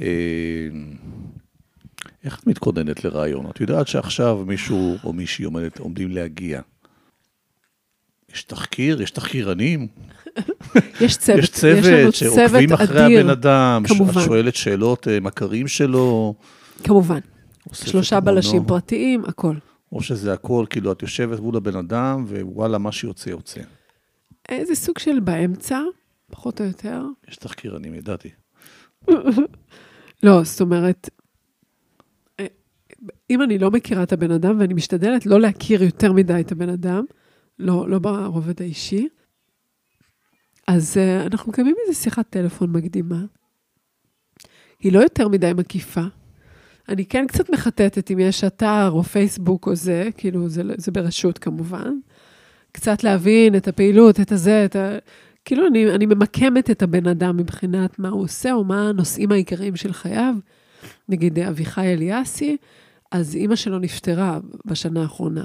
אה, 0.00 0.04
איך 2.24 2.38
את 2.38 2.46
מתכוננת 2.46 3.04
לרעיון? 3.04 3.46
את 3.50 3.60
יודעת 3.60 3.88
שעכשיו 3.88 4.44
מישהו 4.46 4.96
או 5.04 5.12
מישהי 5.12 5.44
עומדת, 5.44 5.78
עומדים 5.78 6.10
להגיע. 6.10 6.60
יש 8.34 8.42
תחקיר, 8.42 9.02
יש 9.02 9.10
תחקירנים, 9.10 9.86
יש 11.00 11.16
צוות, 11.16 11.38
יש 11.38 11.50
צוות 11.50 12.14
שעוקבים 12.14 12.48
צוות 12.68 12.80
אחרי 12.80 13.06
אדיר, 13.06 13.20
הבן 13.20 13.30
אדם, 13.30 13.82
כמובן. 13.88 14.20
את 14.20 14.24
שואלת 14.24 14.54
שאלות 14.54 15.08
אה, 15.08 15.20
מכרים 15.20 15.68
שלו. 15.68 16.34
כמובן. 16.84 17.18
שלושה 17.72 18.20
בלשים 18.20 18.64
פרטיים, 18.64 19.24
הכל. 19.24 19.54
או 19.92 20.02
שזה 20.02 20.32
הכל, 20.32 20.64
כאילו, 20.70 20.92
את 20.92 21.02
יושבת 21.02 21.40
מול 21.40 21.56
הבן 21.56 21.76
אדם, 21.76 22.24
ווואלה, 22.28 22.78
מה 22.78 22.92
שיוצא, 22.92 23.30
יוצא. 23.30 23.60
איזה 24.48 24.74
סוג 24.74 24.98
של 24.98 25.20
באמצע, 25.20 25.80
פחות 26.30 26.60
או 26.60 26.66
יותר. 26.66 27.02
יש 27.28 27.36
תחקירנים, 27.36 27.94
ידעתי. 27.94 28.28
לא, 30.22 30.44
זאת 30.44 30.60
אומרת, 30.60 31.10
אה, 32.40 32.46
אם 33.30 33.42
אני 33.42 33.58
לא 33.58 33.70
מכירה 33.70 34.02
את 34.02 34.12
הבן 34.12 34.30
אדם, 34.30 34.60
ואני 34.60 34.74
משתדלת 34.74 35.26
לא 35.26 35.40
להכיר 35.40 35.82
יותר 35.82 36.12
מדי 36.12 36.40
את 36.40 36.52
הבן 36.52 36.68
אדם, 36.68 37.04
לא, 37.58 37.88
לא 37.88 37.98
ברובד 37.98 38.62
האישי, 38.62 39.08
אז 40.66 40.96
uh, 40.96 41.26
אנחנו 41.26 41.52
מקיימים 41.52 41.74
איזו 41.86 42.00
שיחת 42.00 42.30
טלפון 42.30 42.72
מקדימה. 42.72 43.22
היא 44.80 44.92
לא 44.92 44.98
יותר 45.00 45.28
מדי 45.28 45.52
מקיפה. 45.56 46.04
אני 46.90 47.04
כן 47.04 47.26
קצת 47.26 47.50
מחטטת 47.50 48.10
אם 48.10 48.18
יש 48.18 48.44
אתר 48.44 48.90
או 48.90 49.02
פייסבוק 49.02 49.66
או 49.66 49.74
זה, 49.74 50.08
כאילו 50.16 50.48
זה, 50.48 50.62
זה 50.76 50.92
ברשות 50.92 51.38
כמובן. 51.38 51.94
קצת 52.72 53.04
להבין 53.04 53.56
את 53.56 53.68
הפעילות, 53.68 54.20
את 54.20 54.32
הזה, 54.32 54.64
את 54.64 54.76
ה... 54.76 54.98
כאילו 55.44 55.66
אני, 55.66 55.90
אני 55.90 56.06
ממקמת 56.06 56.70
את 56.70 56.82
הבן 56.82 57.06
אדם 57.06 57.36
מבחינת 57.36 57.98
מה 57.98 58.08
הוא 58.08 58.22
עושה, 58.22 58.52
או 58.52 58.64
מה 58.64 58.88
הנושאים 58.88 59.32
העיקריים 59.32 59.76
של 59.76 59.92
חייו. 59.92 60.34
נגיד 61.08 61.38
אביחי 61.38 61.92
אליאסי, 61.92 62.56
אז 63.10 63.36
אימא 63.36 63.56
שלו 63.56 63.78
נפטרה 63.78 64.38
בשנה 64.64 65.02
האחרונה, 65.02 65.44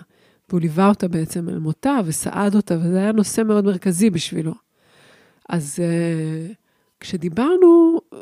והוא 0.50 0.62
ליווה 0.62 0.90
אותה 0.90 1.08
בעצם 1.08 1.50
אל 1.50 1.60
מותה 1.60 2.00
וסעד 2.06 2.56
אותה, 2.56 2.78
וזה 2.78 2.98
היה 2.98 3.12
נושא 3.12 3.42
מאוד 3.42 3.66
מרכזי 3.66 4.10
בשבילו. 4.10 4.54
אז 5.50 5.80
uh, 5.80 6.54
כשדיברנו, 7.00 7.98
uh, 8.12 8.16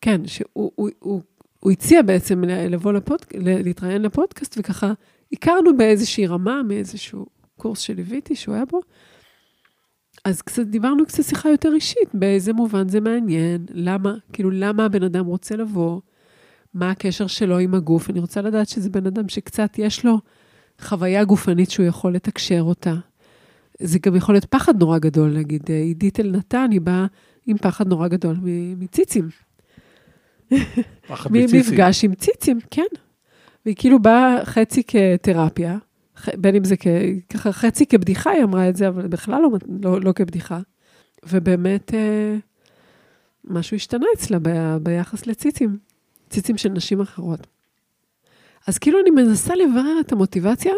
כן, 0.00 0.26
שהוא 0.26 0.48
הוא, 0.52 0.90
הוא, 0.98 1.22
הוא 1.60 1.72
הציע 1.72 2.02
בעצם 2.02 2.44
לבוא 2.44 2.92
לפודק... 2.92 3.34
להתראיין 3.34 4.02
לפודקאסט, 4.02 4.56
וככה 4.58 4.92
הכרנו 5.32 5.76
באיזושהי 5.76 6.26
רמה, 6.26 6.62
מאיזשהו 6.62 7.26
קורס 7.56 7.78
שליוויתי, 7.78 8.36
שהוא 8.36 8.54
היה 8.54 8.64
בו. 8.64 8.80
אז 10.24 10.42
קצת 10.42 10.66
דיברנו 10.66 11.06
קצת 11.06 11.22
שיחה 11.22 11.48
יותר 11.48 11.72
אישית, 11.74 12.14
באיזה 12.14 12.52
מובן 12.52 12.88
זה 12.88 13.00
מעניין, 13.00 13.66
למה, 13.70 14.14
כאילו, 14.32 14.50
למה 14.50 14.84
הבן 14.84 15.02
אדם 15.02 15.26
רוצה 15.26 15.56
לבוא, 15.56 16.00
מה 16.74 16.90
הקשר 16.90 17.26
שלו 17.26 17.58
עם 17.58 17.74
הגוף. 17.74 18.10
אני 18.10 18.20
רוצה 18.20 18.42
לדעת 18.42 18.68
שזה 18.68 18.90
בן 18.90 19.06
אדם 19.06 19.28
שקצת 19.28 19.78
יש 19.78 20.04
לו 20.04 20.18
חוויה 20.80 21.24
גופנית 21.24 21.70
שהוא 21.70 21.86
יכול 21.86 22.14
לתקשר 22.14 22.60
אותה. 22.60 22.94
זה 23.80 23.98
גם 23.98 24.16
יכול 24.16 24.34
להיות 24.34 24.44
פחד 24.44 24.80
נורא 24.80 24.98
גדול, 24.98 25.38
נגיד, 25.38 25.70
עידית 25.70 26.20
אלנתן, 26.20 26.68
היא 26.70 26.80
באה 26.80 27.06
עם 27.46 27.58
פחד 27.58 27.88
נורא 27.88 28.08
גדול 28.08 28.36
מציצים. 28.76 29.28
פחד 31.08 31.32
מציצים. 31.32 31.58
ממפגש 31.58 32.04
עם 32.04 32.14
ציצים, 32.14 32.58
כן. 32.70 32.82
והיא 33.64 33.76
כאילו 33.78 34.02
באה 34.02 34.44
חצי 34.44 34.82
כתרפיה, 34.86 35.78
בין 36.34 36.54
אם 36.54 36.64
זה 36.64 36.76
כ... 36.76 36.86
ככה 37.28 37.52
חצי 37.52 37.86
כבדיחה, 37.86 38.30
היא 38.30 38.44
אמרה 38.44 38.68
את 38.68 38.76
זה, 38.76 38.88
אבל 38.88 39.06
בכלל 39.06 39.42
לא, 39.42 39.48
לא, 39.82 40.00
לא 40.00 40.12
כבדיחה. 40.12 40.60
ובאמת, 41.28 41.94
אה, 41.94 42.36
משהו 43.44 43.76
השתנה 43.76 44.06
אצלה 44.16 44.38
ב, 44.42 44.76
ביחס 44.82 45.26
לציצים, 45.26 45.78
ציצים 46.30 46.56
של 46.56 46.68
נשים 46.68 47.00
אחרות. 47.00 47.46
אז 48.66 48.78
כאילו 48.78 49.00
אני 49.00 49.10
מנסה 49.10 49.54
לברר 49.54 50.00
את 50.00 50.12
המוטיבציה, 50.12 50.72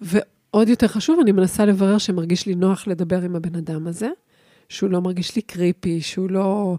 ועוד 0.00 0.68
יותר 0.68 0.88
חשוב, 0.88 1.20
אני 1.20 1.32
מנסה 1.32 1.64
לברר 1.64 1.98
שמרגיש 1.98 2.46
לי 2.46 2.54
נוח 2.54 2.86
לדבר 2.86 3.22
עם 3.22 3.36
הבן 3.36 3.54
אדם 3.54 3.86
הזה, 3.86 4.08
שהוא 4.68 4.90
לא 4.90 5.00
מרגיש 5.00 5.36
לי 5.36 5.42
קריפי, 5.42 6.00
שהוא 6.00 6.30
לא 6.30 6.76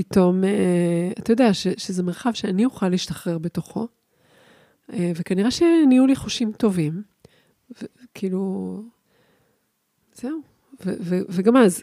פתאום, 0.00 0.44
אה, 0.44 1.10
אתה 1.18 1.32
יודע, 1.32 1.54
ש, 1.54 1.68
שזה 1.68 2.02
מרחב 2.02 2.32
שאני 2.34 2.64
אוכל 2.64 2.88
להשתחרר 2.88 3.38
בתוכו. 3.38 3.88
אה, 4.92 5.12
וכנראה 5.16 5.50
שנהיו 5.50 6.06
לי 6.06 6.16
חושים 6.16 6.52
טובים. 6.52 7.02
כאילו, 8.14 8.82
זהו. 10.14 10.40
ו- 10.86 10.96
ו- 11.00 11.20
וגם 11.28 11.56
אז, 11.56 11.82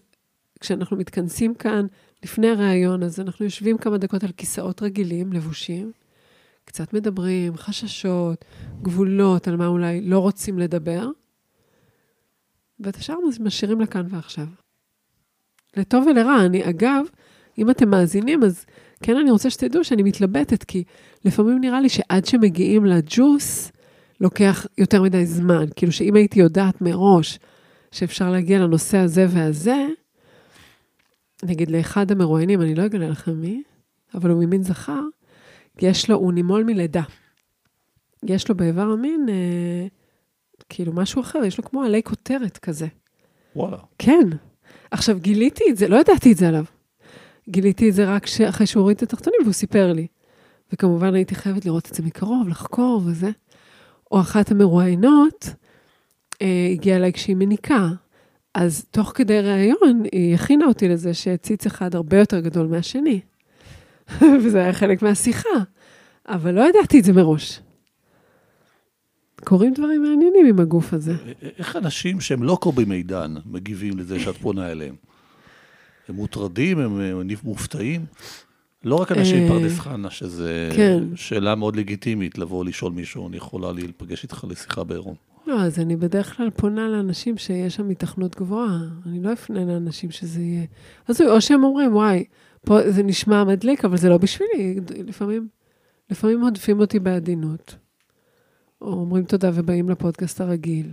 כשאנחנו 0.59 0.97
מתכנסים 0.97 1.55
כאן 1.55 1.85
לפני 2.23 2.47
הראיון, 2.47 3.03
אז 3.03 3.19
אנחנו 3.19 3.45
יושבים 3.45 3.77
כמה 3.77 3.97
דקות 3.97 4.23
על 4.23 4.31
כיסאות 4.31 4.83
רגילים, 4.83 5.33
לבושים, 5.33 5.91
קצת 6.65 6.93
מדברים, 6.93 7.57
חששות, 7.57 8.45
גבולות, 8.81 9.47
על 9.47 9.55
מה 9.55 9.67
אולי 9.67 10.01
לא 10.01 10.19
רוצים 10.19 10.59
לדבר, 10.59 11.09
ואת 12.79 12.95
השאר 12.95 13.15
משאירים 13.39 13.81
לכאן 13.81 14.05
ועכשיו. 14.09 14.47
לטוב 15.77 16.07
ולרע, 16.07 16.45
אני, 16.45 16.69
אגב, 16.69 17.05
אם 17.57 17.69
אתם 17.69 17.89
מאזינים, 17.89 18.43
אז 18.43 18.65
כן, 19.03 19.17
אני 19.17 19.31
רוצה 19.31 19.49
שתדעו 19.49 19.83
שאני 19.83 20.03
מתלבטת, 20.03 20.63
כי 20.63 20.83
לפעמים 21.25 21.61
נראה 21.61 21.81
לי 21.81 21.89
שעד 21.89 22.25
שמגיעים 22.25 22.85
לג'וס, 22.85 23.71
לוקח 24.21 24.65
יותר 24.77 25.01
מדי 25.01 25.25
זמן. 25.25 25.65
כאילו 25.75 25.91
שאם 25.91 26.15
הייתי 26.15 26.39
יודעת 26.39 26.81
מראש 26.81 27.39
שאפשר 27.91 28.29
להגיע 28.31 28.59
לנושא 28.59 28.97
הזה 28.97 29.25
והזה, 29.29 29.85
נגיד 31.43 31.71
לאחד 31.71 32.11
המרואיינים, 32.11 32.61
אני 32.61 32.75
לא 32.75 32.85
אגלה 32.85 33.09
לכם 33.09 33.41
מי, 33.41 33.63
אבל 34.15 34.29
הוא 34.29 34.43
ממין 34.43 34.63
זכר, 34.63 35.01
יש 35.81 36.09
לו, 36.09 36.15
הוא 36.15 36.33
נימול 36.33 36.63
מלידה. 36.63 37.03
יש 38.23 38.49
לו 38.49 38.55
באיבר 38.55 38.81
המין, 38.81 39.25
אה, 39.29 39.87
כאילו 40.69 40.93
משהו 40.93 41.21
אחר, 41.21 41.39
יש 41.43 41.57
לו 41.57 41.63
כמו 41.63 41.83
עלי 41.83 42.03
כותרת 42.03 42.57
כזה. 42.57 42.87
וואלה. 43.55 43.77
כן. 43.99 44.29
עכשיו, 44.91 45.19
גיליתי 45.19 45.63
את 45.69 45.77
זה, 45.77 45.87
לא 45.87 45.97
ידעתי 45.97 46.31
את 46.31 46.37
זה 46.37 46.47
עליו. 46.47 46.63
גיליתי 47.49 47.89
את 47.89 47.93
זה 47.93 48.05
רק 48.15 48.25
אחרי 48.49 48.65
שהוא 48.65 48.81
הוריד 48.81 48.97
את 48.97 49.03
התחתונים 49.03 49.39
והוא 49.43 49.53
סיפר 49.53 49.93
לי. 49.93 50.07
וכמובן 50.73 51.15
הייתי 51.15 51.35
חייבת 51.35 51.65
לראות 51.65 51.89
את 51.89 51.95
זה 51.95 52.03
מקרוב, 52.03 52.47
לחקור 52.47 53.01
וזה. 53.05 53.29
או 54.11 54.21
אחת 54.21 54.51
המרואיינות 54.51 55.49
אה, 56.41 56.69
הגיעה 56.71 56.97
אליי 56.97 57.13
כשהיא 57.13 57.35
מניקה. 57.35 57.87
אז 58.53 58.85
תוך 58.91 59.11
כדי 59.15 59.41
ראיון, 59.41 60.03
היא 60.11 60.35
הכינה 60.35 60.65
אותי 60.65 60.87
לזה 60.87 61.13
שציץ 61.13 61.65
אחד 61.65 61.95
הרבה 61.95 62.19
יותר 62.19 62.39
גדול 62.39 62.67
מהשני. 62.67 63.19
וזה 64.43 64.59
היה 64.59 64.73
חלק 64.73 65.01
מהשיחה. 65.01 65.49
אבל 66.27 66.53
לא 66.53 66.69
ידעתי 66.69 66.99
את 66.99 67.03
זה 67.03 67.13
מראש. 67.13 67.59
קורים 69.43 69.73
דברים 69.73 70.01
מעניינים 70.01 70.45
עם 70.45 70.59
הגוף 70.59 70.93
הזה. 70.93 71.15
איך 71.57 71.75
אנשים 71.75 72.21
שהם 72.21 72.43
לא 72.43 72.57
קובי 72.61 72.85
מידן 72.85 73.35
מגיבים 73.45 73.97
לזה 73.97 74.19
שאת 74.19 74.37
פונה 74.37 74.71
אליהם? 74.71 74.95
הם 76.09 76.15
מוטרדים, 76.15 76.79
הם, 76.79 76.99
הם 76.99 77.27
מופתעים? 77.43 78.05
לא 78.83 78.95
רק 78.95 79.11
אנשים 79.11 79.43
אה, 79.43 79.47
פרדס 79.47 79.79
חנה, 79.79 80.09
שזה 80.09 80.69
כן. 80.75 81.03
שאלה 81.15 81.55
מאוד 81.55 81.75
לגיטימית, 81.75 82.37
לבוא 82.37 82.65
לשאול 82.65 82.91
מישהו, 82.93 83.27
אני 83.27 83.37
יכולה 83.37 83.71
להיפגש 83.71 84.23
איתך 84.23 84.45
לשיחה 84.49 84.83
בעירום. 84.83 85.15
לא, 85.47 85.61
אז 85.61 85.79
אני 85.79 85.95
בדרך 85.95 86.37
כלל 86.37 86.49
פונה 86.49 86.87
לאנשים 86.87 87.37
שיש 87.37 87.75
שם 87.75 87.89
התכנות 87.89 88.35
גבוהה. 88.35 88.79
אני 89.05 89.23
לא 89.23 89.33
אפנה 89.33 89.65
לאנשים 89.65 90.11
שזה 90.11 90.41
יהיה... 90.41 90.65
אז 91.07 91.21
או 91.21 91.41
שהם 91.41 91.63
אומרים, 91.63 91.95
וואי, 91.95 92.23
פה 92.65 92.91
זה 92.91 93.03
נשמע 93.03 93.43
מדליק, 93.43 93.85
אבל 93.85 93.97
זה 93.97 94.09
לא 94.09 94.17
בשבילי. 94.17 94.79
לפעמים, 95.05 95.47
לפעמים 96.09 96.41
הודפים 96.41 96.79
אותי 96.79 96.99
בעדינות. 96.99 97.75
או 98.81 98.93
אומרים 98.93 99.23
תודה 99.23 99.51
ובאים 99.53 99.89
לפודקאסט 99.89 100.41
הרגיל. 100.41 100.91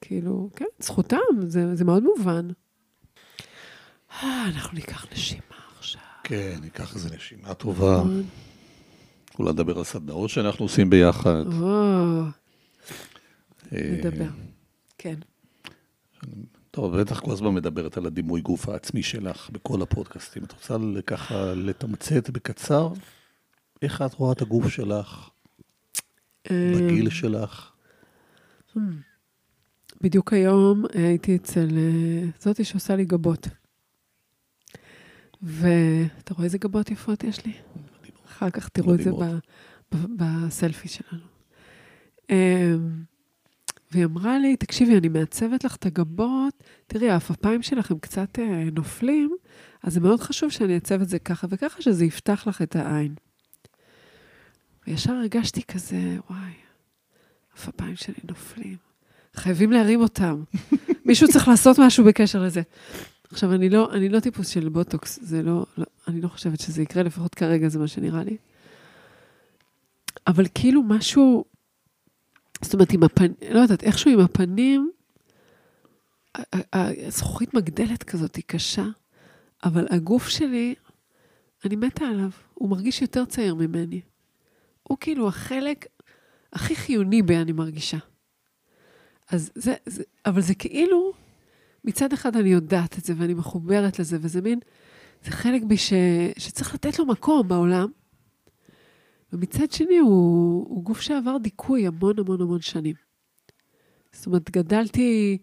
כאילו, 0.00 0.50
כן, 0.56 0.64
זכותם, 0.78 1.16
זה, 1.40 1.76
זה 1.76 1.84
מאוד 1.84 2.02
מובן. 2.02 2.48
אה, 4.22 4.48
אנחנו 4.48 4.74
ניקח 4.74 5.06
נשימה 5.12 5.42
עכשיו. 5.78 6.00
כן, 6.24 6.58
ניקח 6.60 6.94
איזה 6.94 7.16
נשימה 7.16 7.54
טובה. 7.54 7.96
נכון. 7.96 8.22
אולי 9.38 9.52
נדבר 9.52 9.78
על 9.78 9.84
סדנאות 9.84 10.30
שאנחנו 10.30 10.64
עושים 10.64 10.90
ביחד. 10.90 11.44
אה, 13.72 13.90
נדבר. 13.92 14.28
כן. 14.98 15.14
טוב, 16.70 17.00
בטח 17.00 17.20
כל 17.20 17.32
הזמן 17.32 17.54
מדברת 17.54 17.96
על 17.96 18.06
הדימוי 18.06 18.40
גוף 18.40 18.68
העצמי 18.68 19.02
שלך 19.02 19.50
בכל 19.50 19.82
הפודקאסטים. 19.82 20.44
את 20.44 20.52
רוצה 20.52 20.76
ככה 21.06 21.54
לתמצת 21.54 22.30
בקצר? 22.30 22.88
איך 23.82 24.02
את 24.02 24.14
רואה 24.14 24.32
את 24.32 24.42
הגוף 24.42 24.68
שלך, 24.68 25.30
אה, 26.50 26.72
בגיל 26.76 27.10
שלך? 27.10 27.72
בדיוק 30.00 30.32
היום 30.32 30.84
הייתי 30.94 31.36
אצל 31.36 31.68
אה, 31.76 32.28
זאתי 32.40 32.64
שעושה 32.64 32.96
לי 32.96 33.04
גבות. 33.04 33.48
ואתה 35.42 36.34
רואה 36.34 36.44
איזה 36.44 36.58
גבות 36.58 36.90
יפות 36.90 37.24
יש 37.24 37.46
לי? 37.46 37.52
אחר 38.26 38.50
כך 38.50 38.68
תראו 38.68 38.94
את 38.94 39.02
זה 39.02 39.10
ב, 39.10 39.14
מדהימות. 39.14 39.44
בסלפי 40.16 40.88
שלנו. 40.88 41.22
אמ, 42.30 43.02
והיא 43.90 44.04
אמרה 44.04 44.38
לי, 44.38 44.56
תקשיבי, 44.56 44.96
אני 44.98 45.08
מעצבת 45.08 45.64
לך 45.64 45.76
את 45.76 45.86
הגבות, 45.86 46.62
תראי, 46.86 47.10
העפעפיים 47.10 47.62
שלך 47.62 47.90
הם 47.90 47.98
קצת 47.98 48.38
אה, 48.38 48.64
נופלים, 48.72 49.36
אז 49.82 49.92
זה 49.94 50.00
מאוד 50.00 50.20
חשוב 50.20 50.50
שאני 50.50 50.74
אעצב 50.74 51.02
את 51.02 51.08
זה 51.08 51.18
ככה 51.18 51.46
וככה, 51.50 51.82
שזה 51.82 52.04
יפתח 52.04 52.44
לך 52.46 52.62
את 52.62 52.76
העין. 52.76 53.14
וישר 54.86 55.12
הרגשתי 55.12 55.62
כזה, 55.62 56.16
וואי, 56.30 56.52
העפעפיים 57.52 57.96
שלי 57.96 58.14
נופלים. 58.28 58.76
חייבים 59.34 59.72
להרים 59.72 60.00
אותם. 60.00 60.42
מישהו 61.06 61.28
צריך 61.28 61.48
לעשות 61.48 61.78
משהו 61.78 62.04
בקשר 62.04 62.42
לזה. 62.42 62.62
עכשיו, 63.32 63.54
אני 63.54 63.68
לא, 63.68 63.92
אני 63.92 64.08
לא 64.08 64.20
טיפוס 64.20 64.48
של 64.48 64.68
בוטוקס, 64.68 65.18
זה 65.22 65.42
לא, 65.42 65.66
לא, 65.78 65.84
אני 66.08 66.20
לא 66.20 66.28
חושבת 66.28 66.60
שזה 66.60 66.82
יקרה, 66.82 67.02
לפחות 67.02 67.34
כרגע 67.34 67.68
זה 67.68 67.78
מה 67.78 67.88
שנראה 67.88 68.24
לי. 68.24 68.36
אבל 70.26 70.44
כאילו 70.54 70.82
משהו, 70.82 71.44
זאת 72.62 72.74
אומרת, 72.74 72.92
עם 72.92 73.02
הפנים, 73.02 73.34
לא 73.50 73.60
יודעת, 73.60 73.82
איכשהו 73.82 74.10
עם 74.10 74.20
הפנים, 74.20 74.90
הזכוכית 76.72 77.54
מגדלת 77.54 78.02
כזאת, 78.02 78.36
היא 78.36 78.44
קשה, 78.46 78.84
אבל 79.64 79.86
הגוף 79.90 80.28
שלי, 80.28 80.74
אני 81.64 81.76
מתה 81.76 82.04
עליו, 82.04 82.30
הוא 82.54 82.70
מרגיש 82.70 83.02
יותר 83.02 83.24
צעיר 83.24 83.54
ממני. 83.54 84.00
הוא 84.82 84.98
כאילו 85.00 85.28
החלק 85.28 85.86
הכי 86.52 86.76
חיוני 86.76 87.22
בי, 87.22 87.36
אני 87.36 87.52
מרגישה. 87.52 87.98
אז 89.30 89.50
זה, 89.54 89.74
זה, 89.86 90.02
אבל 90.26 90.40
זה 90.40 90.54
כאילו, 90.54 91.12
מצד 91.84 92.12
אחד 92.12 92.36
אני 92.36 92.48
יודעת 92.48 92.98
את 92.98 93.04
זה 93.04 93.14
ואני 93.16 93.34
מחוברת 93.34 93.98
לזה, 93.98 94.18
וזה 94.20 94.40
מין, 94.40 94.58
זה 95.24 95.30
חלק 95.30 95.62
בי 95.62 95.76
ש, 95.76 95.92
שצריך 96.38 96.74
לתת 96.74 96.98
לו 96.98 97.06
מקום 97.06 97.48
בעולם. 97.48 97.88
ומצד 99.32 99.70
שני, 99.70 99.98
הוא, 99.98 100.66
הוא 100.68 100.84
גוף 100.84 101.00
שעבר 101.00 101.36
דיכוי 101.38 101.86
המון 101.86 102.18
המון 102.18 102.40
המון 102.40 102.60
שנים. 102.60 102.94
זאת 104.12 104.26
אומרת, 104.26 104.50
גדלתי 104.50 105.38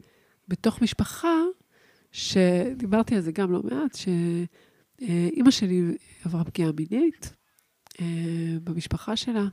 בתוך 0.48 0.82
משפחה, 0.82 1.38
שדיברתי 2.12 3.16
על 3.16 3.22
זה 3.22 3.32
גם 3.32 3.52
לא 3.52 3.64
מעט, 3.64 3.96
שאימא 3.96 5.52
שלי 5.52 5.98
עברה 6.26 6.44
פגיעה 6.44 6.72
מינית 6.72 7.34
אה, 8.02 8.58
במשפחה 8.64 9.16
שלה, 9.16 9.48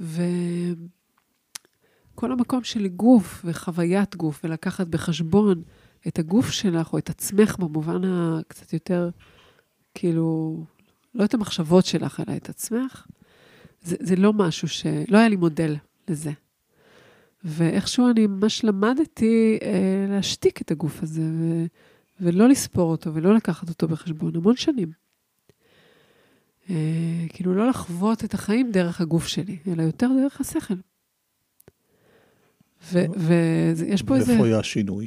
וכל 0.00 0.22
המקום 2.32 2.64
של 2.64 2.88
גוף 2.88 3.42
וחוויית 3.44 4.16
גוף, 4.16 4.40
ולקחת 4.44 4.86
בחשבון 4.86 5.62
את 6.08 6.18
הגוף 6.18 6.50
שלך, 6.50 6.92
או 6.92 6.98
את 6.98 7.10
עצמך 7.10 7.56
במובן 7.58 8.00
הקצת 8.04 8.72
יותר, 8.72 9.10
כאילו, 9.94 10.58
לא 11.14 11.24
את 11.24 11.34
המחשבות 11.34 11.86
שלך, 11.86 12.20
אלא 12.28 12.36
את 12.36 12.48
עצמך, 12.48 13.06
זה, 13.82 13.96
זה 14.00 14.16
לא 14.16 14.32
משהו 14.32 14.68
ש... 14.68 14.86
לא 15.08 15.18
היה 15.18 15.28
לי 15.28 15.36
מודל 15.36 15.76
לזה. 16.08 16.32
ואיכשהו 17.44 18.10
אני 18.10 18.26
ממש 18.26 18.64
למדתי 18.64 19.58
אה, 19.62 20.06
להשתיק 20.08 20.62
את 20.62 20.70
הגוף 20.70 21.02
הזה, 21.02 21.22
ו, 21.22 21.64
ולא 22.20 22.48
לספור 22.48 22.90
אותו, 22.90 23.14
ולא 23.14 23.34
לקחת 23.34 23.68
אותו 23.68 23.88
בחשבון 23.88 24.36
המון 24.36 24.56
שנים. 24.56 24.92
אה, 26.70 27.24
כאילו, 27.28 27.54
לא 27.54 27.68
לחוות 27.68 28.24
את 28.24 28.34
החיים 28.34 28.70
דרך 28.70 29.00
הגוף 29.00 29.26
שלי, 29.26 29.58
אלא 29.66 29.82
יותר 29.82 30.08
דרך 30.22 30.40
השכל. 30.40 30.74
ויש 32.92 34.02
פה 34.02 34.16
איזה... 34.16 34.32
ואיפה 34.32 34.46
היה 34.46 34.58
השינוי? 34.58 35.06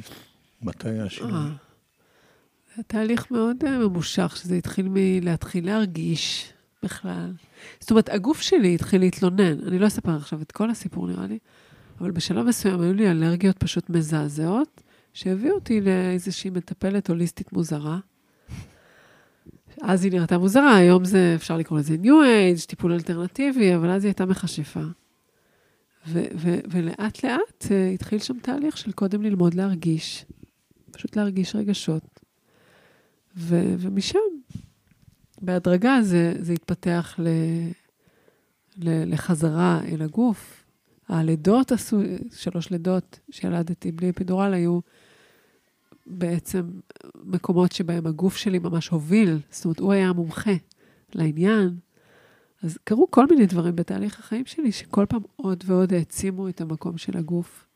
מתי 0.62 0.88
היה 0.88 1.04
השינוי? 1.04 1.32
אה, 1.32 1.48
זה 2.76 2.82
תהליך 2.82 3.30
מאוד 3.30 3.56
אה, 3.66 3.78
ממושך, 3.78 4.36
שזה 4.36 4.54
התחיל 4.54 4.86
מלהתחיל 4.90 5.66
להרגיש 5.66 6.52
בכלל. 6.82 7.32
זאת 7.80 7.90
אומרת, 7.90 8.08
הגוף 8.08 8.40
שלי 8.40 8.74
התחיל 8.74 9.00
להתלונן. 9.00 9.68
אני 9.68 9.78
לא 9.78 9.86
אספר 9.86 10.16
עכשיו 10.16 10.42
את 10.42 10.52
כל 10.52 10.70
הסיפור, 10.70 11.06
נראה 11.06 11.26
לי, 11.26 11.38
אבל 12.00 12.10
בשלב 12.10 12.46
מסוים 12.46 12.80
היו 12.80 12.94
לי 12.94 13.10
אלרגיות 13.10 13.58
פשוט 13.58 13.90
מזעזעות, 13.90 14.82
שהביאו 15.12 15.54
אותי 15.54 15.80
לאיזושהי 15.80 16.50
מטפלת 16.50 17.08
הוליסטית 17.10 17.52
מוזרה. 17.52 17.98
אז 19.82 20.04
היא 20.04 20.12
נראתה 20.12 20.38
מוזרה, 20.38 20.76
היום 20.76 21.04
זה, 21.04 21.32
אפשר 21.34 21.56
לקרוא 21.56 21.78
לזה 21.78 21.96
New 22.02 22.06
Age, 22.06 22.66
טיפול 22.66 22.92
אלטרנטיבי, 22.92 23.74
אבל 23.74 23.90
אז 23.90 24.04
היא 24.04 24.08
הייתה 24.08 24.26
מכשפה. 24.26 24.80
ולאט 26.70 27.24
לאט 27.24 27.62
uh, 27.62 27.94
התחיל 27.94 28.18
שם 28.18 28.38
תהליך 28.42 28.76
של 28.76 28.92
קודם 28.92 29.22
ללמוד 29.22 29.54
להרגיש, 29.54 30.24
פשוט 30.98 31.16
להרגיש 31.16 31.56
רגשות. 31.56 32.20
ו- 33.36 33.74
ומשם, 33.78 34.18
בהדרגה 35.42 35.98
זה, 36.02 36.34
זה 36.38 36.52
התפתח 36.52 37.14
ל- 37.18 37.68
ל- 38.76 39.12
לחזרה 39.12 39.80
אל 39.84 40.02
הגוף. 40.02 40.64
הלידות 41.08 41.72
עשו, 41.72 42.00
שלוש 42.32 42.70
לידות 42.70 43.20
שילדתי 43.30 43.92
בלי 43.92 44.10
אפידורל 44.10 44.54
היו 44.54 44.80
בעצם 46.06 46.70
מקומות 47.14 47.72
שבהם 47.72 48.06
הגוף 48.06 48.36
שלי 48.36 48.58
ממש 48.58 48.88
הוביל, 48.88 49.38
זאת 49.50 49.64
אומרת, 49.64 49.78
הוא 49.78 49.92
היה 49.92 50.08
המומחה 50.08 50.54
לעניין. 51.14 51.78
אז 52.62 52.78
קרו 52.84 53.10
כל 53.10 53.26
מיני 53.26 53.46
דברים 53.46 53.76
בתהליך 53.76 54.18
החיים 54.18 54.46
שלי, 54.46 54.72
שכל 54.72 55.06
פעם 55.08 55.22
עוד 55.36 55.64
ועוד 55.66 55.92
העצימו 55.92 56.48
את 56.48 56.60
המקום 56.60 56.98
של 56.98 57.16
הגוף. 57.16 57.66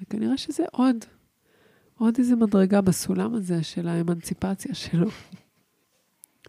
וכנראה 0.00 0.36
שזה 0.36 0.64
עוד, 0.72 0.96
עוד 2.02 2.14
איזה 2.18 2.36
מדרגה 2.36 2.80
בסולם 2.80 3.34
הזה 3.34 3.62
של 3.62 3.88
האמנציפציה 3.88 4.74
שלו. 4.74 5.08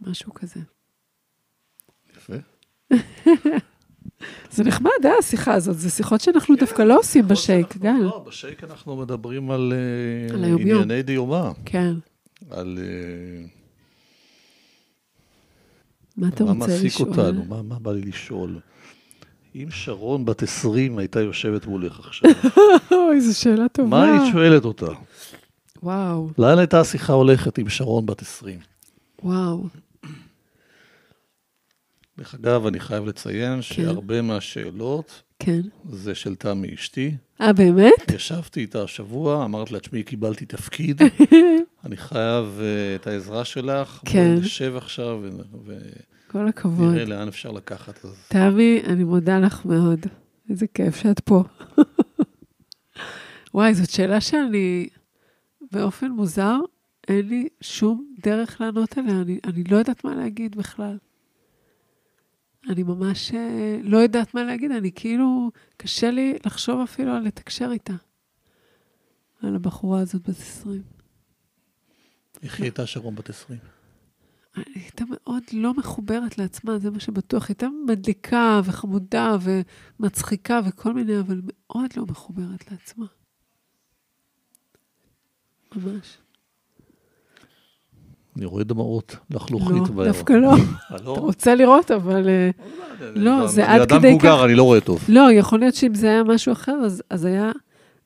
משהו 0.01 0.34
כזה. 0.34 0.60
יפה. 2.18 2.34
זה 4.51 4.64
נחמד, 4.64 4.91
אה, 5.06 5.12
השיחה 5.20 5.54
הזאת. 5.54 5.80
זה 5.80 5.89
שיחות 5.89 6.22
שאנחנו 6.22 6.56
דווקא 6.56 6.82
לא 6.82 6.99
עושים 6.99 7.28
בשייק, 7.28 7.78
גל. 7.78 7.91
לא, 8.01 8.24
בשייק 8.28 8.64
אנחנו 8.64 8.95
מדברים 8.95 9.51
על 9.51 9.74
אה. 10.34 10.56
ענייני 10.60 11.04
דיומא. 11.04 11.51
כן. 11.66 11.93
על 12.51 12.80
אה, 12.82 13.45
מה 16.18 16.28
אתה 16.28 16.43
מה 16.43 16.51
רוצה 16.51 16.68
מעסיק 16.68 16.86
לשאול? 16.86 17.10
אותנו, 17.10 17.45
מה 17.45 17.62
מה 17.62 17.80
בא 17.80 17.91
לי 17.91 18.01
לשאול. 18.01 18.60
אם 19.56 19.68
שרון 19.72 20.26
בת 20.26 20.43
20 20.43 20.97
הייתה 20.97 21.22
יושבת 21.22 21.66
מולך 21.66 21.99
עכשיו, 21.99 22.32
אוי, 22.91 23.22
זו 23.22 23.39
שאלה 23.39 23.70
טובה. 23.70 23.89
מה 23.89 24.04
היית 24.04 24.34
שואלת 24.34 24.66
אותה? 24.66 24.88
וואו, 25.84 26.30
לאן 26.38 26.58
הייתה 26.58 26.80
השיחה 26.80 27.14
הולכת 27.14 27.58
עם 27.58 27.70
שרון 27.70 28.06
בת 28.06 28.22
20? 28.22 28.60
וואו. 29.24 29.64
דרך 32.18 32.36
אגב, 32.36 32.66
אני 32.66 32.80
חייב 32.80 33.06
לציין 33.06 33.62
שהרבה 33.62 34.22
מהשאלות 34.22 35.22
כן. 35.40 35.62
זה 35.90 36.16
של 36.16 36.36
תמי 36.36 36.74
אשתי. 36.74 37.16
אה, 37.42 37.54
באמת? 37.54 38.12
ישבתי 38.16 38.60
איתה 38.60 38.84
השבוע, 38.84 39.46
אמרת 39.46 39.72
לה, 39.72 39.80
תשמעי, 39.80 40.04
קיבלתי 40.04 40.46
תפקיד, 40.46 41.02
אני 41.86 41.98
חייב 41.98 42.60
אה, 42.62 42.96
את 42.96 43.08
העזרה 43.08 43.46
שלך. 43.46 44.02
כן. 44.06 44.36
נשב 44.42 44.74
עכשיו 44.78 45.22
ו- 45.66 45.78
כל 46.28 46.48
הכבוד. 46.48 46.88
ונראה 46.88 47.06
לאן 47.06 47.28
אפשר 47.28 47.52
לקחת. 47.52 48.06
אז 48.06 48.16
תמי, 48.28 48.82
אני 48.86 49.04
מודה 49.04 49.40
לך 49.40 49.66
מאוד. 49.66 50.00
איזה 50.50 50.66
כיף 50.74 50.96
שאת 50.96 51.20
פה. 51.20 51.44
וואי, 53.54 53.74
זאת 53.74 53.90
שאלה 53.90 54.22
שאני, 54.22 54.88
באופן 55.74 56.11
מוזר, 56.11 56.59
אין 57.07 57.28
לי 57.28 57.47
שום 57.61 58.15
דרך 58.19 58.61
לענות 58.61 58.97
עליה. 58.97 59.21
אני, 59.21 59.39
אני 59.43 59.63
לא 59.63 59.78
יודעת 59.78 60.03
מה 60.03 60.15
להגיד 60.15 60.55
בכלל. 60.55 60.97
אני 62.69 62.84
ממש 62.84 63.34
אה, 63.34 63.80
לא 63.84 63.97
יודעת 63.97 64.34
מה 64.34 64.43
להגיד, 64.43 64.71
אני 64.71 64.91
כאילו, 64.95 65.51
קשה 65.78 66.11
לי 66.11 66.38
לחשוב 66.45 66.82
אפילו 66.82 67.11
על 67.11 67.24
לתקשר 67.24 67.69
איתה. 67.71 67.93
על 69.41 69.55
הבחורה 69.55 69.99
הזאת 69.99 70.30
בת 70.30 70.39
20. 70.39 70.82
איך 72.43 72.57
היא 72.57 72.63
הייתה 72.63 72.88
שרון 72.88 73.15
בת 73.15 73.30
20? 73.30 73.59
היא 74.55 74.65
הייתה 74.76 75.03
מאוד 75.09 75.43
לא 75.53 75.74
מחוברת 75.74 76.38
לעצמה, 76.38 76.80
זה 76.80 76.91
מה 76.91 76.99
שבטוח. 76.99 77.43
היא 77.43 77.49
הייתה 77.49 77.67
מדליקה 77.88 78.61
וחמודה 78.63 79.36
ומצחיקה 79.99 80.59
וכל 80.65 80.93
מיני, 80.93 81.19
אבל 81.19 81.41
מאוד 81.45 81.89
לא 81.97 82.05
מחוברת 82.05 82.71
לעצמה. 82.71 83.05
ממש. 85.76 86.17
אני 88.38 88.45
רואה 88.45 88.63
דמעות 88.63 89.15
לחלוכית. 89.30 89.89
לא, 89.95 90.05
דווקא 90.05 90.34
לא. 90.34 90.53
אתה 90.95 91.03
לא? 91.03 91.13
רוצה 91.13 91.55
לראות, 91.55 91.91
אבל... 91.91 92.30
אה, 92.30 92.49
לא, 93.15 93.47
זה 93.47 93.65
עד 93.69 93.80
אני 93.80 93.88
כדי 93.88 93.97
אדם 93.97 94.15
מבוגר, 94.15 94.45
אני 94.45 94.55
לא 94.55 94.63
רואה 94.63 94.82
טוב. 94.82 95.05
לא, 95.09 95.32
יכול 95.32 95.59
להיות 95.59 95.76
שאם 95.76 95.95
זה 95.95 96.07
היה 96.07 96.24
משהו 96.24 96.51
אחר, 96.53 96.76
אז, 96.86 97.03
אז 97.09 97.26
היה... 97.26 97.51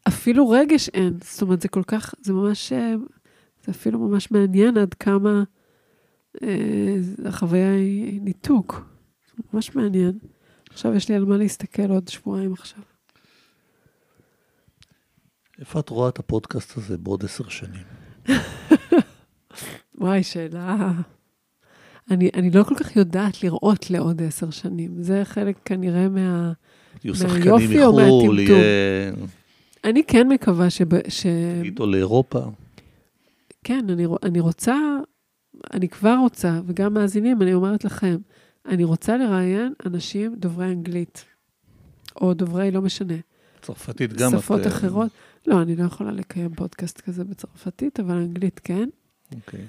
אפילו 0.08 0.50
רגש 0.50 0.90
אין. 0.90 1.18
זאת 1.24 1.42
אומרת, 1.42 1.62
זה 1.62 1.68
כל 1.68 1.84
כך... 1.88 2.14
זה 2.22 2.34
ממש... 2.34 2.74
אה, 2.74 2.94
זה 3.66 3.72
אפילו 3.72 4.00
ממש 4.00 4.32
מעניין 4.32 4.78
עד 4.78 4.94
כמה 4.94 5.44
אה, 6.44 6.96
החוויה 7.26 7.74
היא 7.74 8.22
ניתוק. 8.22 8.86
זה 9.36 9.44
ממש 9.54 9.76
מעניין. 9.76 10.18
עכשיו 10.70 10.94
יש 10.94 11.10
לי 11.10 11.16
על 11.16 11.26
מה 11.26 11.38
להסתכל 11.38 11.90
עוד 11.92 12.08
שבועיים 12.08 12.54
עכשיו. 12.54 12.82
איפה 15.60 15.80
את 15.80 15.90
רואה 15.90 16.10
את 16.10 16.20
הפודקאסט 16.20 16.78
הזה 16.78 16.98
בעוד 16.98 17.26
עשר 17.26 17.44
שנים? 17.50 17.84
וואי, 20.02 20.24
שאלה... 20.24 20.92
אני, 22.12 22.30
אני 22.34 22.52
לא 22.52 22.64
כל 22.64 22.76
כך 22.76 22.96
יודעת 22.96 23.44
לראות 23.44 23.90
לעוד 23.92 24.22
עשר 24.22 24.50
שנים. 24.50 25.04
זה 25.04 25.22
חלק 25.26 25.58
כנראה 25.66 26.10
מה... 26.10 26.52
מהיופי 27.06 27.84
או 27.84 27.94
מחו"ל, 27.94 28.36
מהטמטום? 28.36 28.40
יהיה... 28.40 29.12
אני 29.84 30.04
כן 30.04 30.28
מקווה 30.28 30.70
שב, 30.70 31.10
ש... 31.10 31.26
איתו 31.64 31.86
לאירופה. 31.86 32.40
כן, 33.64 33.86
אני, 33.90 34.06
אני 34.24 34.40
רוצה, 34.40 34.76
אני 35.74 35.90
כבר 35.90 36.18
רוצה, 36.22 36.60
וגם 36.66 36.94
מאזינים, 36.94 37.42
אני 37.42 37.54
אומרת 37.54 37.86
לכם, 37.86 38.18
אני 38.66 38.84
רוצה 38.84 39.18
לראיין 39.18 39.74
אנשים 39.86 40.36
דוברי 40.36 40.66
אנגלית, 40.66 41.26
או 42.22 42.34
דוברי, 42.34 42.72
לא 42.72 42.82
משנה, 42.82 43.16
צרפתית 43.62 44.14
גם. 44.14 44.32
שפות 44.32 44.62
אה, 44.62 44.68
אחרות. 44.68 45.12
לא, 45.48 45.62
אני 45.62 45.76
לא 45.76 45.84
יכולה 45.84 46.12
לקיים 46.12 46.56
פודקאסט 46.56 47.02
כזה 47.02 47.24
בצרפתית, 47.24 48.00
אבל 48.00 48.16
אנגלית 48.16 48.60
כן. 48.64 48.90
אוקיי. 49.36 49.60
אני 49.60 49.68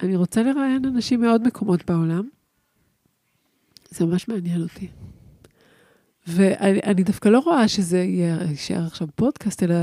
אני 0.00 0.16
רוצה 0.16 0.42
לראיין 0.42 0.84
אנשים 0.84 1.20
מעוד 1.20 1.46
מקומות 1.46 1.90
בעולם. 1.90 2.28
זה 3.90 4.06
ממש 4.06 4.28
מעניין 4.28 4.62
אותי. 4.62 4.88
ואני 6.26 6.80
אני 6.84 7.02
דווקא 7.02 7.28
לא 7.28 7.38
רואה 7.38 7.68
שזה 7.68 7.98
יישאר 7.98 8.86
עכשיו 8.86 9.08
פודקאסט, 9.14 9.62
אלא 9.62 9.74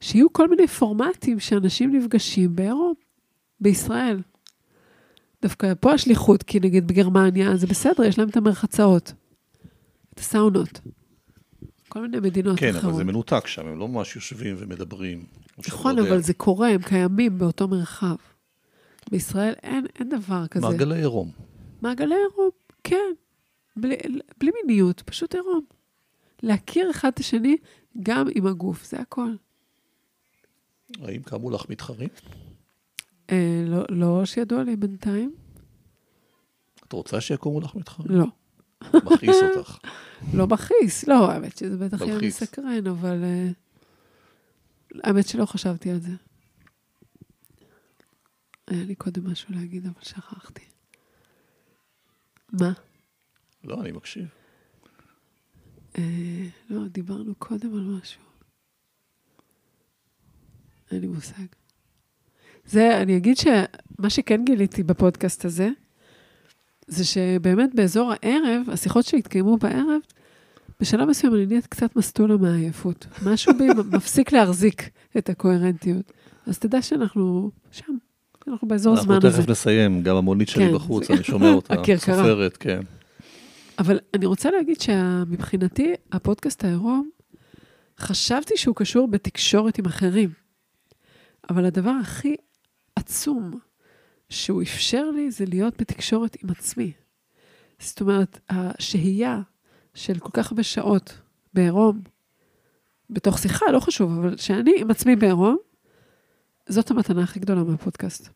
שיהיו 0.00 0.32
כל 0.32 0.48
מיני 0.48 0.66
פורמטים 0.66 1.40
שאנשים 1.40 1.96
נפגשים 1.96 2.56
בעירום, 2.56 2.94
בישראל. 3.60 4.22
דווקא 5.42 5.72
פה 5.80 5.92
השליחות, 5.92 6.42
כי 6.42 6.60
נגיד 6.60 6.86
בגרמניה, 6.86 7.56
זה 7.56 7.66
בסדר, 7.66 8.04
יש 8.04 8.18
להם 8.18 8.28
את 8.28 8.36
המרחצאות, 8.36 9.12
את 10.14 10.18
הסאונות. 10.18 10.80
כל 11.96 12.02
מיני 12.02 12.20
מדינות 12.20 12.58
כן, 12.58 12.70
אחרות. 12.76 12.84
אבל 12.84 12.96
זה 12.96 13.04
מנותק 13.04 13.46
שם, 13.46 13.66
הם 13.66 13.78
לא 13.78 13.88
ממש 13.88 14.16
יושבים 14.16 14.56
ומדברים. 14.58 15.24
נכון. 15.68 15.98
אבל 15.98 16.20
זה 16.20 16.34
קורה, 16.34 16.68
הם 16.68 16.82
קיימים 16.82 17.38
באותו 17.38 17.68
מרחב. 17.68 18.16
בישראל 19.10 19.54
אין, 19.62 19.86
אין 19.98 20.08
דבר 20.08 20.46
כזה. 20.46 20.66
מעגלי 20.66 20.96
עירום. 20.96 21.30
מעגלי 21.82 22.14
עירום, 22.14 22.50
כן. 22.84 23.12
בלי, 23.76 23.96
בלי 24.38 24.50
מיניות, 24.62 25.02
פשוט 25.06 25.34
עירום. 25.34 25.64
להכיר 26.42 26.90
אחד 26.90 27.08
את 27.08 27.18
השני 27.18 27.56
גם 28.02 28.26
עם 28.34 28.46
הגוף, 28.46 28.84
זה 28.84 29.00
הכל. 29.00 29.30
האם 31.02 31.22
קמו 31.22 31.50
לך 31.50 31.70
מתחרים? 31.70 32.08
אה, 33.30 33.62
לא, 33.66 33.84
לא 33.88 34.24
שידוע 34.24 34.62
לי 34.62 34.76
בינתיים, 34.76 35.34
את 36.88 36.92
רוצה 36.92 37.20
שיקומו 37.20 37.60
לך 37.60 37.74
מתחרים? 37.74 38.18
לא. 38.18 38.26
מכעיס 38.94 39.36
אותך. 39.56 39.78
לא 40.34 40.46
מכעיס, 40.46 41.08
לא, 41.08 41.30
האמת 41.30 41.58
שזה 41.58 41.76
בטח 41.76 42.00
יהיה. 42.00 42.18
מסקרן, 42.18 42.86
אבל... 42.86 43.24
אה, 43.24 43.48
האמת 45.04 45.28
שלא 45.28 45.46
חשבתי 45.46 45.90
על 45.90 46.00
זה. 46.00 46.12
היה 48.66 48.84
לי 48.84 48.94
קודם 48.94 49.30
משהו 49.30 49.54
להגיד, 49.54 49.86
אבל 49.86 50.02
שכחתי. 50.02 50.64
מה? 52.52 52.72
לא, 53.64 53.80
אני 53.80 53.92
מקשיב. 53.92 54.26
אה, 55.98 56.46
לא, 56.70 56.88
דיברנו 56.88 57.34
קודם 57.34 57.74
על 57.74 57.98
משהו. 58.00 58.20
אין 60.90 61.00
לי 61.00 61.06
מושג. 61.06 61.46
זה, 62.64 63.02
אני 63.02 63.16
אגיד 63.16 63.36
שמה 63.36 64.10
שכן 64.10 64.44
גיליתי 64.44 64.82
בפודקאסט 64.82 65.44
הזה, 65.44 65.68
זה 66.86 67.04
שבאמת 67.04 67.74
באזור 67.74 68.12
הערב, 68.12 68.62
השיחות 68.72 69.04
שהתקיימו 69.04 69.56
בערב, 69.56 70.00
בשלב 70.80 71.08
מסוים 71.08 71.34
אני 71.34 71.46
נהיית 71.46 71.66
קצת 71.66 71.96
מסטולה 71.96 72.36
מהעייפות. 72.36 73.06
משהו 73.26 73.52
בי 73.58 73.66
מפסיק 73.96 74.32
להחזיק 74.32 74.90
את 75.18 75.28
הקוהרנטיות. 75.28 76.12
אז 76.46 76.58
תדע 76.58 76.82
שאנחנו 76.82 77.50
שם, 77.72 77.96
אנחנו 78.48 78.68
באזור 78.68 78.94
הזמן 78.98 79.14
אנחנו 79.14 79.28
הזה. 79.28 79.38
תכף 79.38 79.50
נסיים, 79.50 80.02
גם 80.02 80.16
המונית 80.16 80.48
שלי 80.48 80.66
כן, 80.68 80.74
בחוץ, 80.74 81.08
זה- 81.08 81.14
אני 81.14 81.24
שומע 81.24 81.50
אותה. 81.52 81.74
הכרכרה. 81.80 82.16
סופרת, 82.16 82.56
כן. 82.56 82.80
אבל 83.78 83.98
אני 84.14 84.26
רוצה 84.26 84.50
להגיד 84.50 84.80
שמבחינתי, 84.80 85.92
הפודקאסט 86.12 86.64
העירום, 86.64 87.10
חשבתי 87.98 88.56
שהוא 88.56 88.76
קשור 88.76 89.08
בתקשורת 89.08 89.78
עם 89.78 89.84
אחרים. 89.86 90.30
אבל 91.50 91.64
הדבר 91.64 91.90
הכי 92.02 92.34
עצום 92.96 93.50
שהוא 94.28 94.62
אפשר 94.62 95.10
לי 95.10 95.30
זה 95.30 95.44
להיות 95.44 95.80
בתקשורת 95.80 96.36
עם 96.42 96.50
עצמי. 96.50 96.92
זאת 97.78 98.00
אומרת, 98.00 98.40
השהייה 98.48 99.40
של 99.94 100.18
כל 100.18 100.30
כך 100.32 100.50
הרבה 100.52 100.62
שעות 100.62 101.18
בעירום, 101.54 102.00
בתוך 103.10 103.38
שיחה, 103.38 103.66
לא 103.72 103.80
חשוב, 103.80 104.18
אבל 104.18 104.36
שאני 104.36 104.72
עם 104.76 104.90
עצמי 104.90 105.16
בעירום, 105.16 105.56
זאת 106.68 106.90
המתנה 106.90 107.22
הכי 107.22 107.40
גדולה 107.40 107.64
מהפודקאסט. 107.64 108.28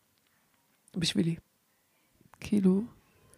בשבילי. 0.97 1.35
כאילו, 2.39 2.83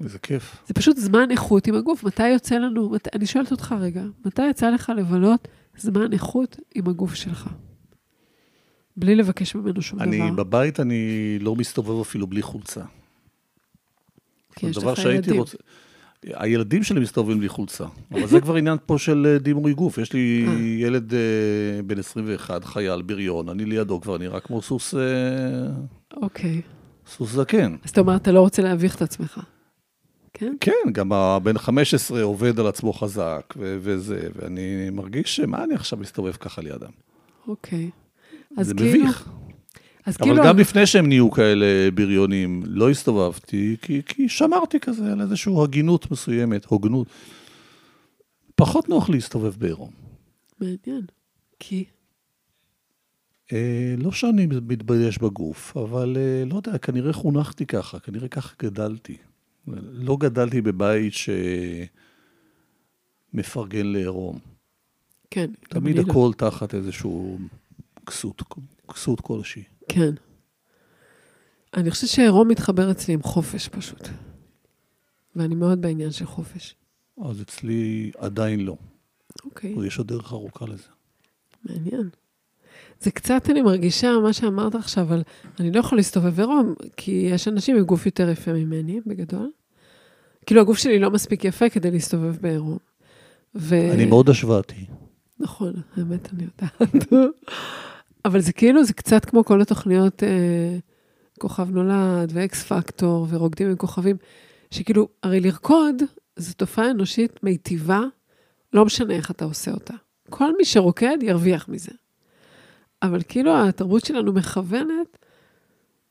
איזה 0.04 0.20
כיף. 0.20 0.64
זה 0.68 0.74
פשוט 0.74 0.98
זמן 0.98 1.32
איכות 1.32 1.68
עם 1.68 1.76
הגוף. 1.76 2.04
מתי 2.04 2.30
יוצא 2.30 2.56
לנו, 2.56 2.90
מת, 2.90 3.16
אני 3.16 3.26
שואלת 3.26 3.52
אותך 3.52 3.76
רגע, 3.80 4.04
מתי 4.26 4.50
יצא 4.50 4.70
לך 4.70 4.92
לבלות 4.98 5.48
זמן 5.78 6.14
איכות 6.14 6.60
עם 6.76 6.88
הגוף 6.88 7.14
שלך? 7.14 7.50
בלי 8.98 9.16
לבקש 9.16 9.56
ממנו 9.56 9.82
שום 9.82 10.00
אני, 10.00 10.18
דבר. 10.18 10.44
בבית 10.44 10.80
אני 10.80 11.38
לא 11.40 11.56
מסתובב 11.56 12.02
אפילו 12.02 12.28
בלי 12.28 12.42
חולצה. 12.42 12.82
כי 14.56 14.68
יש 14.68 14.78
לך 14.78 15.00
ילדים. 15.00 15.40
רוצה... 15.40 15.58
הילדים 16.24 16.84
שלי 16.84 17.00
מסתובבים 17.00 17.40
בלי 17.40 17.50
חולצה, 17.50 17.86
אבל 18.12 18.28
זה 18.28 18.42
כבר 18.42 18.56
עניין 18.56 18.78
פה 18.86 18.98
של 18.98 19.28
אה, 19.30 19.40
דימוי 19.40 19.74
גוף. 19.74 19.98
יש 19.98 20.14
לי 20.14 20.46
אה. 20.48 20.54
ילד 20.62 21.14
אה, 21.14 21.20
בן 21.86 22.00
21, 22.00 22.66
חייל, 22.66 23.02
בריון, 23.02 23.50
אני 23.50 23.66
לידו 23.66 24.02
כבר 24.02 24.18
נראה 24.18 24.40
כמו 24.40 24.62
סוס, 24.62 24.94
אוקיי. 26.22 26.62
סוס 27.08 27.32
זקן. 27.32 27.76
אז 27.84 27.90
אתה 27.90 28.02
אומר, 28.02 28.16
אתה 28.16 28.32
לא 28.32 28.40
רוצה 28.40 28.62
להביך 28.62 28.96
את 28.96 29.02
עצמך. 29.02 29.40
כן? 30.34 30.56
כן, 30.60 30.92
גם 30.92 31.14
הבן 31.14 31.58
15 31.58 32.24
עובד 32.24 32.60
על 32.60 32.68
עצמו 32.68 32.94
חזק, 32.94 33.54
ו- 33.58 33.78
וזה, 33.82 34.28
ואני 34.36 34.90
מרגיש 34.92 35.36
שמה 35.36 35.64
אני 35.64 35.74
עכשיו 35.74 36.00
מסתובב 36.00 36.32
ככה 36.32 36.62
לידם? 36.62 36.92
אוקיי. 37.48 37.84
אז 37.86 38.03
זה 38.62 38.74
כאילו... 38.74 38.90
מביך. 38.90 39.30
אז 40.06 40.18
אבל 40.20 40.30
כאילו... 40.30 40.44
גם 40.44 40.60
לפני 40.60 40.86
שהם 40.86 41.08
נהיו 41.08 41.32
כאלה 41.32 41.92
בריונים, 41.94 42.64
לא 42.66 42.90
הסתובבתי, 42.90 43.76
כי, 43.82 44.02
כי 44.06 44.30
שמרתי 44.30 44.80
כזה 44.80 45.12
על 45.12 45.22
איזושהי 45.22 45.54
הגינות 45.64 46.12
מסוימת, 46.12 46.66
הוגנות. 46.66 47.08
פחות 48.56 48.90
נוח 48.90 49.10
להסתובב 49.10 49.54
בעירום. 49.58 49.92
מעניין. 50.60 51.06
כי... 51.60 51.86
אה, 53.54 53.96
לא 53.98 54.12
שאני 54.12 54.46
מתבייש 54.46 55.18
בגוף, 55.18 55.78
אבל 55.78 56.18
אה, 56.20 56.44
לא 56.46 56.56
יודע, 56.56 56.78
כנראה 56.78 57.14
חונכתי 57.14 57.66
ככה, 57.66 58.00
כנראה 58.00 58.28
ככה 58.28 58.54
גדלתי. 58.62 59.18
לא 59.92 60.18
גדלתי 60.20 60.62
בבית 60.62 61.14
שמפרגן 63.34 63.86
לעירום. 63.86 64.40
כן. 65.32 65.52
תמיד 65.70 65.98
לא. 65.98 66.02
הכל 66.02 66.32
תחת 66.38 66.76
איזשהו 66.76 67.38
כסות, 68.06 68.44
כסות 68.94 69.22
כלשהי. 69.22 69.64
כן. 69.88 70.14
אני 71.74 71.92
חושבת 71.92 72.10
שעירום 72.10 72.48
מתחבר 72.48 72.92
אצלי 72.92 73.14
עם 73.14 73.24
חופש 73.24 73.68
פשוט. 73.68 74.08
ואני 75.36 75.56
מאוד 75.56 75.82
בעניין 75.82 76.12
של 76.12 76.26
חופש. 76.26 76.76
אז 77.26 77.42
אצלי 77.42 78.12
עדיין 78.18 78.60
לא. 78.60 78.78
אוקיי. 79.46 79.76
יש 79.88 79.98
עוד 79.98 80.08
דרך 80.08 80.34
ארוכה 80.34 80.66
לזה. 80.66 80.88
מעניין. 81.64 82.10
זה 83.02 83.12
קצת, 83.12 83.50
אני 83.50 83.62
מרגישה, 83.62 84.12
מה 84.24 84.34
שאמרת 84.34 84.76
עכשיו, 84.76 85.14
על 85.14 85.24
אני 85.60 85.72
לא 85.72 85.80
יכול 85.80 85.98
להסתובב 85.98 86.40
עירום, 86.40 86.74
כי 86.98 87.12
יש 87.12 87.48
אנשים 87.48 87.78
עם 87.78 87.84
גוף 87.84 88.06
יותר 88.06 88.30
יפה 88.30 88.54
ממני, 88.54 89.02
בגדול. 89.06 89.52
כאילו, 90.46 90.62
הגוף 90.62 90.78
שלי 90.78 91.00
לא 91.00 91.12
מספיק 91.12 91.46
יפה 91.46 91.70
כדי 91.70 91.92
להסתובב 91.92 92.38
בעירום. 92.42 92.78
ו... 93.56 93.76
אני 93.94 94.06
מאוד 94.06 94.30
השוואתי. 94.30 94.86
נכון, 95.40 95.74
האמת, 95.98 96.34
אני 96.34 96.44
יודעת. 96.44 96.82
אבל 98.26 98.40
זה 98.40 98.54
כאילו, 98.54 98.84
זה 98.84 98.94
קצת 98.94 99.26
כמו 99.26 99.46
כל 99.46 99.62
התוכניות 99.62 100.24
אה, 100.24 100.78
כוכב 101.40 101.70
נולד, 101.70 102.32
ואקס 102.34 102.64
פקטור, 102.64 103.28
ורוקדים 103.30 103.70
עם 103.70 103.76
כוכבים, 103.76 104.16
שכאילו, 104.72 105.08
הרי 105.24 105.40
לרקוד 105.40 105.96
זו 106.36 106.54
תופעה 106.54 106.92
אנושית 106.92 107.44
מיטיבה, 107.44 108.02
לא 108.74 108.86
משנה 108.86 109.14
איך 109.14 109.32
אתה 109.32 109.46
עושה 109.46 109.72
אותה. 109.72 109.94
כל 110.30 110.58
מי 110.58 110.66
שרוקד 110.66 111.18
ירוויח 111.22 111.70
מזה. 111.70 111.92
אבל 113.04 113.22
כאילו 113.28 113.68
התרבות 113.68 114.06
שלנו 114.06 114.34
מכוונת 114.34 115.18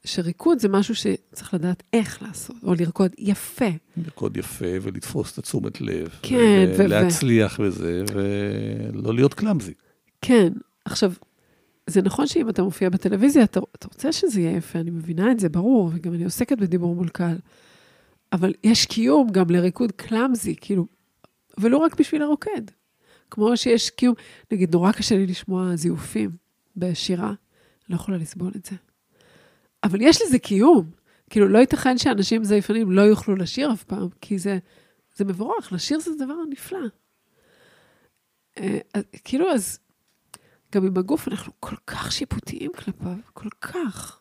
שריקוד 0.05 0.59
זה 0.59 0.69
משהו 0.69 0.95
שצריך 0.95 1.55
לדעת 1.55 1.83
איך 1.93 2.23
לעשות, 2.23 2.57
או 2.63 2.75
לרקוד 2.75 3.11
יפה. 3.19 3.71
לרקוד 3.97 4.37
יפה 4.37 4.67
ולתפוס 4.83 5.33
את 5.33 5.39
התשומת 5.39 5.81
לב. 5.81 6.09
כן, 6.23 6.67
ו- 6.69 6.75
ולהצליח 6.79 7.61
בזה, 7.61 8.05
ולא 8.13 9.15
להיות 9.15 9.35
קלאמזי. 9.35 9.73
כן, 10.23 10.53
עכשיו, 10.85 11.13
זה 11.87 12.03
נכון 12.03 12.27
שאם 12.27 12.49
אתה 12.49 12.63
מופיע 12.63 12.91
בטלוויזיה, 12.91 13.45
אתה, 13.45 13.61
אתה 13.77 13.89
רוצה 13.89 14.13
שזה 14.13 14.41
יהיה 14.41 14.57
יפה, 14.57 14.79
אני 14.79 14.91
מבינה 14.91 15.33
את 15.33 15.41
זה, 15.41 15.49
ברור, 15.49 15.91
וגם 15.95 16.15
אני 16.15 16.25
עוסקת 16.25 16.59
בדיבור 16.59 16.95
מול 16.95 17.09
קהל. 17.09 17.39
אבל 18.33 18.53
יש 18.65 18.87
קיום 18.87 19.31
גם 19.31 19.51
לריקוד 19.51 19.93
קלאמזי, 19.93 20.57
כאילו, 20.61 20.87
ולא 21.59 21.77
רק 21.77 22.01
בשביל 22.01 22.23
הרוקד. 22.23 22.63
כמו 23.31 23.57
שיש 23.57 23.91
קיום, 23.91 24.15
נגיד, 24.53 24.73
נורא 24.73 24.93
קשה 24.93 25.17
לי 25.17 25.27
לשמוע 25.27 25.77
זיופים 25.77 26.31
בשירה, 26.77 27.33
לא 27.89 27.95
יכולה 27.95 28.17
לסבול 28.17 28.53
את 28.57 28.65
זה. 28.67 28.77
אבל 29.85 29.99
יש 30.01 30.23
לזה 30.23 30.39
קיום. 30.39 30.91
כאילו, 31.31 31.49
לא 31.49 31.59
ייתכן 31.59 31.99
שאנשים 31.99 32.45
זייפנים 32.45 32.91
לא 32.91 33.01
יוכלו 33.01 33.37
לשיר 33.37 33.73
אף 33.73 33.85
פעם, 33.85 34.09
כי 34.21 34.39
זה, 34.39 34.59
זה 35.17 35.25
מבורך, 35.25 35.73
לשיר 35.73 36.01
זה 36.01 36.11
דבר 36.19 36.35
נפלא. 36.51 36.87
אז, 38.57 39.03
כאילו, 39.25 39.51
אז 39.51 39.79
גם 40.75 40.87
עם 40.87 40.99
הגוף 40.99 41.29
אנחנו 41.29 41.53
כל 41.61 41.77
כך 41.87 42.13
שיפוטיים 42.13 42.71
כלפיו, 42.77 43.17
כל 43.33 43.49
כך. 43.61 44.21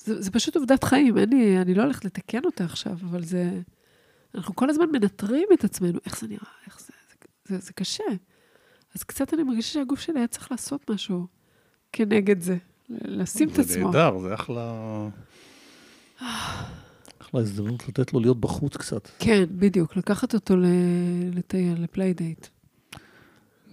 זה, 0.00 0.22
זה 0.22 0.30
פשוט 0.30 0.56
עובדת 0.56 0.84
חיים, 0.84 1.18
אין 1.18 1.30
לי, 1.30 1.58
אני 1.58 1.74
לא 1.74 1.82
הולכת 1.82 2.04
לתקן 2.04 2.44
אותה 2.44 2.64
עכשיו, 2.64 2.92
אבל 2.92 3.24
זה... 3.24 3.60
אנחנו 4.34 4.56
כל 4.56 4.70
הזמן 4.70 4.86
מנטרים 4.92 5.48
את 5.54 5.64
עצמנו, 5.64 5.98
איך 6.06 6.20
זה 6.20 6.26
נראה, 6.26 6.48
איך 6.66 6.80
זה, 6.80 6.92
זה, 7.08 7.14
זה, 7.48 7.66
זה 7.66 7.72
קשה. 7.72 8.04
אז 8.94 9.02
קצת 9.02 9.34
אני 9.34 9.42
מרגישה 9.42 9.72
שהגוף 9.72 10.00
שלי 10.00 10.18
היה 10.18 10.26
צריך 10.26 10.50
לעשות 10.50 10.90
משהו 10.90 11.26
כנגד 11.92 12.40
זה, 12.40 12.56
לשים 12.88 13.48
את 13.48 13.58
עצמו. 13.58 13.64
זה 13.66 13.80
נהדר, 13.98 14.18
זה 14.18 14.34
אחלה... 14.34 14.72
אחלה 17.22 17.40
הזדמנות 17.40 17.88
לתת 17.88 18.12
לו 18.12 18.20
להיות 18.20 18.40
בחוץ 18.40 18.76
קצת. 18.76 19.08
כן, 19.18 19.44
בדיוק, 19.50 19.96
לקחת 19.96 20.34
אותו 20.34 20.54
לטייל, 21.32 21.82
ל 21.82 21.88
playdate. 21.88 22.46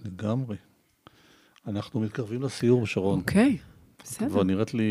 לגמרי. 0.04 0.56
אנחנו 1.66 2.00
מתקרבים 2.00 2.42
לסיום, 2.42 2.86
שרון. 2.86 3.18
אוקיי, 3.18 3.58
בסדר. 4.02 4.28
כבר 4.28 4.42
נראית 4.42 4.74
לי 4.74 4.84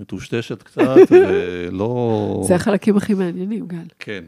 מטושטשת 0.00 0.62
קצת, 0.62 0.96
ולא... 1.10 2.44
זה 2.48 2.54
החלקים 2.54 2.96
הכי 2.96 3.14
מעניינים, 3.14 3.66
גל. 3.66 3.86
כן. 3.98 4.24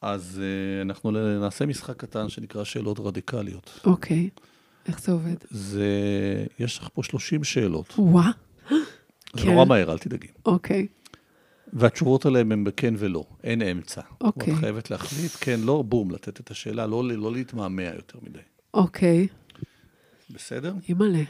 אז 0.00 0.40
uh, 0.42 0.82
אנחנו 0.82 1.10
נעשה 1.40 1.66
משחק 1.66 1.96
קטן 1.96 2.28
שנקרא 2.28 2.64
שאלות 2.64 3.00
רדיקליות. 3.00 3.80
אוקיי, 3.84 4.28
איך 4.88 5.00
זה 5.00 5.12
עובד? 5.12 5.36
זה, 5.50 5.86
יש 6.58 6.78
לך 6.78 6.88
פה 6.94 7.02
30 7.02 7.44
שאלות. 7.44 7.94
וואה. 7.98 8.30
זה 8.70 8.76
כן. 9.42 9.50
נורא 9.50 9.64
מהר, 9.64 9.92
אל 9.92 9.98
תדאגי. 9.98 10.28
אוקיי, 10.46 10.86
והתשובות 11.72 12.26
עליהן 12.26 12.52
הן 12.52 12.64
בכן 12.64 12.94
ולא, 12.98 13.24
אין 13.44 13.62
אמצע. 13.62 14.00
אוקיי. 14.20 14.54
את 14.54 14.58
חייבת 14.58 14.90
להחליט, 14.90 15.32
כן, 15.40 15.60
לא, 15.60 15.82
בום, 15.82 16.10
לתת 16.10 16.40
את 16.40 16.50
השאלה, 16.50 16.86
לא, 16.86 17.04
לא 17.04 17.32
להתמהמה 17.32 17.82
יותר 17.82 18.18
מדי. 18.22 18.38
אוקיי. 18.74 19.26
בסדר? 20.30 20.74
אימא'לה, 20.88 21.22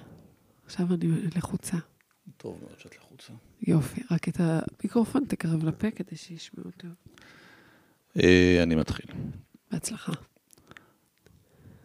עכשיו 0.65 0.87
אני 0.95 1.09
לחוצה. 1.37 1.77
טוב 2.37 2.59
מאוד 2.63 2.79
שאת 2.79 2.97
לחוצה. 2.97 3.33
יופי, 3.63 4.03
רק 4.11 4.29
את 4.29 4.41
המיקרופון 4.41 5.25
תקרב 5.29 5.65
לפה 5.65 5.91
כדי 5.91 6.17
שישמעו 6.17 6.67
אותו. 6.67 6.89
אה, 8.23 8.63
אני 8.63 8.75
מתחיל. 8.75 9.07
בהצלחה. 9.73 10.13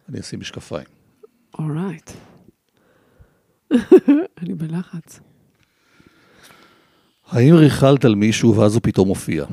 אני 0.08 0.20
אשים 0.20 0.40
משקפיים. 0.40 0.86
אורייט. 1.58 2.10
אני 4.40 4.54
בלחץ. 4.54 5.20
האם 7.26 7.54
ריכלת 7.54 8.04
על 8.04 8.14
מישהו 8.14 8.56
ואז 8.56 8.74
הוא 8.74 8.82
פתאום 8.82 9.08
הופיע? 9.08 9.44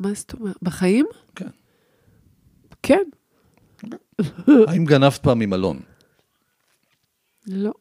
מה 0.00 0.14
זאת 0.14 0.34
אומרת? 0.34 0.56
בחיים? 0.62 1.06
כן. 1.34 1.48
כן. 2.82 3.02
האם 4.68 4.84
גנבת 4.84 5.22
פעם 5.22 5.38
ממלון? 5.38 5.80
לא. 7.46 7.72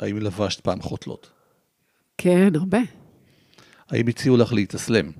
האם 0.00 0.18
לבשת 0.18 0.60
פעם 0.60 0.82
חותלות? 0.82 1.30
כן, 2.18 2.52
הרבה. 2.54 2.78
האם 3.88 4.08
הציעו 4.08 4.36
לך 4.36 4.52
להתאסלם? 4.52 5.10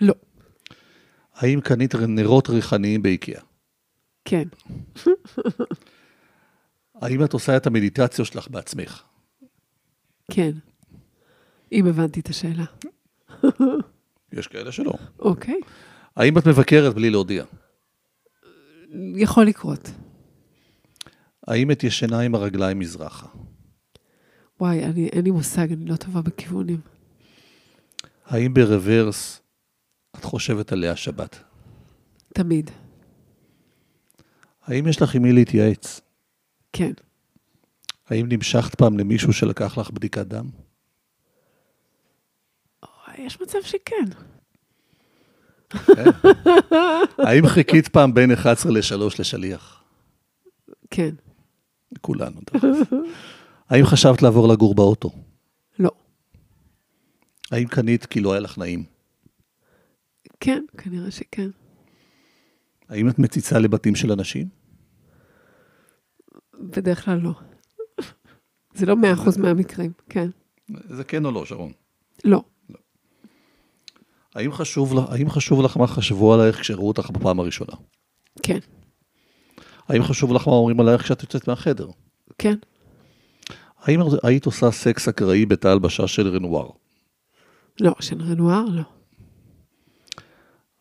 לא. 0.00 0.14
האם 1.34 1.60
קנית 1.60 1.94
נרות 1.94 2.50
ריחניים 2.50 3.02
באיקאה? 3.02 3.40
כן. 4.24 4.48
האם 7.02 7.24
את 7.24 7.32
עושה 7.32 7.56
את 7.56 7.66
המדיטציות 7.66 8.28
שלך 8.28 8.48
בעצמך? 8.48 9.02
כן. 10.30 10.50
אם 11.72 11.86
הבנתי 11.86 12.20
את 12.20 12.28
השאלה. 12.28 12.64
יש 14.32 14.46
כאלה 14.46 14.72
שלא. 14.72 14.92
אוקיי. 15.18 15.60
האם 16.16 16.38
את 16.38 16.46
מבקרת 16.46 16.94
בלי 16.94 17.10
להודיע? 17.10 17.44
יכול 19.16 19.46
לקרות. 19.46 19.90
האם 21.46 21.70
את 21.70 21.84
ישנה 21.84 22.20
עם 22.20 22.34
הרגליים 22.34 22.78
מזרחה? 22.78 23.26
וואי, 24.60 24.84
אני, 24.84 25.08
אין 25.08 25.24
לי 25.24 25.30
מושג, 25.30 25.72
אני 25.72 25.84
לא 25.84 25.96
טובה 25.96 26.22
בכיוונים. 26.22 26.80
האם 28.26 28.54
ברוורס 28.54 29.40
את 30.18 30.24
חושבת 30.24 30.72
עליה 30.72 30.96
שבת? 30.96 31.38
תמיד. 32.34 32.70
האם 34.62 34.86
יש 34.86 35.02
לך 35.02 35.14
עם 35.14 35.22
מי 35.22 35.32
להתייעץ? 35.32 36.00
כן. 36.72 36.92
האם 38.08 38.26
נמשכת 38.28 38.74
פעם 38.74 38.98
למישהו 38.98 39.32
שלקח 39.32 39.78
לך 39.78 39.90
בדיקת 39.90 40.26
דם? 40.26 40.50
יש 43.18 43.40
מצב 43.40 43.58
שכן. 43.62 44.04
כן. 45.86 46.04
האם 47.18 47.46
חיכית 47.46 47.88
פעם 47.88 48.14
בין 48.14 48.32
11 48.32 48.72
ל-3 48.72 49.14
לשליח? 49.18 49.82
כן. 50.90 51.14
כולנו. 52.00 52.40
האם 53.68 53.84
חשבת 53.86 54.22
לעבור 54.22 54.48
לגור 54.48 54.74
באוטו? 54.74 55.10
לא. 55.78 55.90
האם 57.52 57.66
קנית 57.66 58.06
כי 58.06 58.20
לא 58.20 58.32
היה 58.32 58.40
לך 58.40 58.58
נעים? 58.58 58.84
כן, 60.40 60.64
כנראה 60.78 61.10
שכן. 61.10 61.48
האם 62.88 63.08
את 63.08 63.18
מציצה 63.18 63.58
לבתים 63.58 63.94
של 63.94 64.12
אנשים? 64.12 64.48
בדרך 66.60 67.04
כלל 67.04 67.18
לא. 67.18 67.32
זה 68.74 68.86
לא 68.86 68.96
מאה 68.96 69.12
אחוז 69.12 69.36
מהמקרים, 69.36 69.92
כן. 70.08 70.30
זה 70.88 71.04
כן 71.04 71.24
או 71.24 71.30
לא, 71.30 71.46
שרון? 71.46 71.72
לא. 72.24 72.44
האם 74.34 74.52
חשוב, 74.52 74.94
לך- 74.94 75.10
האם 75.10 75.30
חשוב 75.30 75.62
לך 75.62 75.76
מה 75.76 75.86
חשבו 75.86 76.34
עלייך 76.34 76.60
כשראו 76.60 76.88
אותך 76.88 77.10
בפעם 77.10 77.40
הראשונה? 77.40 77.72
כן. 78.42 78.58
האם 79.88 80.02
חשוב 80.04 80.32
לך 80.32 80.48
מה 80.48 80.54
אומרים 80.54 80.80
עלייך 80.80 81.02
כשאת 81.02 81.22
יוצאת 81.22 81.48
מהחדר? 81.48 81.88
כן. 82.38 82.54
האם 83.78 84.00
היית 84.22 84.46
עושה 84.46 84.70
סקס 84.70 85.08
אקראי 85.08 85.46
בתא 85.46 85.68
הלבשה 85.68 86.06
של 86.08 86.28
רנואר? 86.28 86.68
לא, 87.80 87.94
של 88.00 88.22
רנואר, 88.22 88.64
לא. 88.64 88.82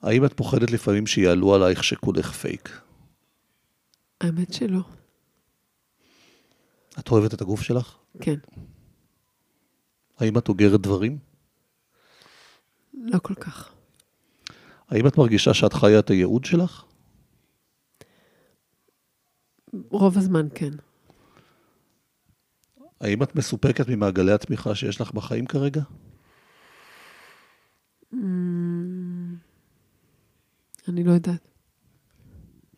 האם 0.01 0.25
את 0.25 0.33
פוחדת 0.33 0.71
לפעמים 0.71 1.07
שיעלו 1.07 1.55
עלייך 1.55 1.83
שכולך 1.83 2.31
פייק? 2.31 2.81
האמת 4.21 4.53
שלא. 4.53 4.79
את 6.99 7.11
אוהבת 7.11 7.33
את 7.33 7.41
הגוף 7.41 7.61
שלך? 7.61 7.97
כן. 8.21 8.35
האם 10.19 10.37
את 10.37 10.49
אוגרת 10.49 10.81
דברים? 10.81 11.17
לא 13.03 13.19
כל 13.19 13.33
כך. 13.33 13.73
האם 14.89 15.07
את 15.07 15.17
מרגישה 15.17 15.53
שאת 15.53 15.73
חיה 15.73 15.99
את 15.99 16.09
הייעוד 16.09 16.45
שלך? 16.45 16.85
רוב 19.89 20.17
הזמן 20.17 20.47
כן. 20.55 20.71
האם 23.01 23.23
את 23.23 23.35
מסופקת 23.35 23.89
ממעגלי 23.89 24.31
התמיכה 24.31 24.75
שיש 24.75 25.01
לך 25.01 25.11
בחיים 25.11 25.45
כרגע? 25.45 25.81
Mm, 28.13 28.17
אני 30.87 31.03
לא 31.03 31.11
יודעת. 31.11 31.47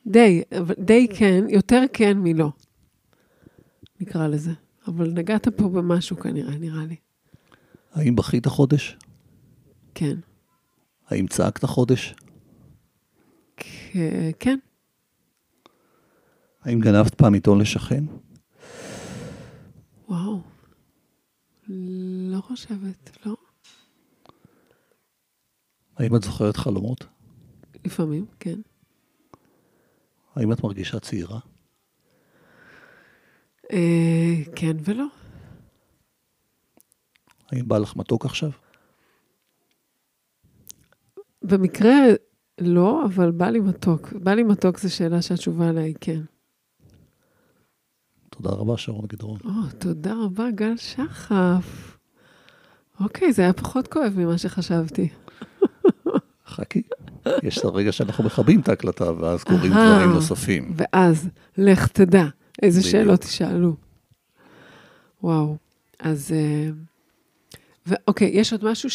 די, 0.08 0.44
די 0.80 1.08
כן, 1.18 1.44
יותר 1.50 1.82
כן 1.94 2.18
מלא. 2.18 2.50
נקרא 4.00 4.28
לזה. 4.28 4.52
אבל 4.88 5.12
נגעת 5.12 5.48
פה 5.48 5.70
במשהו 5.70 6.18
כנראה, 6.18 6.58
נראה 6.58 6.86
לי. 6.86 6.96
האם 7.94 8.16
בכית 8.16 8.46
חודש? 8.46 8.98
כן. 9.96 10.16
האם 11.08 11.28
צעקת 11.28 11.66
חודש? 11.66 12.16
כן. 14.40 14.60
האם 16.62 16.80
גנבת 16.80 17.16
פעם 17.16 17.34
עיתון 17.34 17.62
לשכן? 17.62 18.04
וואו. 20.10 20.42
לא 22.30 22.42
חושבת, 22.42 23.18
לא. 23.26 23.36
האם 25.98 26.16
את 26.16 26.24
זוכרת 26.24 26.58
חלומות? 26.58 27.06
לפעמים, 27.86 28.26
כן. 28.40 28.60
האם 30.36 30.52
את 30.52 30.64
מרגישה 30.64 31.00
צעירה? 31.00 31.40
אה, 33.72 34.36
כן 34.56 34.78
ולא. 34.84 35.06
האם 37.52 37.68
בא 37.68 37.78
לך 37.78 37.96
מתוק 37.96 38.26
עכשיו? 38.26 38.52
במקרה 41.48 41.94
לא, 42.62 43.06
אבל 43.06 43.32
בא 43.32 43.50
לי 43.50 43.60
מתוק. 43.60 44.14
בא 44.14 44.34
לי 44.34 44.44
מתוק 44.44 44.80
זו 44.80 44.96
שאלה 44.96 45.22
שהתשובה 45.22 45.70
עליה 45.70 45.84
היא 45.84 45.96
כן. 46.02 46.22
תודה 48.30 48.50
רבה, 48.50 48.78
שרון 48.78 49.06
גדרון. 49.08 49.40
או, 49.46 49.52
תודה 49.80 50.14
רבה, 50.26 50.52
גל 50.52 50.78
שחף. 50.78 51.98
אוקיי, 53.00 53.34
זה 53.34 53.42
היה 53.42 53.54
פחות 53.54 53.88
כואב 53.88 54.14
ממה 54.18 54.38
שחשבתי. 54.38 55.10
חכי. 56.48 56.82
יש 57.44 57.58
את 57.58 57.66
הרגע 57.66 57.92
שאנחנו 57.92 58.24
מכבים 58.24 58.60
את 58.60 58.70
ההקלטה, 58.70 59.12
ואז 59.12 59.44
קורים. 59.44 59.72
דברים 59.72 60.10
נוספים. 60.10 60.74
ואז, 60.78 61.30
לך 61.58 61.88
תדע 61.88 62.26
איזה 62.62 62.80
בדיוק. 62.80 62.92
שאלות 62.92 63.22
תשאלו. 63.22 63.76
וואו, 65.24 65.58
אז... 66.00 66.32
אה, 66.32 66.70
ואוקיי, 67.86 68.30
יש 68.34 68.54
עוד 68.54 68.66
משהו 68.66 68.90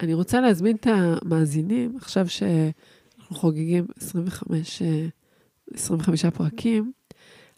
שאני 0.00 0.14
רוצה 0.14 0.40
להזמין 0.40 0.76
את 0.76 0.86
המאזינים, 0.86 1.96
עכשיו 1.96 2.28
שאנחנו 2.28 3.36
חוגגים 3.36 3.86
25, 3.96 4.82
אה, 4.82 5.06
25 5.74 6.24
פרקים, 6.24 6.92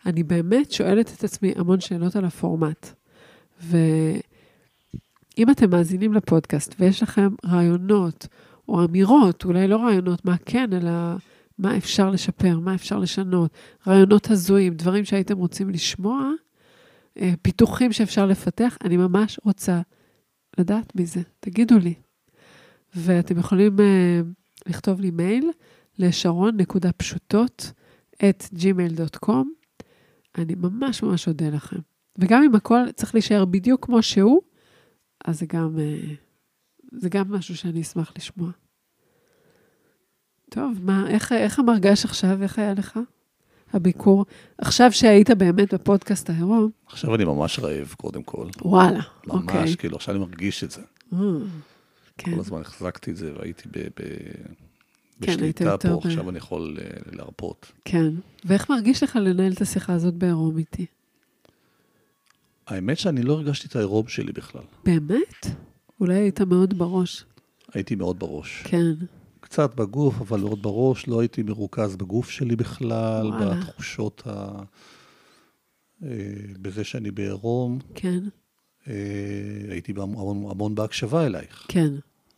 אני 0.06 0.22
באמת 0.22 0.72
שואלת 0.72 1.12
את 1.16 1.24
עצמי 1.24 1.52
המון 1.56 1.80
שאלות 1.80 2.16
על 2.16 2.24
הפורמט. 2.24 2.90
ואם 3.60 5.50
אתם 5.50 5.70
מאזינים 5.70 6.12
לפודקאסט 6.12 6.74
ויש 6.78 7.02
לכם 7.02 7.28
רעיונות 7.46 8.26
או 8.68 8.84
אמירות, 8.84 9.44
אולי 9.44 9.68
לא 9.68 9.76
רעיונות 9.76 10.24
מה 10.24 10.36
כן, 10.46 10.72
אלא 10.72 10.90
מה 11.58 11.76
אפשר 11.76 12.10
לשפר, 12.10 12.58
מה 12.58 12.74
אפשר 12.74 12.98
לשנות, 12.98 13.50
רעיונות 13.86 14.30
הזויים, 14.30 14.74
דברים 14.74 15.04
שהייתם 15.04 15.36
רוצים 15.36 15.70
לשמוע, 15.70 16.30
אה, 17.20 17.32
פיתוחים 17.42 17.92
שאפשר 17.92 18.26
לפתח, 18.26 18.78
אני 18.84 18.96
ממש 18.96 19.40
רוצה 19.44 19.80
לדעת 20.58 20.96
מזה, 20.96 21.20
תגידו 21.40 21.78
לי. 21.78 21.94
ואתם 22.96 23.38
יכולים 23.38 23.80
אה, 23.80 24.20
לכתוב 24.66 25.00
לי 25.00 25.10
מייל 25.10 25.50
לשרון.פשוטות 25.98 27.72
את 28.28 28.44
gmail.com. 28.54 29.44
אני 30.38 30.54
ממש 30.54 31.02
ממש 31.02 31.28
אודה 31.28 31.48
לכם. 31.48 31.78
וגם 32.18 32.42
אם 32.42 32.54
הכל 32.54 32.92
צריך 32.96 33.14
להישאר 33.14 33.44
בדיוק 33.44 33.86
כמו 33.86 34.02
שהוא, 34.02 34.40
אז 35.24 35.38
זה 35.38 35.46
גם, 35.46 35.78
אה, 35.78 36.14
זה 36.92 37.08
גם 37.08 37.32
משהו 37.32 37.56
שאני 37.56 37.80
אשמח 37.80 38.12
לשמוע. 38.16 38.50
טוב, 40.50 40.78
מה, 40.82 41.08
איך, 41.08 41.32
איך 41.32 41.58
המרגש 41.58 42.04
עכשיו? 42.04 42.42
איך 42.42 42.58
היה 42.58 42.74
לך 42.74 42.98
הביקור? 43.72 44.24
עכשיו 44.58 44.92
שהיית 44.92 45.30
באמת 45.30 45.74
בפודקאסט 45.74 46.30
העירום, 46.30 46.70
עכשיו 46.86 47.14
אני 47.14 47.24
ממש 47.24 47.58
רעב, 47.58 47.94
קודם 47.96 48.22
כל. 48.22 48.48
וואלה, 48.62 49.00
ממש, 49.26 49.42
אוקיי. 49.42 49.76
כאילו, 49.76 49.96
עכשיו 49.96 50.14
אני 50.14 50.24
מרגיש 50.24 50.64
את 50.64 50.70
זה. 50.70 50.82
אה, 51.12 51.18
כן, 52.18 52.34
כל 52.34 52.40
הזמן 52.40 52.60
החזקתי 52.60 53.10
את 53.10 53.16
זה, 53.16 53.32
והייתי 53.38 53.68
ב... 53.68 53.78
ב... 53.78 54.02
כן, 55.22 55.32
בשליטה 55.36 55.64
יותר 55.64 56.00
פה, 56.00 56.00
ב- 56.04 56.06
עכשיו 56.06 56.30
אני 56.30 56.38
יכול 56.38 56.78
אה, 56.80 56.86
להרפות. 57.12 57.72
כן. 57.84 58.12
ואיך 58.44 58.70
מרגיש 58.70 59.02
לך 59.02 59.16
לנהל 59.16 59.52
את 59.52 59.60
השיחה 59.60 59.92
הזאת 59.92 60.14
בעירום 60.14 60.58
איתי? 60.58 60.86
האמת 62.66 62.98
שאני 62.98 63.22
לא 63.22 63.32
הרגשתי 63.32 63.68
את 63.68 63.76
העירום 63.76 64.08
שלי 64.08 64.32
בכלל. 64.32 64.62
באמת? 64.84 65.46
אולי 66.00 66.14
היית 66.14 66.40
מאוד 66.40 66.78
בראש. 66.78 67.24
הייתי 67.74 67.94
מאוד 67.94 68.18
בראש. 68.18 68.62
כן. 68.64 68.92
קצת 69.40 69.74
בגוף, 69.74 70.20
אבל 70.20 70.40
מאוד 70.40 70.62
בראש, 70.62 71.08
לא 71.08 71.20
הייתי 71.20 71.42
מרוכז 71.42 71.96
בגוף 71.96 72.30
שלי 72.30 72.56
בכלל, 72.56 73.26
וואלה. 73.26 73.54
בתחושות 73.54 74.22
ה... 74.26 74.62
אה, 76.04 76.08
בזה 76.62 76.84
שאני 76.84 77.10
בעירום. 77.10 77.78
כן, 77.94 78.18
הייתי 79.70 79.92
המון, 79.96 80.50
המון 80.50 80.74
בהקשבה 80.74 81.26
אלייך. 81.26 81.66
כן. 81.68 81.92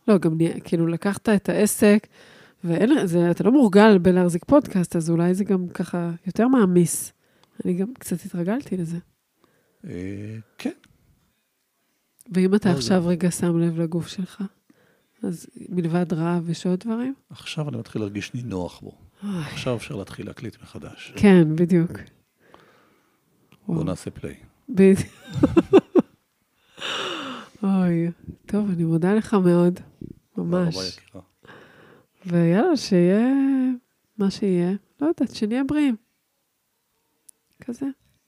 לא, 0.07 0.17
גם 0.17 0.37
כאילו 0.63 0.87
לקחת 0.87 1.29
את 1.29 1.49
העסק, 1.49 2.07
ואתה 2.63 3.43
לא 3.43 3.51
מורגל 3.51 3.97
בלהחזיק 3.97 4.45
פודקאסט, 4.45 4.95
אז 4.95 5.09
אולי 5.09 5.33
זה 5.33 5.43
גם 5.43 5.67
ככה 5.67 6.11
יותר 6.27 6.47
מעמיס. 6.47 7.13
אני 7.65 7.73
גם 7.73 7.93
קצת 7.99 8.25
התרגלתי 8.25 8.77
לזה. 8.77 8.97
אה, 9.87 10.37
כן, 10.57 10.71
ואם 12.31 12.55
אתה 12.55 12.69
לא, 12.69 12.75
עכשיו 12.75 13.07
רגע 13.07 13.31
שם 13.31 13.59
לב 13.59 13.79
לגוף 13.79 14.07
שלך, 14.07 14.43
אז 15.23 15.47
מלבד 15.69 16.13
רעב 16.13 16.49
יש 16.49 16.65
עוד 16.65 16.79
דברים? 16.79 17.13
עכשיו 17.29 17.69
אני 17.69 17.77
מתחיל 17.77 18.01
להרגיש 18.01 18.33
נינוח 18.33 18.79
בו. 18.79 18.97
עכשיו 19.23 19.75
אפשר 19.75 19.95
להתחיל 19.95 20.27
להקליט 20.27 20.57
מחדש. 20.61 21.13
כן, 21.15 21.55
בדיוק. 21.55 21.91
בוא 23.67 23.83
נעשה 23.83 24.11
פליי. 24.11 24.35
בדיוק. 24.69 24.99
אוי, 27.63 28.11
טוב, 28.45 28.69
אני 28.69 28.83
מודה 28.83 29.13
לך 29.13 29.33
מאוד, 29.33 29.79
ממש. 30.37 30.99
ויאללה, 32.25 32.77
שיהיה 32.77 33.27
מה 34.17 34.31
שיהיה. 34.31 34.71
לא 35.01 35.07
יודעת, 35.07 35.35
שנהיה 35.35 35.63
בריאים. 35.63 35.95
כזה. 37.61 37.85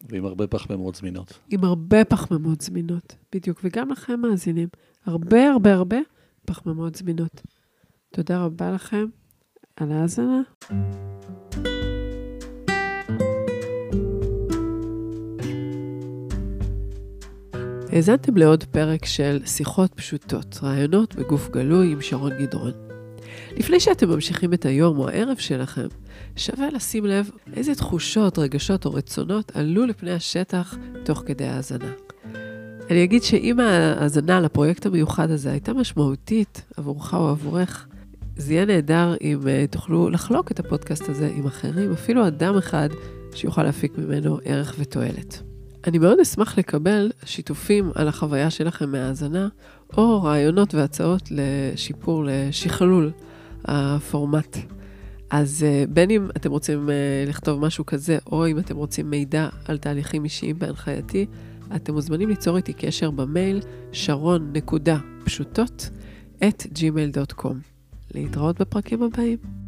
ועם 0.09 0.25
הרבה 0.25 0.47
פחמימות 0.47 0.95
זמינות. 0.95 1.39
עם 1.49 1.63
הרבה 1.63 2.05
פחמימות 2.05 2.61
זמינות, 2.61 3.15
בדיוק. 3.33 3.59
וגם 3.63 3.91
לכם, 3.91 4.19
מאזינים. 4.19 4.69
הרבה 5.05 5.49
הרבה 5.49 5.73
הרבה 5.73 5.97
פחמימות 6.45 6.95
זמינות. 6.95 7.41
תודה 8.09 8.45
רבה 8.45 8.71
לכם 8.71 9.05
על 9.75 9.91
ההאזנה. 9.91 10.41
האזנתם 17.91 18.37
לעוד 18.37 18.63
פרק 18.63 19.05
של 19.05 19.39
שיחות 19.45 19.93
פשוטות, 19.93 20.59
רעיונות 20.63 21.15
בגוף 21.15 21.49
גלוי 21.49 21.91
עם 21.91 22.01
שרון 22.01 22.31
גדרון. 22.39 22.71
לפני 23.57 23.79
שאתם 23.79 24.09
ממשיכים 24.09 24.53
את 24.53 24.65
היום 24.65 24.99
או 24.99 25.09
הערב 25.09 25.37
שלכם, 25.37 25.87
שווה 26.35 26.69
לשים 26.73 27.05
לב 27.05 27.29
איזה 27.53 27.75
תחושות, 27.75 28.39
רגשות 28.39 28.85
או 28.85 28.93
רצונות 28.93 29.51
עלו 29.55 29.85
לפני 29.85 30.11
השטח 30.11 30.77
תוך 31.05 31.23
כדי 31.25 31.45
ההאזנה. 31.45 31.91
אני 32.89 33.03
אגיד 33.03 33.23
שאם 33.23 33.59
ההאזנה 33.59 34.39
לפרויקט 34.39 34.85
המיוחד 34.85 35.31
הזה 35.31 35.51
הייתה 35.51 35.73
משמעותית 35.73 36.61
עבורך 36.77 37.13
או 37.13 37.29
עבורך, 37.29 37.87
זה 38.37 38.53
יהיה 38.53 38.65
נהדר 38.65 39.15
אם 39.21 39.39
uh, 39.41 39.71
תוכלו 39.71 40.09
לחלוק 40.09 40.51
את 40.51 40.59
הפודקאסט 40.59 41.09
הזה 41.09 41.31
עם 41.35 41.45
אחרים, 41.45 41.91
אפילו 41.91 42.27
אדם 42.27 42.57
אחד 42.57 42.89
שיוכל 43.35 43.63
להפיק 43.63 43.97
ממנו 43.97 44.39
ערך 44.45 44.75
ותועלת. 44.79 45.48
אני 45.87 45.97
מאוד 45.97 46.19
אשמח 46.19 46.57
לקבל 46.57 47.11
שיתופים 47.25 47.91
על 47.95 48.07
החוויה 48.07 48.49
שלכם 48.49 48.91
מההאזנה, 48.91 49.47
או 49.97 50.23
רעיונות 50.23 50.73
והצעות 50.75 51.29
לשיפור, 51.31 52.23
לשכלול 52.25 53.11
הפורמט. 53.65 54.57
אז 55.29 55.65
uh, 55.65 55.89
בין 55.89 56.09
אם 56.09 56.29
אתם 56.37 56.51
רוצים 56.51 56.87
uh, 56.87 57.29
לכתוב 57.29 57.65
משהו 57.65 57.85
כזה, 57.85 58.17
או 58.31 58.47
אם 58.47 58.59
אתם 58.59 58.75
רוצים 58.75 59.09
מידע 59.09 59.49
על 59.65 59.77
תהליכים 59.77 60.23
אישיים 60.23 60.59
בהנחייתי, 60.59 61.25
אתם 61.75 61.93
מוזמנים 61.93 62.29
ליצור 62.29 62.57
איתי 62.57 62.73
קשר 62.73 63.11
במייל 63.11 63.61
שרון 63.91 64.49
נקודה 64.53 64.97
פשוטות 65.23 65.89
את 66.47 66.63
gmail.com. 66.63 67.55
להתראות 68.15 68.61
בפרקים 68.61 69.03
הבאים. 69.03 69.58